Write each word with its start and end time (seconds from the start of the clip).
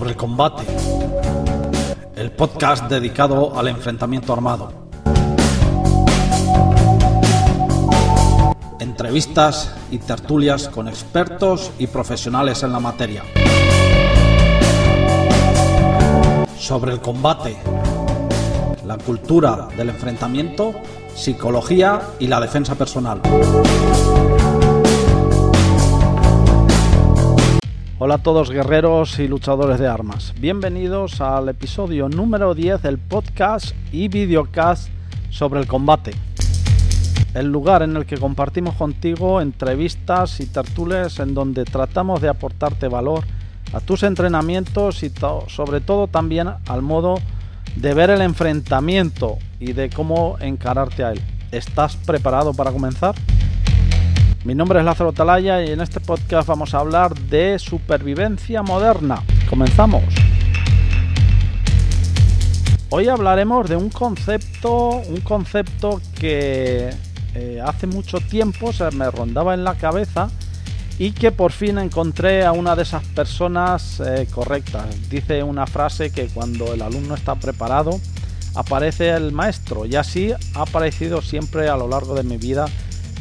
sobre 0.00 0.12
el 0.12 0.16
combate, 0.16 0.64
el 2.16 2.32
podcast 2.32 2.88
dedicado 2.88 3.58
al 3.58 3.68
enfrentamiento 3.68 4.32
armado. 4.32 4.72
Entrevistas 8.78 9.74
y 9.90 9.98
tertulias 9.98 10.70
con 10.70 10.88
expertos 10.88 11.70
y 11.78 11.86
profesionales 11.86 12.62
en 12.62 12.72
la 12.72 12.80
materia. 12.80 13.24
Sobre 16.58 16.92
el 16.92 17.02
combate, 17.02 17.58
la 18.86 18.96
cultura 18.96 19.68
del 19.76 19.90
enfrentamiento, 19.90 20.72
psicología 21.14 22.00
y 22.18 22.26
la 22.26 22.40
defensa 22.40 22.74
personal. 22.74 23.20
Hola 28.02 28.14
a 28.14 28.22
todos 28.22 28.50
guerreros 28.50 29.18
y 29.18 29.28
luchadores 29.28 29.78
de 29.78 29.86
armas. 29.86 30.32
Bienvenidos 30.40 31.20
al 31.20 31.50
episodio 31.50 32.08
número 32.08 32.54
10 32.54 32.80
del 32.80 32.96
podcast 32.96 33.72
y 33.92 34.08
videocast 34.08 34.88
sobre 35.28 35.60
el 35.60 35.66
combate. 35.66 36.12
El 37.34 37.52
lugar 37.52 37.82
en 37.82 37.94
el 37.98 38.06
que 38.06 38.16
compartimos 38.16 38.74
contigo 38.76 39.42
entrevistas 39.42 40.40
y 40.40 40.46
tertulias 40.46 41.18
en 41.18 41.34
donde 41.34 41.66
tratamos 41.66 42.22
de 42.22 42.30
aportarte 42.30 42.88
valor 42.88 43.24
a 43.74 43.80
tus 43.80 44.02
entrenamientos 44.02 45.02
y 45.02 45.12
sobre 45.48 45.82
todo 45.82 46.06
también 46.06 46.48
al 46.68 46.80
modo 46.80 47.16
de 47.76 47.92
ver 47.92 48.08
el 48.08 48.22
enfrentamiento 48.22 49.36
y 49.58 49.74
de 49.74 49.90
cómo 49.90 50.38
encararte 50.40 51.04
a 51.04 51.12
él. 51.12 51.20
¿Estás 51.52 51.96
preparado 51.96 52.54
para 52.54 52.72
comenzar? 52.72 53.14
Mi 54.42 54.54
nombre 54.54 54.78
es 54.78 54.86
Lázaro 54.86 55.12
Talaya 55.12 55.62
y 55.62 55.70
en 55.70 55.82
este 55.82 56.00
podcast 56.00 56.48
vamos 56.48 56.72
a 56.72 56.78
hablar 56.78 57.14
de 57.14 57.58
supervivencia 57.58 58.62
moderna. 58.62 59.22
Comenzamos. 59.50 60.02
Hoy 62.88 63.08
hablaremos 63.08 63.68
de 63.68 63.76
un 63.76 63.90
concepto, 63.90 65.02
un 65.06 65.20
concepto 65.20 66.00
que 66.18 66.88
eh, 67.34 67.60
hace 67.62 67.86
mucho 67.86 68.18
tiempo 68.18 68.72
se 68.72 68.90
me 68.92 69.10
rondaba 69.10 69.52
en 69.52 69.62
la 69.62 69.74
cabeza 69.74 70.30
y 70.98 71.12
que 71.12 71.32
por 71.32 71.52
fin 71.52 71.76
encontré 71.76 72.46
a 72.46 72.52
una 72.52 72.74
de 72.74 72.84
esas 72.84 73.04
personas 73.08 74.00
eh, 74.00 74.26
correctas. 74.32 74.86
Dice 75.10 75.42
una 75.42 75.66
frase 75.66 76.12
que 76.12 76.28
cuando 76.28 76.72
el 76.72 76.80
alumno 76.80 77.14
está 77.14 77.34
preparado 77.34 78.00
aparece 78.54 79.10
el 79.10 79.32
maestro 79.32 79.84
y 79.84 79.96
así 79.96 80.32
ha 80.32 80.62
aparecido 80.62 81.20
siempre 81.20 81.68
a 81.68 81.76
lo 81.76 81.88
largo 81.88 82.14
de 82.14 82.22
mi 82.22 82.38
vida 82.38 82.64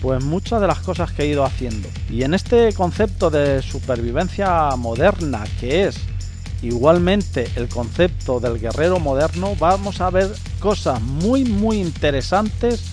pues 0.01 0.23
muchas 0.23 0.61
de 0.61 0.67
las 0.67 0.79
cosas 0.79 1.11
que 1.11 1.23
he 1.23 1.27
ido 1.27 1.43
haciendo. 1.43 1.89
Y 2.09 2.23
en 2.23 2.33
este 2.33 2.73
concepto 2.73 3.29
de 3.29 3.61
supervivencia 3.61 4.69
moderna, 4.77 5.43
que 5.59 5.87
es 5.87 5.97
igualmente 6.61 7.49
el 7.55 7.69
concepto 7.69 8.39
del 8.39 8.59
guerrero 8.59 8.99
moderno, 8.99 9.55
vamos 9.59 10.01
a 10.01 10.09
ver 10.09 10.29
cosas 10.59 11.01
muy 11.01 11.45
muy 11.45 11.79
interesantes 11.79 12.83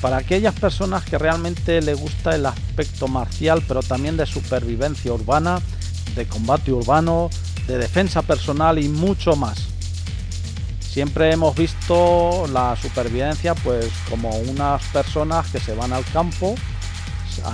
para 0.00 0.16
aquellas 0.16 0.54
personas 0.54 1.04
que 1.04 1.18
realmente 1.18 1.82
le 1.82 1.94
gusta 1.94 2.34
el 2.34 2.46
aspecto 2.46 3.06
marcial, 3.06 3.62
pero 3.68 3.82
también 3.82 4.16
de 4.16 4.24
supervivencia 4.26 5.12
urbana, 5.12 5.60
de 6.14 6.26
combate 6.26 6.72
urbano, 6.72 7.28
de 7.66 7.78
defensa 7.78 8.22
personal 8.22 8.78
y 8.78 8.88
mucho 8.88 9.36
más. 9.36 9.69
Siempre 10.90 11.32
hemos 11.32 11.54
visto 11.54 12.46
la 12.52 12.74
supervivencia 12.74 13.54
pues 13.54 13.86
como 14.08 14.30
unas 14.30 14.82
personas 14.86 15.48
que 15.50 15.60
se 15.60 15.74
van 15.74 15.92
al 15.92 16.04
campo 16.12 16.56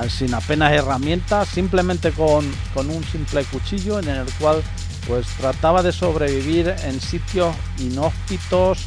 sin 0.09 0.34
apenas 0.34 0.73
herramientas, 0.73 1.48
simplemente 1.48 2.12
con, 2.12 2.45
un 2.77 3.05
simple 3.05 3.45
cuchillo 3.45 3.98
en 3.98 4.09
el 4.09 4.27
cual 4.34 4.62
pues 5.06 5.27
trataba 5.39 5.83
de 5.83 5.93
sobrevivir 5.93 6.75
en 6.84 7.01
sitios 7.01 7.55
inhóspitos, 7.78 8.87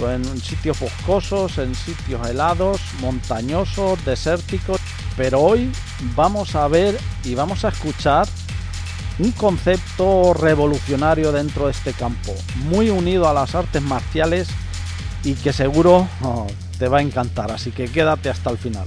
en 0.00 0.40
sitios 0.40 0.78
boscosos, 0.80 1.58
en 1.58 1.74
sitios 1.74 2.26
helados, 2.26 2.80
montañosos, 3.00 4.02
desérticos. 4.04 4.80
Pero 5.16 5.40
hoy 5.40 5.70
vamos 6.16 6.54
a 6.54 6.66
ver 6.68 6.98
y 7.24 7.34
vamos 7.34 7.64
a 7.64 7.68
escuchar 7.68 8.26
un 9.22 9.30
concepto 9.30 10.34
revolucionario 10.34 11.30
dentro 11.30 11.66
de 11.66 11.70
este 11.70 11.92
campo, 11.92 12.34
muy 12.64 12.90
unido 12.90 13.28
a 13.28 13.32
las 13.32 13.54
artes 13.54 13.80
marciales 13.80 14.48
y 15.22 15.34
que 15.34 15.52
seguro 15.52 16.08
oh, 16.22 16.48
te 16.76 16.88
va 16.88 16.98
a 16.98 17.02
encantar, 17.02 17.52
así 17.52 17.70
que 17.70 17.84
quédate 17.84 18.30
hasta 18.30 18.50
el 18.50 18.58
final. 18.58 18.84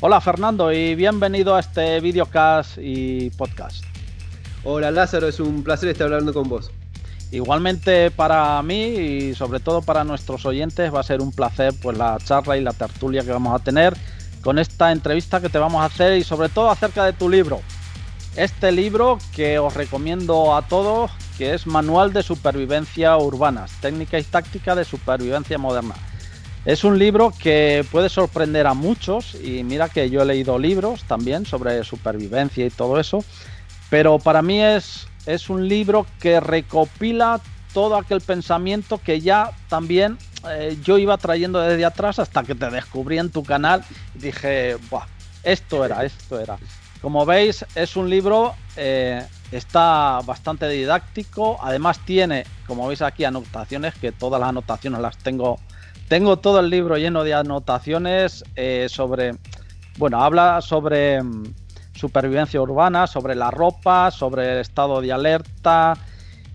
Hola 0.00 0.20
Fernando 0.20 0.72
y 0.72 0.96
bienvenido 0.96 1.54
a 1.54 1.60
este 1.60 2.00
videocast 2.00 2.78
y 2.78 3.30
podcast. 3.30 3.84
Hola 4.64 4.90
Lázaro, 4.90 5.28
es 5.28 5.38
un 5.38 5.62
placer 5.62 5.90
estar 5.90 6.06
hablando 6.06 6.34
con 6.34 6.48
vos. 6.48 6.72
Igualmente 7.32 8.10
para 8.10 8.60
mí 8.62 8.74
y 8.74 9.34
sobre 9.34 9.60
todo 9.60 9.82
para 9.82 10.02
nuestros 10.02 10.44
oyentes 10.46 10.92
va 10.92 11.00
a 11.00 11.04
ser 11.04 11.20
un 11.20 11.30
placer 11.30 11.72
pues 11.80 11.96
la 11.96 12.18
charla 12.24 12.56
y 12.56 12.60
la 12.60 12.72
tertulia 12.72 13.22
que 13.22 13.30
vamos 13.30 13.54
a 13.54 13.62
tener 13.62 13.96
con 14.42 14.58
esta 14.58 14.90
entrevista 14.90 15.40
que 15.40 15.48
te 15.48 15.58
vamos 15.58 15.82
a 15.82 15.84
hacer 15.84 16.18
y 16.18 16.24
sobre 16.24 16.48
todo 16.48 16.70
acerca 16.70 17.04
de 17.04 17.12
tu 17.12 17.28
libro. 17.28 17.60
Este 18.36 18.72
libro 18.72 19.18
que 19.34 19.58
os 19.58 19.74
recomiendo 19.74 20.56
a 20.56 20.62
todos, 20.62 21.10
que 21.36 21.54
es 21.54 21.66
Manual 21.66 22.12
de 22.12 22.22
Supervivencia 22.22 23.16
Urbanas, 23.16 23.72
Técnica 23.80 24.18
y 24.18 24.24
Táctica 24.24 24.74
de 24.74 24.84
Supervivencia 24.84 25.58
Moderna. 25.58 25.94
Es 26.64 26.84
un 26.84 26.98
libro 26.98 27.32
que 27.38 27.84
puede 27.90 28.08
sorprender 28.08 28.66
a 28.66 28.74
muchos 28.74 29.34
y 29.34 29.62
mira 29.62 29.88
que 29.88 30.10
yo 30.10 30.22
he 30.22 30.24
leído 30.24 30.58
libros 30.58 31.04
también 31.04 31.46
sobre 31.46 31.84
supervivencia 31.84 32.66
y 32.66 32.70
todo 32.70 33.00
eso, 33.00 33.24
pero 33.88 34.18
para 34.18 34.42
mí 34.42 34.60
es 34.60 35.09
es 35.26 35.50
un 35.50 35.68
libro 35.68 36.06
que 36.20 36.40
recopila 36.40 37.40
todo 37.72 37.96
aquel 37.96 38.20
pensamiento 38.20 38.98
que 38.98 39.20
ya 39.20 39.50
también 39.68 40.18
eh, 40.48 40.76
yo 40.82 40.98
iba 40.98 41.16
trayendo 41.18 41.60
desde 41.60 41.84
atrás 41.84 42.18
hasta 42.18 42.42
que 42.42 42.54
te 42.54 42.70
descubrí 42.70 43.18
en 43.18 43.30
tu 43.30 43.42
canal 43.44 43.84
y 44.14 44.18
dije, 44.18 44.76
Buah, 44.90 45.06
esto 45.42 45.84
era, 45.84 46.04
esto 46.04 46.40
era. 46.40 46.58
Como 47.00 47.24
veis, 47.24 47.64
es 47.74 47.96
un 47.96 48.10
libro, 48.10 48.54
eh, 48.76 49.24
está 49.52 50.20
bastante 50.24 50.68
didáctico, 50.68 51.58
además 51.62 51.98
tiene, 52.04 52.44
como 52.66 52.86
veis 52.86 53.02
aquí, 53.02 53.24
anotaciones, 53.24 53.94
que 53.94 54.12
todas 54.12 54.40
las 54.40 54.50
anotaciones 54.50 55.00
las 55.00 55.16
tengo, 55.18 55.58
tengo 56.08 56.38
todo 56.38 56.60
el 56.60 56.68
libro 56.68 56.96
lleno 56.98 57.24
de 57.24 57.34
anotaciones 57.34 58.44
eh, 58.54 58.86
sobre, 58.90 59.32
bueno, 59.96 60.22
habla 60.22 60.60
sobre 60.60 61.22
mm, 61.22 61.54
supervivencia 62.00 62.60
urbana, 62.60 63.06
sobre 63.06 63.34
la 63.34 63.50
ropa, 63.50 64.10
sobre 64.10 64.52
el 64.54 64.58
estado 64.58 65.00
de 65.00 65.12
alerta. 65.12 65.94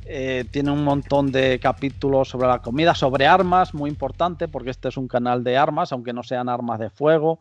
Eh, 0.05 0.45
tiene 0.51 0.71
un 0.71 0.83
montón 0.83 1.31
de 1.31 1.59
capítulos 1.59 2.29
sobre 2.29 2.47
la 2.47 2.61
comida, 2.61 2.93
sobre 2.93 3.27
armas, 3.27 3.73
muy 3.73 3.89
importante, 3.89 4.47
porque 4.47 4.71
este 4.71 4.89
es 4.89 4.97
un 4.97 5.07
canal 5.07 5.43
de 5.43 5.57
armas, 5.57 5.91
aunque 5.91 6.13
no 6.13 6.23
sean 6.23 6.49
armas 6.49 6.79
de 6.79 6.89
fuego. 6.89 7.39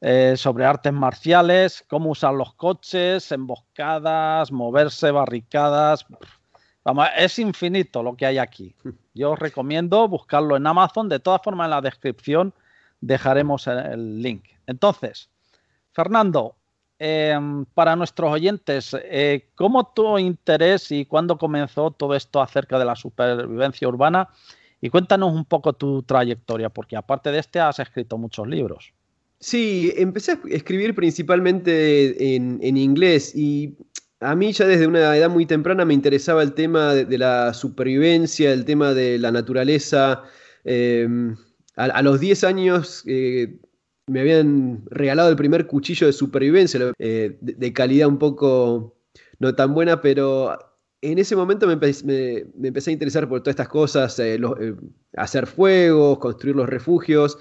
Eh, 0.00 0.34
sobre 0.36 0.66
artes 0.66 0.92
marciales, 0.92 1.82
cómo 1.88 2.10
usar 2.10 2.34
los 2.34 2.52
coches, 2.54 3.32
emboscadas, 3.32 4.52
moverse, 4.52 5.10
barricadas. 5.10 6.04
Vamos, 6.84 7.08
es 7.16 7.38
infinito 7.38 8.02
lo 8.02 8.14
que 8.14 8.26
hay 8.26 8.38
aquí. 8.38 8.74
Yo 9.14 9.32
os 9.32 9.38
recomiendo 9.38 10.06
buscarlo 10.08 10.56
en 10.56 10.66
Amazon. 10.66 11.08
De 11.08 11.20
todas 11.20 11.40
formas, 11.42 11.66
en 11.66 11.70
la 11.70 11.80
descripción 11.80 12.52
dejaremos 13.00 13.66
el 13.66 14.20
link. 14.20 14.44
Entonces, 14.66 15.30
Fernando, 15.92 16.56
Em, 16.98 17.64
para 17.74 17.96
nuestros 17.96 18.30
oyentes, 18.30 18.96
eh, 19.02 19.48
¿cómo 19.56 19.92
tu 19.94 20.16
interés 20.16 20.92
y 20.92 21.06
cuándo 21.06 21.36
comenzó 21.36 21.90
todo 21.90 22.14
esto 22.14 22.40
acerca 22.40 22.78
de 22.78 22.84
la 22.84 22.94
supervivencia 22.94 23.88
urbana? 23.88 24.28
Y 24.80 24.90
cuéntanos 24.90 25.32
un 25.34 25.44
poco 25.44 25.72
tu 25.72 26.02
trayectoria, 26.02 26.68
porque 26.68 26.96
aparte 26.96 27.32
de 27.32 27.40
este 27.40 27.58
has 27.58 27.80
escrito 27.80 28.16
muchos 28.16 28.46
libros. 28.46 28.92
Sí, 29.40 29.92
empecé 29.96 30.32
a 30.32 30.40
escribir 30.50 30.94
principalmente 30.94 32.36
en, 32.36 32.76
inglés 32.76 33.34
y 33.34 33.76
a 34.20 34.34
mí 34.34 34.52
ya 34.52 34.66
desde 34.66 34.86
una 34.86 35.16
edad 35.16 35.28
muy 35.28 35.46
temprana 35.46 35.84
me 35.84 35.94
interesaba 35.94 36.42
el 36.42 36.54
tema 36.54 36.94
de, 36.94 37.18
la 37.18 37.52
supervivencia, 37.54 38.52
el 38.52 38.64
tema 38.64 38.94
de 38.94 39.18
la 39.18 39.32
naturaleza. 39.32 40.22
Em, 40.64 41.36
a, 41.76 42.02
los 42.02 42.20
10 42.20 42.44
años 42.44 43.02
eh, 43.06 43.58
me 44.06 44.20
habían 44.20 44.82
regalado 44.90 45.30
el 45.30 45.36
primer 45.36 45.66
cuchillo 45.66 46.06
de 46.06 46.12
supervivencia, 46.12 46.92
eh, 46.98 47.36
de, 47.40 47.72
calidad 47.72 48.08
un 48.08 48.18
poco 48.18 48.96
no 49.38 49.54
tan 49.54 49.74
buena, 49.74 50.00
pero 50.00 50.56
en 51.00 51.18
ese 51.18 51.36
momento 51.36 51.66
me, 51.66 51.72
empecé 51.72 52.90
a 52.90 52.92
interesar 52.92 53.28
por 53.28 53.40
todas 53.40 53.54
estas 53.54 53.68
cosas, 53.68 54.18
eh, 54.18 54.34
eh, 54.34 54.74
hacer 55.16 55.46
fuegos, 55.46 56.18
construir 56.18 56.56
los 56.56 56.68
refugios. 56.68 57.38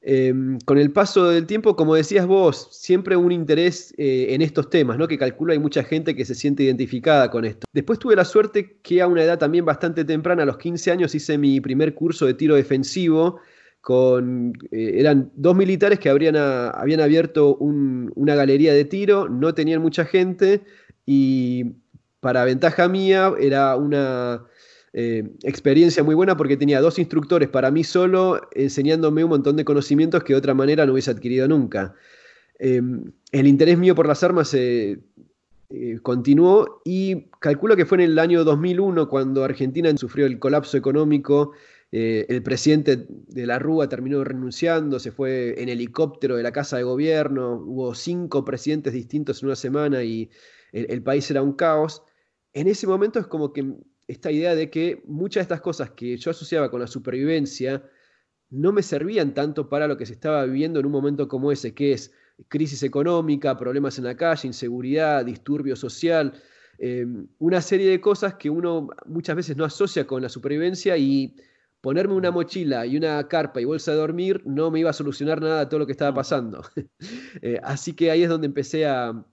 Em, 0.00 0.60
con 0.60 0.78
el 0.78 0.92
paso 0.92 1.28
del 1.28 1.44
tiempo, 1.46 1.74
como 1.74 1.96
decías 1.96 2.24
vos, 2.24 2.68
siempre 2.70 3.16
un 3.16 3.32
interés 3.32 3.92
en 3.98 4.42
estos 4.42 4.70
temas, 4.70 4.96
¿no? 4.96 5.08
que 5.08 5.18
calculo 5.18 5.52
hay 5.52 5.58
mucha 5.58 5.82
gente 5.82 6.14
que 6.14 6.24
se 6.24 6.36
siente 6.36 6.62
identificada 6.62 7.28
con 7.32 7.44
esto. 7.44 7.66
Después 7.72 7.98
tuve 7.98 8.14
la 8.14 8.24
suerte 8.24 8.78
que 8.80 9.02
a 9.02 9.08
una 9.08 9.24
edad 9.24 9.38
también 9.38 9.64
bastante 9.64 10.04
temprana, 10.04 10.44
a 10.44 10.46
los 10.46 10.58
15 10.58 10.92
años, 10.92 11.14
hice 11.16 11.36
mi 11.36 11.60
primer 11.60 11.94
curso 11.94 12.26
de 12.26 12.34
tiro 12.34 12.54
defensivo 12.54 13.40
eh, 13.88 14.92
eran 14.96 15.30
dos 15.34 15.56
militares 15.56 15.98
que 15.98 16.10
habrían, 16.10 16.36
habían 16.36 17.00
abierto 17.00 17.56
una 17.56 18.34
galería 18.34 18.74
de 18.74 18.84
tiro, 18.84 19.28
no 19.28 19.54
tenían 19.54 19.80
mucha 19.80 20.04
gente 20.04 20.62
y 21.06 21.64
para 22.20 22.44
ventaja 22.44 22.88
mía 22.88 23.32
era 23.40 23.76
una 23.76 24.44
eh, 24.92 25.24
experiencia 25.42 26.02
muy 26.02 26.14
buena 26.14 26.36
porque 26.36 26.56
tenía 26.56 26.80
dos 26.80 26.98
instructores 26.98 27.48
para 27.48 27.70
mí 27.70 27.84
solo 27.84 28.40
enseñándome 28.52 29.24
un 29.24 29.30
montón 29.30 29.56
de 29.56 29.64
conocimientos 29.64 30.22
que 30.22 30.34
de 30.34 30.38
otra 30.38 30.54
manera 30.54 30.84
no 30.84 30.92
hubiese 30.92 31.10
adquirido 31.10 31.48
nunca. 31.48 31.94
Em, 32.58 33.04
el 33.32 33.46
interés 33.46 33.78
mío 33.78 33.94
por 33.94 34.06
las 34.06 34.22
armas 34.22 34.52
eh, 34.52 34.98
continuó 36.02 36.82
y 36.84 37.26
calculo 37.40 37.76
que 37.76 37.86
fue 37.86 37.98
en 37.98 38.10
el 38.10 38.18
año 38.18 38.44
2001 38.44 39.08
cuando 39.08 39.44
Argentina 39.44 39.94
sufrió 39.96 40.26
el 40.26 40.38
colapso 40.38 40.76
económico. 40.76 41.52
Eh, 41.90 42.26
el 42.28 42.42
presidente 42.42 43.06
de 43.08 43.46
la 43.46 43.58
Rúa 43.58 43.88
terminó 43.88 44.22
renunciando, 44.22 44.98
se 44.98 45.10
fue 45.10 45.60
en 45.60 45.70
helicóptero 45.70 46.36
de 46.36 46.42
la 46.42 46.52
Casa 46.52 46.76
de 46.76 46.82
Gobierno, 46.82 47.62
hubo 47.64 47.94
cinco 47.94 48.44
presidentes 48.44 48.92
distintos 48.92 49.42
en 49.42 49.46
una 49.46 49.56
semana 49.56 50.02
y 50.02 50.30
el, 50.72 51.02
país 51.02 51.30
era 51.30 51.42
un 51.42 51.54
caos. 51.54 52.02
En 52.52 52.68
ese 52.68 52.86
momento 52.86 53.18
es 53.18 53.26
como 53.26 53.54
que 53.54 53.74
esta 54.06 54.30
idea 54.30 54.54
de 54.54 54.70
que 54.70 55.02
muchas 55.06 55.40
de 55.40 55.42
estas 55.42 55.60
cosas 55.62 55.90
que 55.92 56.16
yo 56.18 56.30
asociaba 56.30 56.70
con 56.70 56.80
la 56.80 56.86
supervivencia 56.86 57.82
no 58.50 58.72
me 58.72 58.82
servían 58.82 59.32
tanto 59.32 59.68
para 59.68 59.86
lo 59.88 59.96
que 59.96 60.06
se 60.06 60.12
estaba 60.12 60.44
viviendo 60.44 60.80
en 60.80 60.86
un 60.86 60.92
momento 60.92 61.26
como 61.26 61.52
ese, 61.52 61.74
que 61.74 61.92
es 61.92 62.12
crisis 62.48 62.82
económica, 62.82 63.56
problemas 63.56 63.98
en 63.98 64.04
la 64.04 64.16
calle, 64.16 64.46
inseguridad, 64.48 65.24
disturbio 65.24 65.74
social, 65.74 66.34
em, 66.78 67.26
una 67.38 67.60
serie 67.60 67.90
de 67.90 68.00
cosas 68.00 68.34
que 68.34 68.50
uno 68.50 68.88
muchas 69.06 69.36
veces 69.36 69.56
no 69.56 69.64
asocia 69.64 70.06
con 70.06 70.22
la 70.22 70.28
supervivencia 70.28 70.96
y 70.96 71.34
ponerme 71.80 72.14
una 72.14 72.30
mochila 72.30 72.86
y 72.86 72.96
una 72.96 73.26
carpa 73.28 73.60
y 73.60 73.64
bolsa 73.64 73.92
de 73.92 73.98
dormir 73.98 74.42
no 74.44 74.70
me 74.70 74.80
iba 74.80 74.90
a 74.90 74.94
solucionar 74.94 75.40
nada 75.40 75.60
de 75.60 75.66
todo 75.66 75.80
lo 75.80 75.86
que 75.86 75.92
estaba 75.92 76.14
pasando. 76.14 76.62
Eh, 77.40 77.60
así 77.62 77.92
que 77.92 78.10
ahí 78.10 78.22
es 78.24 78.28
donde 78.28 78.46
empecé 78.46 78.86
a, 78.86 79.24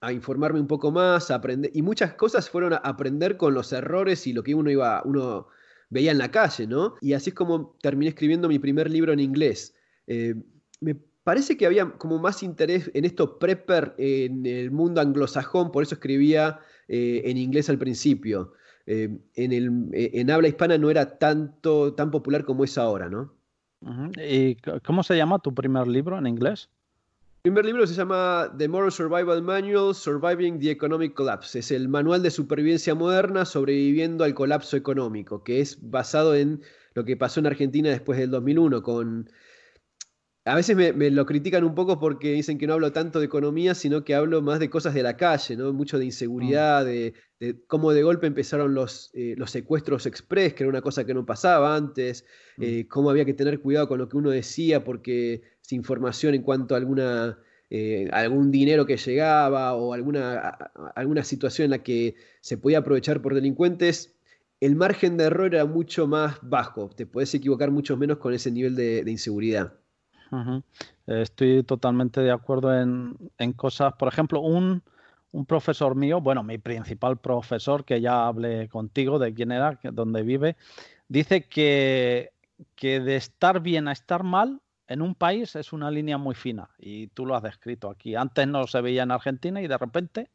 a, 0.00 0.12
informarme 0.12 0.58
un 0.58 0.66
poco 0.66 0.90
más, 0.90 1.30
a 1.30 1.34
aprender, 1.34 1.70
y 1.74 1.82
muchas 1.82 2.14
cosas 2.14 2.48
fueron 2.48 2.72
a 2.72 2.76
aprender 2.76 3.36
con 3.36 3.52
los 3.52 3.72
errores 3.72 4.26
y 4.26 4.32
lo 4.32 4.42
que 4.42 4.54
uno 4.54 4.70
iba, 4.70 5.02
uno 5.04 5.48
veía 5.90 6.12
en 6.12 6.18
la 6.18 6.30
calle, 6.30 6.66
¿no? 6.66 6.94
Y 7.00 7.12
así 7.12 7.30
es 7.30 7.34
como 7.34 7.76
terminé 7.82 8.10
escribiendo 8.10 8.48
mi 8.48 8.58
primer 8.58 8.90
libro 8.90 9.12
en 9.12 9.20
inglés. 9.20 9.74
Eh, 10.06 10.34
me 10.80 10.94
parece 10.94 11.56
que 11.56 11.66
había 11.66 11.90
como 11.98 12.18
más 12.18 12.42
interés 12.42 12.90
en 12.94 13.04
esto 13.04 13.38
prepper 13.38 13.94
en 13.98 14.46
el 14.46 14.70
mundo 14.70 15.00
anglosajón, 15.00 15.72
por 15.72 15.82
eso 15.82 15.96
escribía 15.96 16.60
eh, 16.88 17.22
en 17.24 17.36
inglés 17.36 17.68
al 17.68 17.78
principio. 17.78 18.52
Eh, 18.86 19.18
en, 19.34 19.52
el, 19.52 19.88
eh, 19.92 20.10
en, 20.14 20.30
habla 20.30 20.48
hispana 20.48 20.78
no 20.78 20.90
era 20.90 21.18
tanto, 21.18 21.94
tan 21.94 22.10
popular 22.10 22.44
como 22.44 22.64
es 22.64 22.78
ahora, 22.78 23.08
¿no? 23.08 23.34
¿Y 24.16 24.56
cómo 24.84 25.02
se 25.02 25.16
llama 25.16 25.38
tu 25.38 25.54
primer 25.54 25.86
libro 25.86 26.18
en 26.18 26.26
inglés? 26.26 26.68
El 27.44 27.52
primer 27.52 27.66
libro 27.66 27.86
se 27.86 27.94
llama 27.94 28.52
The 28.58 28.66
Moral 28.66 28.90
Survival 28.90 29.42
Manual, 29.42 29.94
Surviving 29.94 30.58
the 30.58 30.70
Economic 30.70 31.14
Collapse. 31.14 31.58
Es 31.60 31.70
el 31.70 31.88
manual 31.88 32.22
de 32.22 32.30
supervivencia 32.30 32.94
moderna 32.96 33.44
sobreviviendo 33.44 34.24
al 34.24 34.34
colapso 34.34 34.76
económico, 34.76 35.44
que 35.44 35.60
es 35.60 35.78
basado 35.80 36.34
en 36.34 36.62
lo 36.94 37.04
que 37.04 37.16
pasó 37.16 37.38
en 37.38 37.46
Argentina 37.46 37.90
después 37.90 38.18
del 38.18 38.30
2001, 38.30 38.82
con 38.82 39.30
a 40.46 40.54
veces 40.54 40.76
me, 40.76 41.10
lo 41.10 41.26
critican 41.26 41.64
un 41.64 41.74
poco 41.74 41.98
porque 41.98 42.30
dicen 42.32 42.56
que 42.56 42.68
no 42.68 42.74
hablo 42.74 42.92
tanto 42.92 43.18
de 43.18 43.26
economía, 43.26 43.74
sino 43.74 44.04
que 44.04 44.14
hablo 44.14 44.42
más 44.42 44.60
de 44.60 44.70
cosas 44.70 44.94
de 44.94 45.02
la 45.02 45.16
calle, 45.16 45.56
¿no? 45.56 45.72
Mucho 45.72 45.98
de 45.98 46.04
inseguridad, 46.04 46.84
de, 46.84 47.14
cómo 47.66 47.92
de 47.92 48.04
golpe 48.04 48.28
empezaron 48.28 48.72
los, 48.72 49.10
eh, 49.14 49.34
los 49.36 49.50
secuestros 49.50 50.06
express, 50.06 50.54
que 50.54 50.62
era 50.62 50.70
una 50.70 50.82
cosa 50.82 51.04
que 51.04 51.14
no 51.14 51.26
pasaba 51.26 51.74
antes, 51.74 52.24
mm. 52.58 52.62
eh, 52.62 52.86
cómo 52.86 53.10
había 53.10 53.24
que 53.24 53.34
tener 53.34 53.58
cuidado 53.58 53.88
con 53.88 53.98
lo 53.98 54.08
que 54.08 54.16
uno 54.18 54.30
decía 54.30 54.84
porque 54.84 55.42
sin 55.62 55.80
información 55.80 56.34
en 56.34 56.42
cuanto 56.42 56.76
a 56.76 56.78
alguna, 56.78 57.40
eh, 57.68 58.08
algún 58.12 58.52
dinero 58.52 58.86
que 58.86 58.98
llegaba 58.98 59.74
o 59.74 59.94
alguna, 59.94 60.38
alguna 60.94 61.24
situación 61.24 61.64
en 61.64 61.70
la 61.72 61.82
que 61.82 62.14
se 62.40 62.56
podía 62.56 62.78
aprovechar 62.78 63.20
por 63.20 63.34
delincuentes, 63.34 64.14
el 64.60 64.76
margen 64.76 65.16
de 65.16 65.24
error 65.24 65.52
era 65.52 65.64
mucho 65.64 66.06
más 66.06 66.38
bajo, 66.40 66.88
te 66.88 67.04
puedes 67.04 67.34
equivocar 67.34 67.72
mucho 67.72 67.96
menos 67.96 68.18
con 68.18 68.32
ese 68.32 68.52
nivel 68.52 68.76
de 68.76 69.02
inseguridad. 69.08 69.74
Estoy 71.06 71.62
totalmente 71.62 72.20
de 72.20 72.30
acuerdo 72.30 72.78
en, 72.78 73.52
cosas, 73.54 73.94
por 73.94 74.08
ejemplo, 74.08 74.40
un, 74.40 74.82
profesor 75.46 75.94
mío, 75.94 76.20
bueno, 76.20 76.42
mi 76.42 76.58
principal 76.58 77.18
profesor, 77.18 77.84
que 77.84 78.00
ya 78.00 78.26
hablé 78.26 78.68
contigo 78.68 79.18
de 79.18 79.34
quién 79.34 79.52
era, 79.52 79.78
dónde 79.82 80.22
vive, 80.22 80.56
dice 81.08 81.42
que, 81.42 82.32
que 82.74 83.00
de 83.00 83.16
estar 83.16 83.60
bien 83.60 83.86
a 83.88 83.92
estar 83.92 84.22
mal 84.22 84.60
en 84.88 85.02
un 85.02 85.14
país 85.14 85.56
es 85.56 85.72
una 85.72 85.90
línea 85.90 86.16
muy 86.16 86.34
fina 86.34 86.70
y 86.78 87.08
tú 87.08 87.26
lo 87.26 87.34
has 87.34 87.42
descrito 87.42 87.90
aquí. 87.90 88.14
Antes 88.14 88.46
no 88.46 88.66
se 88.66 88.80
veía 88.80 89.02
en 89.02 89.10
Argentina 89.10 89.60
y 89.60 89.66
de 89.66 89.78
repente 89.78 90.30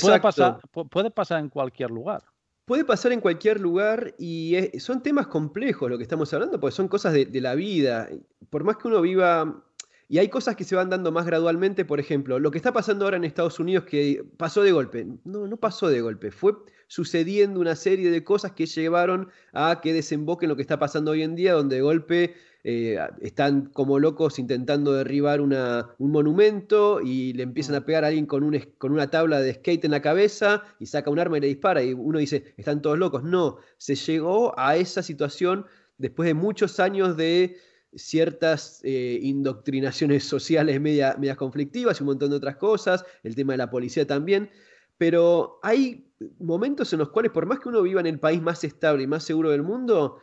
puede 0.00 0.20
pasar, 0.20 0.60
puede 0.70 1.10
pasar 1.10 1.40
en 1.40 1.48
cualquier 1.48 1.90
lugar. 1.90 2.22
Puede 2.70 2.84
pasar 2.84 3.10
en 3.10 3.20
cualquier 3.20 3.60
lugar 3.60 4.14
y 4.16 4.54
son 4.78 5.02
temas 5.02 5.26
complejos 5.26 5.90
lo 5.90 5.96
que 5.96 6.04
estamos 6.04 6.32
hablando, 6.32 6.60
porque 6.60 6.76
son 6.76 6.86
cosas 6.86 7.12
de, 7.12 7.40
la 7.40 7.56
vida. 7.56 8.08
Por 8.48 8.62
más 8.62 8.76
que 8.76 8.86
uno 8.86 9.00
viva 9.00 9.64
y 10.08 10.18
hay 10.18 10.28
cosas 10.28 10.54
que 10.54 10.62
se 10.62 10.76
van 10.76 10.88
dando 10.88 11.10
más 11.10 11.26
gradualmente, 11.26 11.84
por 11.84 11.98
ejemplo, 11.98 12.38
lo 12.38 12.52
que 12.52 12.58
está 12.58 12.72
pasando 12.72 13.06
ahora 13.06 13.16
en 13.16 13.24
Estados 13.24 13.58
Unidos 13.58 13.86
que 13.86 14.24
pasó 14.36 14.62
de 14.62 14.70
golpe. 14.70 15.04
No, 15.24 15.48
no 15.48 15.56
pasó 15.56 15.88
de 15.88 16.00
golpe. 16.00 16.30
Fue 16.30 16.52
sucediendo 16.86 17.58
una 17.58 17.74
serie 17.74 18.08
de 18.08 18.22
cosas 18.22 18.52
que 18.52 18.66
llevaron 18.66 19.30
a 19.52 19.80
que 19.82 19.92
desemboque 19.92 20.44
en 20.44 20.50
lo 20.50 20.54
que 20.54 20.62
está 20.62 20.78
pasando 20.78 21.10
hoy 21.10 21.24
en 21.24 21.34
día, 21.34 21.54
donde 21.54 21.74
de 21.74 21.82
golpe 21.82 22.36
eh, 22.62 22.98
están 23.20 23.66
como 23.66 23.98
locos 23.98 24.38
intentando 24.38 24.92
derribar 24.92 25.40
un 25.40 25.52
monumento 25.98 27.00
y 27.00 27.32
le 27.32 27.42
empiezan 27.42 27.74
a 27.74 27.84
pegar 27.84 28.04
a 28.04 28.08
alguien 28.08 28.26
con, 28.26 28.50
con 28.78 28.92
una 28.92 29.10
tabla 29.10 29.40
de 29.40 29.54
skate 29.54 29.84
en 29.84 29.92
la 29.92 30.02
cabeza 30.02 30.64
y 30.78 30.86
saca 30.86 31.10
un 31.10 31.18
arma 31.18 31.38
y 31.38 31.40
le 31.40 31.46
dispara. 31.46 31.82
Y 31.82 31.94
uno 31.94 32.18
dice, 32.18 32.52
están 32.56 32.82
todos 32.82 32.98
locos. 32.98 33.22
No, 33.22 33.58
se 33.78 33.94
llegó 33.94 34.58
a 34.58 34.76
esa 34.76 35.02
situación 35.02 35.66
después 35.98 36.26
de 36.26 36.34
muchos 36.34 36.80
años 36.80 37.16
de 37.16 37.56
ciertas 37.94 38.80
eh, 38.84 39.18
indoctrinaciones 39.22 40.24
sociales 40.28 40.80
medias 40.80 41.36
conflictivas 41.36 41.98
y 41.98 42.02
un 42.02 42.08
montón 42.08 42.30
de 42.30 42.36
otras 42.36 42.56
cosas, 42.56 43.04
el 43.22 43.34
tema 43.34 43.52
de 43.54 43.58
la 43.58 43.70
policía 43.70 44.06
también, 44.06 44.50
pero 44.98 45.58
hay 45.62 46.06
momentos 46.38 46.92
en 46.92 46.98
los 46.98 47.08
cuales 47.08 47.32
por 47.32 47.46
más 47.46 47.60
que 47.60 47.70
uno 47.70 47.82
viva 47.82 48.00
en 48.00 48.06
el 48.06 48.20
país 48.20 48.42
más 48.42 48.62
estable 48.64 49.04
y 49.04 49.06
más 49.06 49.24
seguro 49.24 49.50
del 49.50 49.62
mundo, 49.62 50.18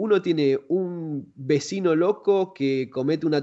uno 0.00 0.22
tiene 0.22 0.58
un 0.68 1.30
vecino 1.36 1.94
loco 1.94 2.54
que 2.54 2.88
comete 2.88 3.26
un, 3.26 3.34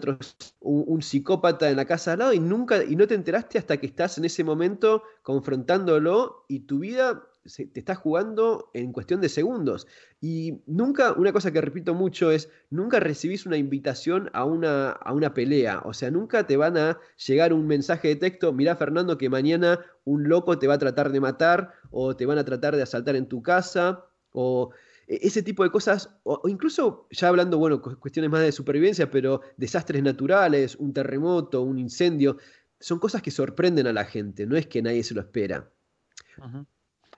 un, 0.61 1.01
psicópata 1.03 1.69
en 1.69 1.75
la 1.75 1.85
casa 1.85 2.13
al 2.13 2.19
lado 2.19 2.33
y 2.33 2.39
nunca 2.39 2.83
y 2.83 2.95
no 2.95 3.05
te 3.05 3.13
enteraste 3.13 3.59
hasta 3.59 3.77
que 3.77 3.85
estás 3.85 4.17
en 4.17 4.25
ese 4.25 4.43
momento 4.43 5.03
confrontándolo 5.21 6.45
y 6.47 6.61
tu 6.61 6.79
vida 6.79 7.29
te 7.43 7.79
está 7.79 7.93
jugando 7.93 8.71
en 8.73 8.91
cuestión 8.91 9.21
de 9.21 9.29
segundos. 9.29 9.85
Y 10.19 10.63
nunca, 10.65 11.13
una 11.13 11.31
cosa 11.31 11.51
que 11.51 11.61
repito 11.61 11.93
mucho 11.93 12.31
es, 12.31 12.49
nunca 12.71 12.99
recibís 12.99 13.45
una 13.45 13.57
invitación 13.57 14.31
a 14.33 14.43
una, 14.43 14.89
a 14.89 15.13
una 15.13 15.35
pelea. 15.35 15.83
O 15.85 15.93
sea, 15.93 16.09
nunca 16.09 16.47
te 16.47 16.57
van 16.57 16.75
a 16.75 16.97
llegar 17.25 17.53
un 17.53 17.67
mensaje 17.67 18.07
de 18.07 18.15
texto, 18.15 18.51
mirá 18.51 18.75
Fernando 18.75 19.17
que 19.19 19.29
mañana 19.29 19.79
un 20.05 20.27
loco 20.27 20.57
te 20.57 20.65
va 20.65 20.73
a 20.73 20.79
tratar 20.79 21.11
de 21.11 21.19
matar 21.19 21.71
o 21.91 22.15
te 22.15 22.25
van 22.25 22.39
a 22.39 22.45
tratar 22.45 22.75
de 22.75 22.81
asaltar 22.81 23.15
en 23.15 23.27
tu 23.27 23.43
casa 23.43 24.05
o 24.31 24.71
ese 25.07 25.41
tipo 25.41 25.63
de 25.63 25.71
cosas, 25.71 26.09
o, 26.23 26.41
incluso 26.47 27.07
ya 27.11 27.29
hablando, 27.29 27.57
bueno, 27.57 27.81
cuestiones 27.81 28.29
más 28.29 28.41
de 28.41 28.51
supervivencia, 28.51 29.09
pero 29.09 29.41
desastres 29.55 30.03
naturales, 30.03 30.75
un 30.75 30.93
terremoto, 30.93 31.61
un 31.61 31.79
incendio, 31.79 32.37
son 32.79 32.99
cosas 32.99 33.21
que 33.21 33.31
sorprenden 33.31 33.87
a 33.87 33.93
la 33.93 34.03
gente, 34.03 34.45
no 34.45 34.57
es 34.57 34.67
que 34.67 34.81
nadie 34.81 35.03
se 35.03 35.13
lo 35.13 35.21
espera. 35.21 35.71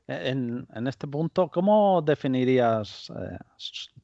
E-, 0.07 0.29
en, 0.29 0.67
este 0.87 1.07
punto, 1.07 1.49
¿cómo 1.49 2.01
definirías 2.03 3.09
eh, 3.09 3.37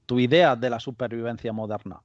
tu 0.06 0.20
idea 0.20 0.56
de 0.56 0.70
la 0.72 0.80
supervivencia 0.80 1.54
moderna? 1.54 2.02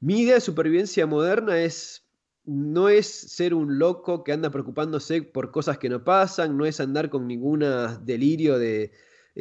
Mi 0.00 0.22
idea 0.22 0.34
de 0.34 0.40
supervivencia 0.40 1.06
moderna 1.06 1.58
es 1.58 2.06
no 2.44 2.88
es 2.88 3.06
ser 3.06 3.52
un 3.52 3.78
loco 3.78 4.24
que 4.24 4.32
anda 4.32 4.50
preocupándose 4.50 5.22
por 5.22 5.50
cosas 5.50 5.76
que 5.76 5.90
no 5.90 6.02
pasan, 6.02 6.56
no 6.56 6.64
es 6.64 6.80
andar 6.80 7.10
con 7.10 7.28
ningún 7.28 7.62
delirio 8.02 8.58
de, 8.58 8.92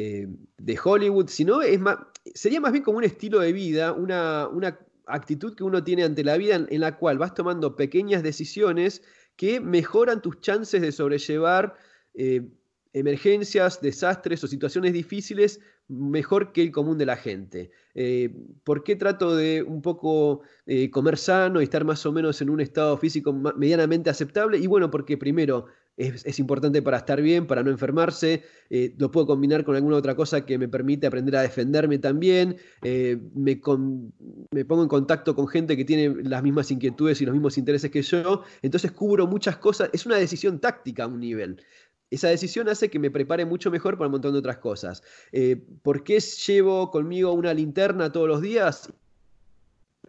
eh, 0.01 0.29
de 0.57 0.79
Hollywood, 0.81 1.27
sino 1.27 1.61
es 1.61 1.77
más, 1.77 1.97
sería 2.33 2.61
más 2.61 2.71
bien 2.71 2.85
como 2.85 2.99
un 2.99 3.03
estilo 3.03 3.39
de 3.39 3.51
vida, 3.51 3.91
una, 3.91 4.47
una 4.47 4.79
actitud 5.05 5.53
que 5.57 5.65
uno 5.65 5.83
tiene 5.83 6.05
ante 6.05 6.23
la 6.23 6.37
vida 6.37 6.55
en, 6.55 6.79
la 6.79 6.95
cual 6.95 7.17
vas 7.17 7.33
tomando 7.33 7.75
pequeñas 7.75 8.23
decisiones 8.23 9.01
que 9.35 9.59
mejoran 9.59 10.21
tus 10.21 10.39
chances 10.39 10.81
de 10.81 10.93
sobrellevar 10.93 11.75
eh, 12.13 12.47
emergencias, 12.93 13.81
desastres 13.81 14.41
o 14.41 14.47
situaciones 14.47 14.93
difíciles 14.93 15.59
mejor 15.89 16.53
que 16.53 16.61
el 16.61 16.71
común 16.71 16.97
de 16.97 17.05
la 17.05 17.17
gente. 17.17 17.71
Eh, 17.93 18.33
¿Por 18.63 18.85
qué 18.85 18.95
trato 18.95 19.35
de 19.35 19.63
un 19.63 19.81
poco 19.81 20.43
comer 20.91 21.17
sano 21.17 21.59
y 21.59 21.65
estar 21.65 21.83
más 21.83 22.05
o 22.05 22.13
menos 22.13 22.41
en 22.41 22.49
un 22.49 22.61
estado 22.61 22.95
físico 22.97 23.33
medianamente 23.33 24.09
aceptable? 24.09 24.59
Y 24.59 24.67
bueno, 24.67 24.89
porque 24.89 25.17
primero 25.17 25.65
es, 25.99 26.39
importante 26.39 26.81
para 26.81 26.97
estar 26.97 27.21
bien, 27.21 27.45
para 27.45 27.61
no 27.61 27.69
enfermarse. 27.69 28.43
Eh, 28.69 28.95
lo 28.97 29.11
puedo 29.11 29.27
combinar 29.27 29.65
con 29.65 29.75
alguna 29.75 29.97
otra 29.97 30.15
cosa 30.15 30.45
que 30.45 30.57
me 30.57 30.69
permite 30.69 31.07
aprender 31.07 31.35
a 31.35 31.41
defenderme 31.41 31.99
también. 31.99 32.55
Eh, 32.83 33.17
me, 33.35 33.57
pongo 33.57 34.83
en 34.83 34.87
contacto 34.87 35.35
con 35.35 35.47
gente 35.49 35.75
que 35.75 35.83
tiene 35.83 36.23
las 36.23 36.41
mismas 36.41 36.71
inquietudes 36.71 37.21
y 37.21 37.25
los 37.25 37.33
mismos 37.33 37.57
intereses 37.57 37.91
que 37.91 38.01
yo. 38.01 38.43
Entonces 38.61 38.93
cubro 38.93 39.27
muchas 39.27 39.57
cosas. 39.57 39.89
Es 39.91 40.05
una 40.05 40.15
decisión 40.15 40.59
táctica 40.59 41.03
a 41.03 41.07
un 41.07 41.19
nivel. 41.19 41.61
Esa 42.09 42.29
decisión 42.29 42.69
hace 42.69 42.89
que 42.89 42.97
me 42.97 43.11
prepare 43.11 43.45
mucho 43.45 43.69
mejor 43.69 43.97
para 43.97 44.07
un 44.07 44.13
montón 44.13 44.31
de 44.31 44.39
otras 44.39 44.59
cosas. 44.59 45.03
Eh, 45.33 45.61
¿Por 45.83 46.05
qué 46.05 46.21
llevo 46.21 46.91
conmigo 46.91 47.33
una 47.33 47.53
linterna 47.53 48.09
todos 48.09 48.29
los 48.29 48.41
días? 48.41 48.91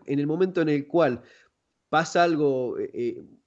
En 0.07 0.21
el 0.21 0.29
momento 0.29 0.63
en 0.63 0.69
el 0.69 0.87
cual 0.87 1.23
pasa 1.89 2.23
algo, 2.23 2.77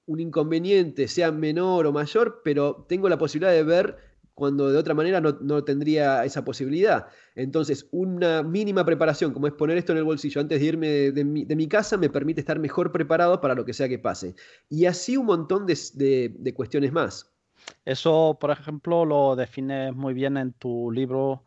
un 0.06 0.20
inconveniente, 0.20 1.08
sea 1.08 1.32
menor 1.32 1.86
o 1.86 1.92
mayor, 1.92 2.42
pero 2.44 2.84
tengo 2.88 3.08
la 3.08 3.18
posibilidad 3.18 3.52
de 3.52 3.62
ver 3.62 3.96
cuando 4.34 4.70
de 4.70 4.76
otra 4.76 4.94
manera 4.94 5.20
no, 5.20 5.64
tendría 5.64 6.24
esa 6.24 6.44
posibilidad. 6.44 7.06
Entonces, 7.36 7.86
una 7.92 8.42
mínima 8.42 8.84
preparación, 8.84 9.32
como 9.32 9.46
es 9.46 9.52
poner 9.52 9.78
esto 9.78 9.92
en 9.92 9.98
el 9.98 10.04
bolsillo 10.04 10.40
antes 10.40 10.60
de 10.60 10.66
irme 10.66 10.88
de, 11.12 11.24
mi, 11.24 11.68
casa, 11.68 11.96
me 11.96 12.10
permite 12.10 12.40
estar 12.40 12.58
mejor 12.58 12.90
preparado 12.90 13.40
para 13.40 13.54
lo 13.54 13.64
que 13.64 13.72
sea 13.72 13.88
que 13.88 13.98
pase. 13.98 14.34
Y 14.68 14.86
así 14.86 15.16
un 15.16 15.26
montón 15.26 15.66
de, 15.66 16.52
cuestiones 16.54 16.92
más. 16.92 17.30
Eso, 17.84 18.36
por 18.40 18.50
ejemplo, 18.50 19.04
lo 19.04 19.36
defines 19.36 19.94
muy 19.94 20.14
bien 20.14 20.36
en 20.36 20.52
tu 20.52 20.90
libro, 20.90 21.44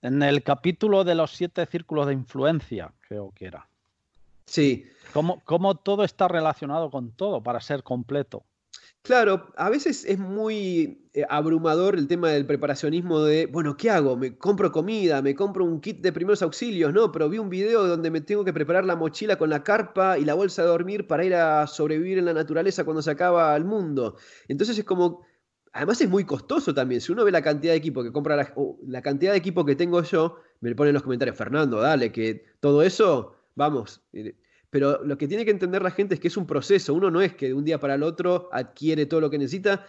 en 0.00 0.22
el 0.22 0.42
capítulo 0.42 1.04
de 1.04 1.14
los 1.14 1.32
siete 1.32 1.64
círculos 1.66 2.06
de 2.06 2.14
influencia, 2.14 2.92
creo 3.06 3.32
que 3.34 3.46
era. 3.46 3.69
Sí. 4.50 4.84
¿Cómo, 5.12 5.76
todo 5.76 6.02
está 6.02 6.26
relacionado 6.26 6.90
con 6.90 7.12
todo 7.12 7.40
para 7.40 7.60
ser 7.60 7.84
completo? 7.84 8.44
Claro, 9.02 9.52
a 9.56 9.70
veces 9.70 10.04
es 10.04 10.18
muy 10.18 11.08
eh, 11.14 11.24
abrumador 11.28 11.94
el 11.94 12.08
tema 12.08 12.30
del 12.30 12.46
preparacionismo 12.46 13.20
de, 13.20 13.46
bueno, 13.46 13.76
¿qué 13.76 13.90
hago? 13.90 14.16
Me 14.16 14.36
compro 14.36 14.72
comida, 14.72 15.22
me 15.22 15.36
compro 15.36 15.64
un 15.64 15.80
kit 15.80 16.00
de 16.00 16.12
primeros 16.12 16.42
auxilios, 16.42 16.92
¿no? 16.92 17.12
Pero 17.12 17.28
vi 17.28 17.38
un 17.38 17.48
video 17.48 17.86
donde 17.86 18.10
me 18.10 18.20
tengo 18.20 18.44
que 18.44 18.52
preparar 18.52 18.84
la 18.84 18.96
mochila 18.96 19.36
con 19.36 19.50
la 19.50 19.62
carpa 19.62 20.18
y 20.18 20.24
la 20.24 20.34
bolsa 20.34 20.62
de 20.62 20.68
dormir 20.68 21.06
para 21.06 21.24
ir 21.24 21.34
a 21.34 21.66
sobrevivir 21.68 22.18
en 22.18 22.24
la 22.24 22.34
naturaleza 22.34 22.84
cuando 22.84 23.02
se 23.02 23.12
acaba 23.12 23.56
el 23.56 23.64
mundo. 23.64 24.16
Entonces 24.48 24.76
es 24.78 24.84
como, 24.84 25.24
además 25.72 26.00
es 26.00 26.08
muy 26.08 26.24
costoso 26.24 26.74
también. 26.74 27.00
Si 27.00 27.12
uno 27.12 27.24
ve 27.24 27.30
la 27.30 27.42
cantidad 27.42 27.72
de 27.72 27.78
equipo 27.78 28.02
que 28.02 28.12
compra, 28.12 28.36
la, 28.36 28.52
la 28.86 29.00
cantidad 29.00 29.32
de 29.32 29.38
equipo 29.38 29.64
que 29.64 29.76
tengo 29.76 30.02
yo, 30.02 30.36
me 30.60 30.74
pone 30.74 30.90
en 30.90 30.94
los 30.94 31.04
comentarios, 31.04 31.38
Fernando, 31.38 31.80
dale, 31.80 32.12
que 32.12 32.44
todo 32.60 32.82
eso 32.82 33.39
vamos, 33.54 34.02
pero 34.70 35.02
lo 35.04 35.18
que 35.18 35.28
tiene 35.28 35.44
que 35.44 35.50
entender 35.50 35.82
la 35.82 35.90
gente 35.90 36.14
es 36.14 36.20
que 36.20 36.28
es 36.28 36.36
un 36.36 36.46
proceso, 36.46 36.94
uno 36.94 37.10
no 37.10 37.20
es 37.20 37.34
que 37.34 37.48
de 37.48 37.54
un 37.54 37.64
día 37.64 37.80
para 37.80 37.94
el 37.94 38.02
otro 38.02 38.48
adquiere 38.52 39.06
todo 39.06 39.20
lo 39.20 39.30
que 39.30 39.38
necesita, 39.38 39.84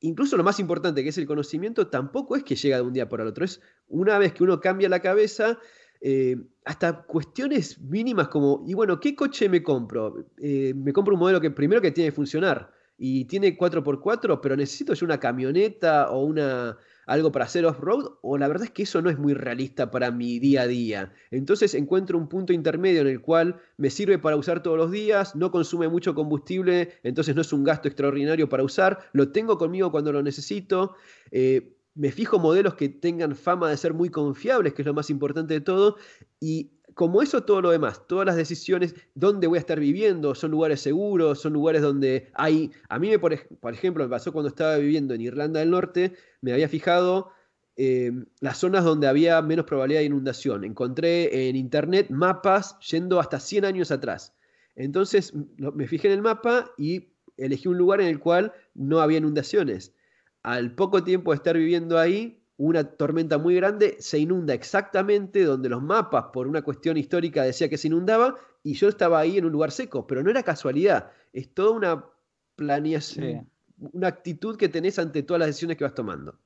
incluso 0.00 0.36
lo 0.36 0.44
más 0.44 0.60
importante 0.60 1.02
que 1.02 1.08
es 1.08 1.18
el 1.18 1.26
conocimiento, 1.26 1.88
tampoco 1.88 2.36
es 2.36 2.44
que 2.44 2.56
llega 2.56 2.76
de 2.76 2.82
un 2.82 2.92
día 2.92 3.08
para 3.08 3.22
el 3.22 3.28
otro, 3.28 3.44
es 3.44 3.60
una 3.88 4.18
vez 4.18 4.32
que 4.32 4.44
uno 4.44 4.60
cambia 4.60 4.88
la 4.88 5.00
cabeza, 5.00 5.58
eh, 6.02 6.36
hasta 6.64 7.02
cuestiones 7.02 7.78
mínimas 7.80 8.28
como, 8.28 8.64
y 8.66 8.74
bueno, 8.74 9.00
¿qué 9.00 9.14
coche 9.14 9.48
me 9.48 9.62
compro? 9.62 10.26
Eh, 10.38 10.72
me 10.74 10.92
compro 10.92 11.14
un 11.14 11.20
modelo 11.20 11.40
que 11.40 11.50
primero 11.50 11.80
que 11.82 11.90
tiene 11.90 12.10
que 12.10 12.16
funcionar 12.16 12.72
y 12.96 13.26
tiene 13.26 13.56
4x4, 13.56 14.40
pero 14.42 14.56
necesito 14.56 14.94
yo 14.94 15.04
una 15.06 15.20
camioneta 15.20 16.10
o 16.10 16.24
una, 16.24 16.76
algo 17.06 17.32
para 17.32 17.44
hacer 17.44 17.64
off-road, 17.66 18.18
o 18.22 18.38
la 18.38 18.48
verdad 18.48 18.64
es 18.64 18.70
que 18.70 18.84
eso 18.84 19.02
no 19.02 19.10
es 19.10 19.18
muy 19.18 19.34
realista 19.34 19.90
para 19.90 20.10
mi 20.10 20.38
día 20.38 20.62
a 20.62 20.66
día. 20.66 21.12
Entonces 21.30 21.74
encuentro 21.74 22.18
un 22.18 22.28
punto 22.28 22.52
intermedio 22.52 23.00
en 23.00 23.08
el 23.08 23.20
cual 23.20 23.60
me 23.76 23.90
sirve 23.90 24.18
para 24.18 24.36
usar 24.36 24.62
todos 24.62 24.76
los 24.76 24.90
días, 24.90 25.36
no 25.36 25.50
consume 25.50 25.88
mucho 25.88 26.14
combustible, 26.14 26.94
entonces 27.02 27.34
no 27.34 27.42
es 27.42 27.52
un 27.52 27.64
gasto 27.64 27.88
extraordinario 27.88 28.48
para 28.48 28.62
usar, 28.62 28.98
lo 29.12 29.30
tengo 29.32 29.58
conmigo 29.58 29.90
cuando 29.90 30.12
lo 30.12 30.22
necesito. 30.22 30.94
Eh, 31.30 31.76
me 31.94 32.12
fijo 32.12 32.38
modelos 32.38 32.74
que 32.74 32.88
tengan 32.88 33.34
fama 33.34 33.68
de 33.68 33.76
ser 33.76 33.94
muy 33.94 34.10
confiables, 34.10 34.74
que 34.74 34.82
es 34.82 34.86
lo 34.86 34.94
más 34.94 35.10
importante 35.10 35.54
de 35.54 35.60
todo, 35.60 35.96
y 36.38 36.70
como 36.94 37.22
eso 37.22 37.42
todo 37.44 37.60
lo 37.62 37.70
demás, 37.70 38.06
todas 38.06 38.26
las 38.26 38.36
decisiones, 38.36 38.94
dónde 39.14 39.46
voy 39.46 39.58
a 39.58 39.60
estar 39.60 39.78
viviendo, 39.80 40.34
son 40.34 40.50
lugares 40.50 40.80
seguros, 40.80 41.40
son 41.40 41.52
lugares 41.52 41.82
donde 41.82 42.30
hay, 42.34 42.70
a 42.88 42.98
mí 42.98 43.08
me, 43.08 43.18
por, 43.18 43.32
ejemplo, 43.32 44.04
me 44.04 44.10
pasó 44.10 44.32
cuando 44.32 44.48
estaba 44.48 44.76
viviendo 44.76 45.14
en 45.14 45.20
Irlanda 45.20 45.60
del 45.60 45.70
Norte, 45.70 46.14
me 46.40 46.52
había 46.52 46.68
fijado 46.68 47.30
eh, 47.76 48.12
las 48.40 48.58
zonas 48.58 48.84
donde 48.84 49.08
había 49.08 49.40
menos 49.42 49.64
probabilidad 49.66 50.00
de 50.00 50.06
inundación. 50.06 50.64
Encontré 50.64 51.48
en 51.48 51.56
internet 51.56 52.08
mapas 52.10 52.78
yendo 52.80 53.20
hasta 53.20 53.40
100 53.40 53.64
años 53.64 53.90
atrás. 53.90 54.34
Entonces 54.76 55.32
me 55.56 55.86
fijé 55.86 56.08
en 56.08 56.14
el 56.14 56.22
mapa 56.22 56.70
y 56.78 57.12
elegí 57.36 57.68
un 57.68 57.78
lugar 57.78 58.00
en 58.00 58.08
el 58.08 58.18
cual 58.18 58.52
no 58.74 59.00
había 59.00 59.18
inundaciones. 59.18 59.94
Al 60.42 60.74
poco 60.74 61.04
tiempo 61.04 61.32
de 61.32 61.36
estar 61.36 61.56
viviendo 61.56 61.98
ahí, 61.98 62.39
una 62.60 62.84
tormenta 62.84 63.38
muy 63.38 63.54
grande, 63.54 63.96
se 64.00 64.18
inunda 64.18 64.52
exactamente 64.52 65.44
donde 65.44 65.70
los 65.70 65.82
mapas, 65.82 66.26
por 66.30 66.46
una 66.46 66.60
cuestión 66.60 66.98
histórica, 66.98 67.42
decía 67.42 67.70
que 67.70 67.78
se 67.78 67.88
inundaba, 67.88 68.36
y 68.62 68.74
yo 68.74 68.90
estaba 68.90 69.18
ahí 69.18 69.38
en 69.38 69.46
un 69.46 69.52
lugar 69.52 69.70
seco, 69.70 70.06
pero 70.06 70.22
no 70.22 70.30
era 70.30 70.42
casualidad, 70.42 71.10
es 71.32 71.54
toda 71.54 71.70
una 71.70 72.04
planeación, 72.56 73.48
una 73.78 74.08
actitud 74.08 74.58
que 74.58 74.68
tenés 74.68 74.98
ante 74.98 75.22
todas 75.22 75.38
las 75.38 75.48
decisiones 75.48 75.78
que 75.78 75.84
vas 75.84 75.94
tomando. 75.94 76.38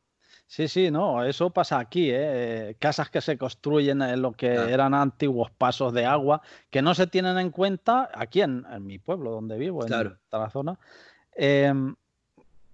Sí, 0.46 0.68
sí, 0.68 0.88
no, 0.88 1.24
eso 1.24 1.50
pasa 1.50 1.80
aquí, 1.80 2.10
¿eh? 2.12 2.76
casas 2.78 3.10
que 3.10 3.20
se 3.20 3.36
construyen 3.36 4.00
en 4.00 4.22
lo 4.22 4.32
que 4.32 4.52
eran 4.54 4.94
antiguos 4.94 5.50
pasos 5.50 5.92
de 5.92 6.04
agua, 6.04 6.42
que 6.70 6.80
no 6.80 6.94
se 6.94 7.08
tienen 7.08 7.38
en 7.38 7.50
cuenta 7.50 8.08
aquí 8.14 8.40
en, 8.40 8.64
mi 8.82 9.00
pueblo 9.00 9.32
donde 9.32 9.58
vivo, 9.58 9.84
en 9.84 10.16
la 10.30 10.50
zona. 10.50 10.78
Eh, 11.36 11.74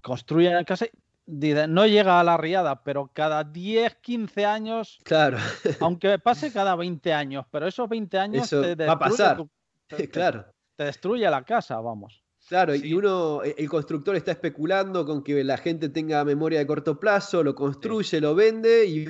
construyen 0.03 0.63
casas 0.65 0.91
no 1.27 1.87
llega 1.87 2.21
a 2.21 2.25
la 2.25 2.37
riada, 2.37 2.83
pero 2.83 3.11
cada 3.13 3.45
10, 3.45 3.97
15 3.97 4.45
años, 4.45 4.99
claro. 5.05 5.39
aunque 5.81 6.19
pase 6.23 6.53
cada 6.53 6.75
20 6.77 7.13
años, 7.13 7.47
pero 7.51 7.67
esos 7.67 7.89
20 7.89 8.19
años 8.19 8.51
te 8.51 8.75
va 8.75 8.93
a 8.93 8.99
pasar. 8.99 9.47
claro. 10.13 10.47
Te, 10.77 10.85
destruye 10.85 11.29
la 11.29 11.45
casa, 11.45 11.79
vamos. 11.81 12.23
Claro, 12.49 12.75
y 12.75 12.93
uno, 12.95 13.43
el 13.43 13.69
constructor 13.69 14.17
está 14.17 14.33
especulando 14.33 15.05
con 15.05 15.23
que 15.23 15.45
la 15.45 15.57
gente 15.57 15.89
tenga 15.89 16.25
memoria 16.25 16.59
de 16.59 16.67
corto 16.67 16.99
plazo, 16.99 17.45
lo 17.45 17.55
construye, 17.55 18.21
lo 18.21 18.35
vende 18.35 18.87
y 18.87 19.05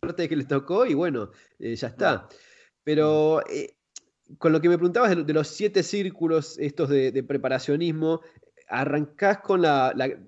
parte 0.00 0.28
que 0.28 0.36
le 0.36 0.44
tocó 0.44 0.84
y 0.84 0.94
bueno, 0.94 1.30
eh, 1.58 1.74
ya 1.76 1.88
está. 1.88 2.28
Pero 2.84 3.46
eh, 3.48 3.74
con 4.38 4.52
lo 4.52 4.60
que 4.60 4.68
me 4.68 4.76
preguntabas 4.76 5.24
de, 5.24 5.32
los 5.32 5.48
siete 5.48 5.82
círculos 5.82 6.58
estos 6.58 6.88
de, 6.88 7.12
de 7.12 7.22
preparacionismo, 7.22 8.20
arrancás 8.68 9.38
con 9.38 9.62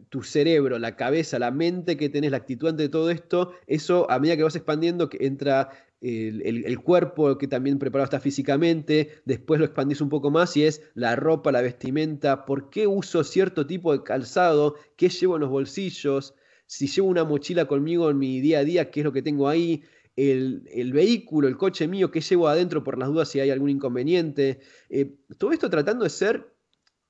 tu 0.08 0.22
cerebro, 0.22 0.78
la 0.78 0.96
cabeza, 0.96 1.38
la 1.38 1.50
mente 1.50 1.96
que 1.96 2.08
tenés, 2.08 2.30
la 2.30 2.38
actitud 2.38 2.68
ante 2.68 2.88
todo 2.88 3.10
esto, 3.10 3.52
eso 3.66 4.10
a 4.10 4.18
medida 4.18 4.36
que 4.36 4.42
vas 4.44 4.56
expandiendo, 4.56 5.08
que 5.08 5.26
entra 5.26 5.70
el, 6.00 6.78
cuerpo 6.80 7.36
que 7.38 7.48
también 7.48 7.78
preparado 7.78 8.04
está 8.04 8.20
físicamente, 8.20 9.20
después 9.24 9.58
lo 9.58 9.66
expandís 9.66 10.00
un 10.00 10.08
poco 10.08 10.30
más 10.30 10.56
y 10.56 10.64
es 10.64 10.82
la 10.94 11.16
ropa, 11.16 11.50
la 11.50 11.62
vestimenta, 11.62 12.44
por 12.44 12.70
qué 12.70 12.86
uso 12.86 13.24
cierto 13.24 13.66
tipo 13.66 13.92
de 13.92 14.04
calzado, 14.04 14.76
qué 14.96 15.08
llevo 15.08 15.36
en 15.36 15.40
los 15.40 15.50
bolsillos, 15.50 16.34
si 16.66 16.86
llevo 16.86 17.08
una 17.08 17.24
mochila 17.24 17.64
conmigo 17.66 18.10
en 18.10 18.18
mi 18.18 18.40
día 18.40 18.60
a 18.60 18.64
día, 18.64 18.90
qué 18.90 19.00
es 19.00 19.04
lo 19.04 19.12
que 19.12 19.22
tengo 19.22 19.48
ahí, 19.48 19.82
el, 20.16 20.92
vehículo, 20.92 21.46
el 21.46 21.56
coche 21.56 21.86
mío, 21.86 22.10
qué 22.10 22.20
llevo 22.20 22.48
adentro 22.48 22.82
por 22.82 22.98
las 22.98 23.08
dudas 23.08 23.28
si 23.28 23.38
hay 23.38 23.50
algún 23.50 23.70
inconveniente. 23.70 24.58
Eh, 24.90 25.14
todo 25.38 25.52
esto 25.52 25.70
tratando 25.70 26.02
de 26.02 26.10
ser 26.10 26.57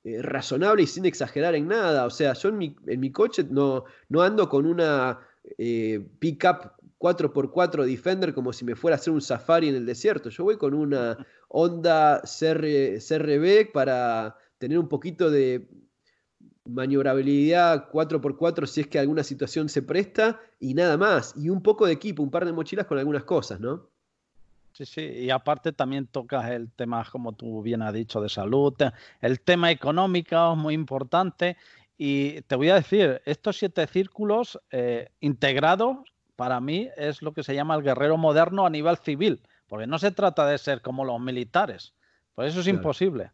eh, 0.04 0.22
razonable 0.22 0.82
y 0.82 0.86
sin 0.86 1.06
exagerar 1.06 1.54
en 1.54 1.68
nada. 1.68 2.06
O 2.06 2.10
sea, 2.10 2.32
yo 2.34 2.48
en 2.50 2.58
mi, 2.58 2.76
en 2.86 3.00
mi 3.00 3.10
coche 3.10 3.44
no, 3.50 3.84
no 4.08 4.22
ando 4.22 4.48
con 4.48 4.66
una 4.66 5.20
eh, 5.58 6.06
pickup 6.18 6.72
4x4 6.98 7.84
Defender 7.84 8.34
como 8.34 8.52
si 8.52 8.64
me 8.64 8.74
fuera 8.74 8.96
a 8.96 8.98
hacer 8.98 9.12
un 9.12 9.20
safari 9.20 9.68
en 9.68 9.74
el 9.74 9.86
desierto. 9.86 10.30
Yo 10.30 10.44
voy 10.44 10.56
con 10.56 10.74
una 10.74 11.26
Honda 11.48 12.22
CR, 12.22 12.98
CRB 12.98 13.72
para 13.72 14.36
tener 14.58 14.78
un 14.78 14.88
poquito 14.88 15.30
de 15.30 15.68
maniobrabilidad 16.64 17.90
4x4 17.90 18.66
si 18.66 18.82
es 18.82 18.86
que 18.88 18.98
alguna 18.98 19.24
situación 19.24 19.68
se 19.68 19.82
presta 19.82 20.40
y 20.60 20.74
nada 20.74 20.96
más. 20.96 21.34
Y 21.36 21.48
un 21.48 21.62
poco 21.62 21.86
de 21.86 21.92
equipo, 21.92 22.22
un 22.22 22.30
par 22.30 22.44
de 22.44 22.52
mochilas 22.52 22.86
con 22.86 22.98
algunas 22.98 23.24
cosas, 23.24 23.60
¿no? 23.60 23.88
Sí, 24.78 24.86
sí, 24.86 25.00
y 25.00 25.30
aparte 25.30 25.72
también 25.72 26.06
tocas 26.06 26.48
el 26.52 26.70
tema, 26.70 27.04
como 27.10 27.32
tú 27.32 27.62
bien 27.62 27.82
has 27.82 27.92
dicho, 27.92 28.20
de 28.20 28.28
salud, 28.28 28.74
el 29.20 29.40
tema 29.40 29.72
económico 29.72 30.52
es 30.52 30.56
muy 30.56 30.74
importante. 30.74 31.56
Y 31.96 32.42
te 32.42 32.54
voy 32.54 32.70
a 32.70 32.76
decir, 32.76 33.20
estos 33.24 33.58
siete 33.58 33.84
círculos 33.88 34.60
eh, 34.70 35.08
integrados, 35.18 35.96
para 36.36 36.60
mí, 36.60 36.88
es 36.96 37.22
lo 37.22 37.32
que 37.32 37.42
se 37.42 37.56
llama 37.56 37.74
el 37.74 37.82
guerrero 37.82 38.16
moderno 38.18 38.66
a 38.66 38.70
nivel 38.70 38.96
civil, 38.98 39.42
porque 39.66 39.88
no 39.88 39.98
se 39.98 40.12
trata 40.12 40.46
de 40.46 40.58
ser 40.58 40.80
como 40.80 41.04
los 41.04 41.20
militares, 41.20 41.92
por 42.36 42.44
eso 42.44 42.60
es 42.60 42.68
imposible. 42.68 43.32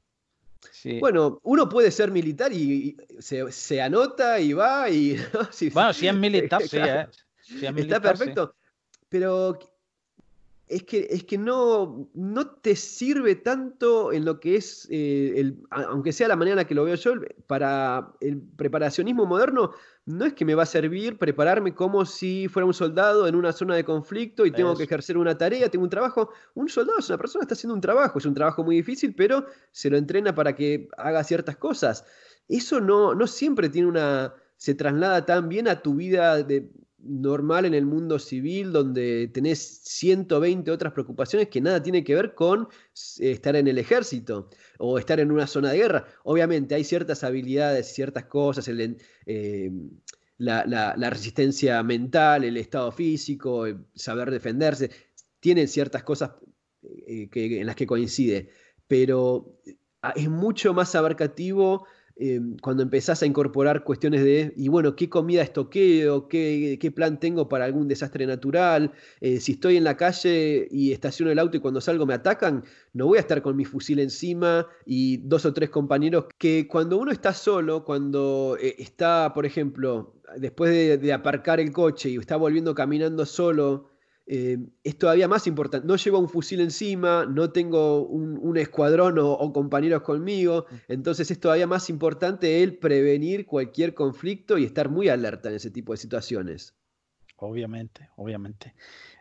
Bueno, 0.99 1.41
uno 1.43 1.69
puede 1.69 1.91
ser 1.91 2.11
militar 2.11 2.55
y, 2.55 2.97
se, 3.19 3.83
anota 3.83 4.41
y 4.41 4.55
va 4.55 4.89
y... 4.89 5.19
bueno, 5.75 5.93
si 5.93 6.09
es 6.09 6.15
militar, 6.15 6.63
sí, 6.67 6.79
¿eh? 6.79 7.07
Está 7.77 8.01
perfecto. 8.01 8.55
Pero 9.11 9.59
es 10.67 10.83
que, 10.85 11.07
es 11.11 11.25
que 11.25 11.37
no, 11.37 12.09
no 12.15 12.47
te 12.47 12.75
sirve 12.75 13.35
tanto 13.35 14.13
en 14.13 14.25
lo 14.25 14.41
que 14.41 14.57
es, 14.57 14.89
eh, 14.91 15.35
el, 15.37 15.59
aunque 15.71 16.13
sea 16.13 16.29
la 16.29 16.37
manera 16.37 16.53
en 16.55 16.59
la 16.59 16.67
que 16.67 16.75
lo 16.75 16.85
veo 16.85 16.95
yo, 16.95 17.13
para 17.47 18.15
el 18.21 18.41
preparacionismo 18.41 19.27
moderno, 19.27 19.73
no 20.07 20.25
es 20.25 20.33
que 20.33 20.45
me 20.45 20.55
va 20.55 20.63
a 20.63 20.67
servir 20.67 21.19
prepararme 21.19 21.75
como 21.75 22.05
si 22.07 22.49
fuera 22.49 22.67
un 22.67 22.75
soldado 22.75 23.27
en 23.27 23.35
una 23.35 23.53
zona 23.53 23.75
de 23.75 23.85
conflicto 23.85 24.47
y 24.47 24.51
tengo 24.51 24.77
que 24.77 24.85
ejercer 24.85 25.19
una 25.19 25.37
tarea, 25.37 25.69
tengo 25.71 25.85
un 25.85 25.91
trabajo. 25.91 26.31
Un 26.55 26.69
soldado 26.69 26.99
es 26.99 27.09
una 27.09 27.19
persona 27.19 27.41
que 27.43 27.45
está 27.47 27.55
haciendo 27.55 27.75
un 27.75 27.81
trabajo, 27.81 28.19
es 28.19 28.27
un 28.27 28.35
trabajo 28.35 28.65
muy 28.65 28.77
difícil, 28.77 29.15
pero 29.15 29.47
se 29.71 29.91
lo 29.91 29.97
entrena 29.97 30.35
para 30.35 30.55
que 30.55 30.89
haga 30.97 31.25
ciertas 31.25 31.57
cosas. 31.57 32.05
Eso 32.49 32.81
no, 32.81 33.15
no 33.15 33.27
siempre 33.27 33.71
tiene 33.71 33.89
una, 33.89 34.35
se 34.57 34.75
traslada 34.75 35.25
tan 35.25 35.49
bien 35.49 35.69
a 35.69 35.81
tu 35.81 35.95
vida 35.95 36.43
de, 36.43 36.71
normal 37.07 37.65
en 37.65 37.75
el 37.75 37.87
mundo 37.87 38.19
civil 38.19 38.73
donde 38.73 39.29
tenés 39.33 39.81
120 39.85 40.71
otras 40.71 40.93
preocupaciones 40.93 41.49
que 41.49 41.61
nada 41.61 41.83
tiene 41.83 42.03
que 42.05 42.15
ver 42.15 42.35
con 42.35 42.69
eh, 43.21 43.31
estar 43.33 43.57
en 43.57 43.69
el 43.69 43.79
ejército 43.79 44.51
o 44.79 44.99
estar 44.99 45.21
en 45.21 45.31
una 45.31 45.47
zona 45.47 45.71
de 45.71 45.79
guerra. 45.79 46.07
Obviamente 46.25 46.75
hay 46.75 46.85
ciertas 46.85 47.25
habilidades, 47.25 47.93
ciertas 47.95 48.25
cosas, 48.25 48.69
eh, 49.27 49.71
la, 50.39 51.11
resistencia 51.11 51.83
mental, 51.83 52.45
el 52.45 52.57
estado 52.57 52.91
físico, 52.93 53.67
saber 53.95 54.31
defenderse, 54.31 54.91
tienen 55.41 55.69
ciertas 55.69 56.03
cosas 56.03 56.33
eh, 56.83 57.29
en 57.33 57.67
las 57.67 57.77
que 57.77 57.87
coincide, 57.87 58.51
pero 58.87 59.61
es 60.15 60.29
mucho 60.29 60.75
más 60.75 60.95
abarcativo 60.95 61.87
eh, 62.17 62.41
cuando 62.63 62.85
empezás 62.85 63.23
a 63.23 63.27
incorporar 63.27 63.83
cuestiones 63.83 64.23
de, 64.23 64.53
y 64.57 64.69
bueno, 64.69 64.95
¿qué 64.95 65.09
comida 65.09 65.43
estoqueo? 65.43 66.29
¿Qué, 66.29 66.79
qué 66.81 66.91
plan 66.93 67.19
tengo 67.19 67.49
para 67.49 67.65
algún 67.65 67.89
desastre 67.89 68.25
natural? 68.27 68.93
Eh, 69.21 69.41
si 69.41 69.53
estoy 69.53 69.77
en 69.77 69.85
la 69.85 69.97
calle 69.97 70.69
y 70.71 70.93
estaciono 70.93 71.33
el 71.33 71.39
auto 71.41 71.57
y 71.57 71.61
cuando 71.61 71.81
salgo 71.81 72.07
me 72.07 72.15
atacan, 72.15 72.65
no 72.93 73.07
voy 73.07 73.19
a 73.19 73.21
estar 73.21 73.43
con 73.43 73.57
mi 73.57 73.65
fusil 73.65 73.99
encima 73.99 74.67
y 74.87 75.17
dos 75.19 75.45
o 75.45 75.53
tres 75.53 75.71
compañeros 75.71 76.27
que 76.39 76.69
cuando 76.69 76.99
uno 76.99 77.11
está 77.11 77.35
solo, 77.35 77.85
cuando 77.85 78.57
eh, 78.61 78.77
está, 78.79 79.33
por 79.35 79.45
ejemplo, 79.45 80.15
después 80.37 80.71
de, 80.71 80.99
de 80.99 81.13
aparcar 81.13 81.59
el 81.59 81.73
coche 81.73 82.11
y 82.11 82.17
está 82.17 82.37
volviendo 82.37 82.75
caminando 82.77 83.27
solo, 83.27 83.94
eh, 84.27 84.59
es 84.83 84.99
todavía 84.99 85.29
más 85.29 85.47
importante. 85.47 85.87
No 85.87 85.97
llevo 85.97 86.19
un 86.19 86.29
fusil 86.29 86.61
encima, 86.61 87.27
no 87.27 87.51
tengo 87.51 88.07
un, 88.07 88.57
escuadrón 88.57 89.19
o, 89.19 89.53
compañeros 89.53 90.03
conmigo, 90.03 90.67
mm. 90.71 90.75
entonces 90.93 91.31
es 91.31 91.41
todavía 91.41 91.67
más 91.67 91.91
importante 91.91 92.63
el 92.63 92.79
prevenir 92.79 93.47
cualquier 93.47 93.95
conflicto 93.95 94.57
y 94.57 94.65
estar 94.65 94.89
muy 94.89 95.09
alerta 95.09 95.51
en 95.51 95.57
ese 95.57 95.71
tipo 95.71 95.93
de 95.93 95.99
situaciones. 95.99 96.75
Obviamente, 97.37 98.09
obviamente. 98.17 98.75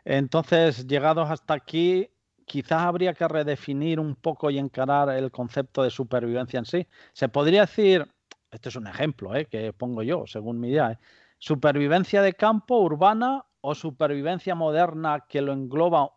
Entonces, 0.05 0.87
llegados 0.87 1.29
hasta 1.29 1.55
aquí, 1.55 2.09
quizás 2.45 2.83
habría 2.83 3.13
que 3.13 3.27
redefinir 3.27 3.99
un 3.99 4.15
poco 4.15 4.49
y 4.49 4.57
encarar 4.57 5.09
el 5.09 5.31
concepto 5.31 5.83
de 5.83 5.89
supervivencia 5.89 6.59
en 6.59 6.65
sí. 6.65 6.87
Se 7.11 7.27
podría 7.27 7.61
decir, 7.61 8.07
este 8.51 8.69
es 8.69 8.75
un 8.75 8.87
ejemplo 8.87 9.35
eh, 9.35 9.47
que 9.47 9.73
pongo 9.73 10.03
yo, 10.03 10.25
según 10.27 10.59
mi 10.59 10.69
idea, 10.69 10.91
eh, 10.91 10.97
supervivencia 11.39 12.21
de 12.21 12.33
campo 12.33 12.79
urbana 12.79 13.45
o 13.63 13.73
supervivencia 13.75 14.55
moderna 14.55 15.25
que 15.27 15.41
lo 15.41 15.53
engloba 15.53 16.11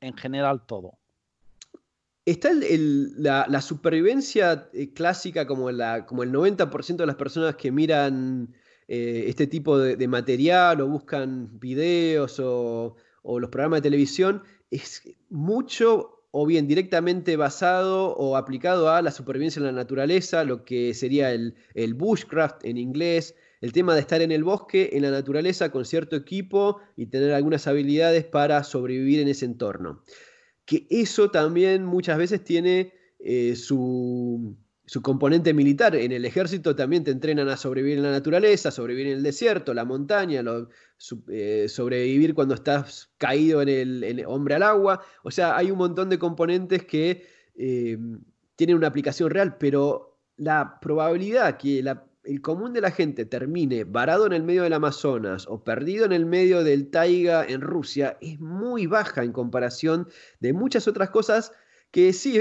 en 0.00 0.16
general 0.16 0.66
todo? 0.66 0.98
Está 2.26 2.50
la, 2.52 3.62
supervivencia 3.62 4.68
eh, 4.74 4.92
clásica 4.92 5.46
como 5.46 5.70
el 5.70 5.78
90% 5.78 6.96
de 6.96 7.06
las 7.06 7.14
personas 7.14 7.54
que 7.54 7.70
miran 7.70 8.54
eh, 8.88 9.24
este 9.28 9.46
tipo 9.46 9.78
de, 9.78 10.08
material 10.08 10.80
o 10.80 10.88
buscan 10.88 11.58
videos 11.60 12.40
o, 12.40 12.96
los 13.22 13.50
programas 13.50 13.78
de 13.78 13.90
televisión, 13.90 14.42
es 14.70 15.02
mucho 15.30 16.24
o 16.32 16.44
bien 16.44 16.66
directamente 16.66 17.36
basado 17.36 18.16
o 18.16 18.36
aplicado 18.36 18.90
a 18.90 19.00
la 19.00 19.10
supervivencia 19.10 19.60
en 19.60 19.66
la 19.66 19.72
naturaleza, 19.72 20.44
lo 20.44 20.64
que 20.64 20.92
sería 20.92 21.30
el, 21.32 21.54
el 21.74 21.94
bushcraft 21.94 22.64
en 22.64 22.78
inglés, 22.78 23.34
el 23.60 23.72
tema 23.72 23.94
de 23.94 24.00
estar 24.00 24.22
en 24.22 24.32
el 24.32 24.44
bosque, 24.44 24.90
en 24.92 25.02
la 25.02 25.10
naturaleza, 25.10 25.70
con 25.70 25.84
cierto 25.84 26.16
equipo 26.16 26.80
y 26.96 27.06
tener 27.06 27.32
algunas 27.32 27.66
habilidades 27.66 28.24
para 28.24 28.62
sobrevivir 28.64 29.20
en 29.20 29.28
ese 29.28 29.44
entorno. 29.44 30.02
Que 30.64 30.86
eso 30.90 31.30
también 31.30 31.84
muchas 31.84 32.18
veces 32.18 32.44
tiene 32.44 32.92
eh, 33.18 33.56
su, 33.56 34.56
componente 35.02 35.52
militar. 35.54 35.96
En 35.96 36.12
el 36.12 36.24
ejército 36.24 36.76
también 36.76 37.04
te 37.04 37.10
entrenan 37.10 37.48
a 37.48 37.56
sobrevivir 37.56 37.98
en 37.98 38.04
la 38.04 38.10
naturaleza, 38.10 38.70
sobrevivir 38.70 39.08
en 39.08 39.18
el 39.18 39.22
desierto, 39.22 39.74
la 39.74 39.84
montaña, 39.84 40.42
eh, 41.30 41.66
sobrevivir 41.68 42.34
cuando 42.34 42.54
estás 42.54 43.10
caído 43.18 43.62
en 43.62 43.68
el 43.68 44.24
hombre 44.26 44.54
al 44.54 44.62
agua. 44.62 45.02
O 45.24 45.30
sea, 45.30 45.56
hay 45.56 45.70
un 45.70 45.78
montón 45.78 46.08
de 46.08 46.18
componentes 46.18 46.84
que 46.84 47.26
eh, 47.58 47.98
tienen 48.54 48.76
una 48.76 48.86
aplicación 48.86 49.30
real, 49.30 49.56
pero 49.58 50.20
la 50.36 50.78
probabilidad 50.80 51.58
que 51.58 51.82
la 51.82 52.07
el 52.28 52.42
común 52.42 52.74
de 52.74 52.82
la 52.82 52.90
gente 52.90 53.24
termine 53.24 53.84
varado 53.84 54.26
en 54.26 54.34
el 54.34 54.42
medio 54.42 54.62
del 54.62 54.74
Amazonas 54.74 55.46
o 55.48 55.64
perdido 55.64 56.04
en 56.04 56.12
el 56.12 56.26
medio 56.26 56.62
del 56.62 56.90
taiga 56.90 57.42
en 57.42 57.62
Rusia 57.62 58.18
es 58.20 58.38
muy 58.38 58.86
baja 58.86 59.24
en 59.24 59.32
comparación 59.32 60.08
de 60.38 60.52
muchas 60.52 60.86
otras 60.86 61.08
cosas 61.08 61.52
que 61.90 62.12
sí, 62.12 62.38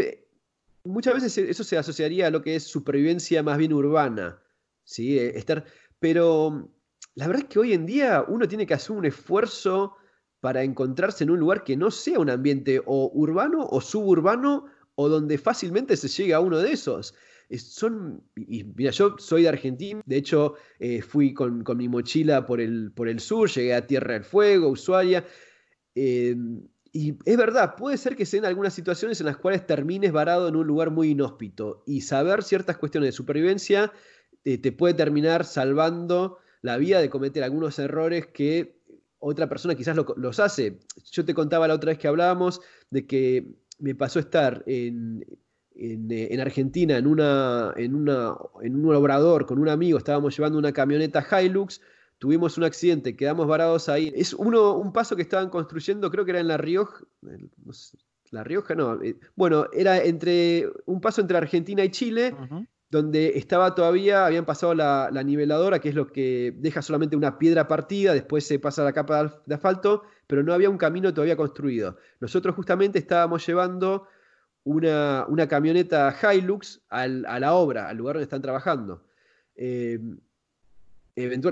muchas 0.83 1.13
veces 1.13 1.37
eso 1.37 1.63
se 1.63 1.77
asociaría 1.77 2.27
a 2.27 2.31
lo 2.31 2.41
que 2.41 2.55
es 2.55 2.63
supervivencia 2.63 3.41
más 3.43 3.57
bien 3.57 3.71
urbana, 3.71 4.41
¿sí? 4.83 5.17
Eh, 5.17 5.37
estar, 5.37 5.63
pero 5.99 6.69
la 7.15 7.27
verdad 7.27 7.43
es 7.43 7.49
que 7.49 7.59
hoy 7.59 7.71
en 7.71 7.85
día 7.85 8.25
uno 8.27 8.45
tiene 8.45 8.67
que 8.67 8.73
hacer 8.73 8.91
un 8.91 9.05
esfuerzo 9.05 9.95
para 10.41 10.63
encontrarse 10.63 11.23
en 11.23 11.29
un 11.29 11.39
lugar 11.39 11.63
que 11.63 11.77
no 11.77 11.91
sea 11.91 12.19
un 12.19 12.29
ambiente 12.29 12.81
o 12.85 13.09
urbano 13.13 13.65
o 13.65 13.79
suburbano 13.79 14.65
o 14.95 15.07
donde 15.07 15.37
fácilmente 15.37 15.95
se 15.95 16.09
llega 16.09 16.37
a 16.37 16.41
uno 16.41 16.57
de 16.57 16.73
esos 16.73 17.15
son, 17.55 18.23
y 18.35 18.63
mira, 18.63 18.91
yo 18.91 19.15
soy 19.17 19.43
de 19.43 19.49
Argentina, 19.49 20.01
de 20.05 20.17
hecho 20.17 20.55
eh, 20.79 21.01
fui 21.01 21.33
con, 21.33 21.63
mi 21.77 21.87
mochila 21.87 22.45
por 22.45 22.59
el, 22.59 22.91
por 22.91 23.07
el 23.07 23.19
sur, 23.19 23.49
llegué 23.49 23.73
a 23.73 23.87
Tierra 23.87 24.13
del 24.13 24.23
Fuego, 24.23 24.69
Ushuaia, 24.69 25.25
em, 25.95 26.67
y 26.91 27.17
es 27.25 27.37
verdad, 27.37 27.75
puede 27.75 27.97
ser 27.97 28.15
que 28.15 28.25
sean 28.25 28.45
algunas 28.45 28.73
situaciones 28.73 29.19
en 29.19 29.27
las 29.27 29.37
cuales 29.37 29.65
termines 29.65 30.11
varado 30.11 30.47
en 30.47 30.55
un 30.55 30.65
lugar 30.65 30.91
muy 30.91 31.11
inhóspito 31.11 31.83
y 31.85 32.01
saber 32.01 32.43
ciertas 32.43 32.77
cuestiones 32.77 33.09
de 33.09 33.11
supervivencia 33.11 33.93
eh, 34.43 34.57
te 34.57 34.71
puede 34.71 34.93
terminar 34.93 35.45
salvando 35.45 36.39
la 36.61 36.77
vida 36.77 36.99
de 36.99 37.09
cometer 37.09 37.43
algunos 37.43 37.77
errores 37.79 38.27
que 38.27 38.77
otra 39.19 39.49
persona 39.49 39.75
quizás 39.75 39.95
los 39.95 40.39
hace. 40.39 40.79
Yo 41.11 41.25
te 41.25 41.33
contaba 41.33 41.67
la 41.67 41.75
otra 41.75 41.91
vez 41.91 41.99
que 41.99 42.07
hablábamos 42.07 42.61
de 42.89 43.05
que 43.05 43.47
me 43.79 43.95
pasó 43.95 44.19
estar 44.19 44.63
en, 44.65 45.25
eh, 45.79 46.27
en, 46.31 46.39
Argentina, 46.39 46.97
en, 46.97 47.05
una, 47.05 47.73
en, 47.75 47.93
una, 47.93 48.35
en 48.61 48.83
un 48.83 48.95
obrador 48.95 49.45
con 49.45 49.59
un 49.59 49.69
amigo, 49.69 49.97
estábamos 49.97 50.35
llevando 50.35 50.57
una 50.57 50.71
camioneta 50.71 51.25
Hilux, 51.41 51.81
tuvimos 52.17 52.57
un 52.57 52.63
accidente, 52.63 53.15
quedamos 53.15 53.47
varados 53.47 53.87
ahí. 53.87 54.11
Es 54.15 54.33
uno, 54.33 54.73
un 54.73 54.91
paso 54.91 55.15
que 55.15 55.21
estaban 55.21 55.49
construyendo, 55.49 56.09
creo 56.09 56.25
que 56.25 56.31
era 56.31 56.39
en 56.39 56.47
La 56.47 56.57
Rioja, 56.57 57.05
La 58.31 58.43
Rioja, 58.43 58.73
no, 58.73 59.01
eh, 59.03 59.17
bueno, 59.35 59.67
era 59.71 60.03
entre 60.03 60.67
un 60.85 60.99
paso 60.99 61.21
entre 61.21 61.37
Argentina 61.37 61.83
y 61.83 61.91
Chile, 61.91 62.33
donde 62.89 63.37
estaba 63.37 63.75
todavía, 63.75 64.25
habían 64.25 64.45
pasado 64.45 64.73
la, 64.73 65.09
la, 65.11 65.21
niveladora, 65.21 65.79
que 65.79 65.89
es 65.89 65.95
lo 65.95 66.07
que 66.07 66.55
deja 66.57 66.81
solamente 66.81 67.15
una 67.15 67.37
piedra 67.37 67.67
partida, 67.67 68.13
después 68.13 68.47
se 68.47 68.57
pasa 68.57 68.83
la 68.83 68.93
capa 68.93 69.41
de 69.45 69.55
asfalto, 69.55 70.03
pero 70.25 70.41
no 70.41 70.53
había 70.53 70.69
un 70.69 70.77
camino 70.77 71.13
todavía 71.13 71.37
construido. 71.37 71.97
Nosotros 72.19 72.55
justamente 72.55 72.97
estábamos 72.97 73.45
llevando 73.45 74.07
una, 74.67 75.47
camioneta 75.47 76.15
Hilux 76.21 76.81
a 76.89 77.07
la 77.07 77.53
obra, 77.53 77.89
al 77.89 77.97
lugar 77.97 78.15
donde 78.15 78.23
están 78.23 78.41
trabajando. 78.41 79.03
Eh, 79.55 79.99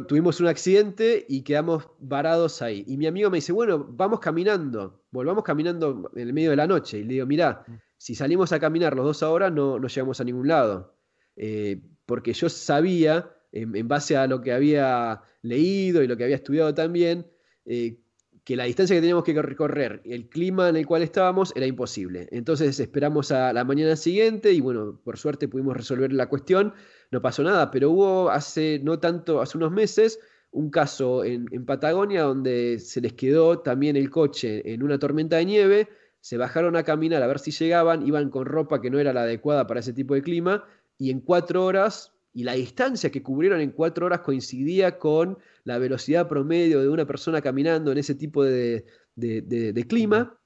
tuvimos 0.08 0.40
un 0.40 0.48
accidente 0.48 1.26
y 1.28 1.42
quedamos 1.42 1.88
varados 2.00 2.62
ahí. 2.62 2.84
Y 2.88 2.98
mi 2.98 3.08
amigo 3.08 3.30
me 3.30 3.38
dice, 3.38 3.52
bueno, 3.52 3.86
vamos 3.90 4.20
caminando, 4.20 5.02
volvamos 5.12 5.44
caminando 5.44 6.12
en 6.16 6.22
el 6.22 6.34
medio 6.34 6.52
de 6.52 6.56
la 6.58 6.68
noche. 6.68 7.00
Y 7.00 7.04
le 7.04 7.14
digo, 7.14 7.26
mirá, 7.26 7.64
mm. 7.66 7.74
si 7.98 8.16
salimos 8.16 8.52
a 8.52 8.60
caminar 8.60 8.96
los 8.96 9.06
dos 9.06 9.24
ahora 9.24 9.50
no, 9.50 9.80
no 9.80 9.88
llegamos 9.88 10.20
a 10.20 10.24
ningún 10.24 10.48
lado. 10.48 10.94
Eh, 11.36 11.82
porque 12.06 12.34
yo 12.34 12.50
sabía, 12.50 13.32
en, 13.52 13.88
base 13.88 14.18
a 14.18 14.28
lo 14.28 14.42
que 14.42 14.52
había 14.52 15.22
leído 15.42 16.04
y 16.04 16.08
lo 16.08 16.18
que 16.18 16.26
había 16.26 16.36
estudiado 16.36 16.74
también, 16.74 17.26
eh, 17.66 17.98
que 18.46 18.56
la 18.56 18.66
distancia 18.66 18.96
que 18.96 19.02
teníamos 19.02 19.24
que 19.24 19.42
recorrer, 19.42 20.02
el 20.06 20.30
clima 20.30 20.70
en 20.70 20.76
el 20.76 20.86
cual 20.86 21.02
estábamos, 21.02 21.52
era 21.56 21.66
imposible. 21.66 22.28
Entonces 22.32 22.80
esperamos 22.80 23.32
a 23.32 23.52
la 23.52 23.64
mañana 23.66 23.96
siguiente 23.96 24.54
y 24.54 24.62
bueno, 24.62 25.02
por 25.04 25.18
suerte 25.18 25.48
pudimos 25.48 25.76
resolver 25.76 26.14
la 26.14 26.30
cuestión, 26.30 26.72
no 27.10 27.24
pasó 27.24 27.42
nada, 27.42 27.72
pero 27.72 27.90
hubo 27.90 28.30
hace 28.30 28.80
no 28.84 29.00
tanto, 29.00 29.42
hace 29.42 29.58
unos 29.58 29.72
meses, 29.72 30.20
un 30.52 30.70
caso 30.70 31.24
en, 31.24 31.48
Patagonia 31.66 32.22
donde 32.22 32.78
se 32.78 33.02
les 33.02 33.14
quedó 33.14 33.60
también 33.60 33.96
el 33.96 34.12
coche 34.12 34.74
en 34.74 34.84
una 34.84 35.00
tormenta 35.00 35.38
de 35.38 35.46
nieve, 35.46 35.90
se 36.22 36.38
bajaron 36.38 36.76
a 36.76 36.84
caminar 36.84 37.24
a 37.24 37.28
ver 37.28 37.40
si 37.40 37.50
llegaban, 37.50 38.06
iban 38.08 38.30
con 38.30 38.46
ropa 38.46 38.80
que 38.80 38.92
no 38.92 39.00
era 39.00 39.12
la 39.12 39.24
adecuada 39.24 39.66
para 39.66 39.80
ese 39.80 39.92
tipo 39.92 40.14
de 40.14 40.22
clima 40.22 40.64
y 41.00 41.10
en 41.10 41.20
cuatro 41.20 41.66
horas 41.66 42.15
y 42.36 42.44
la 42.44 42.54
distancia 42.54 43.10
que 43.10 43.24
cubrieron 43.24 43.62
en 43.62 43.72
cuatro 43.72 44.06
horas 44.06 44.20
coincidía 44.20 45.00
con 45.00 45.40
la 45.64 45.78
velocidad 45.78 46.28
promedio 46.28 46.82
de 46.82 46.90
una 46.90 47.08
persona 47.08 47.42
caminando 47.42 47.94
en 47.94 47.98
ese 47.98 48.14
tipo 48.14 48.44
de, 48.44 48.86
clima. 49.88 50.38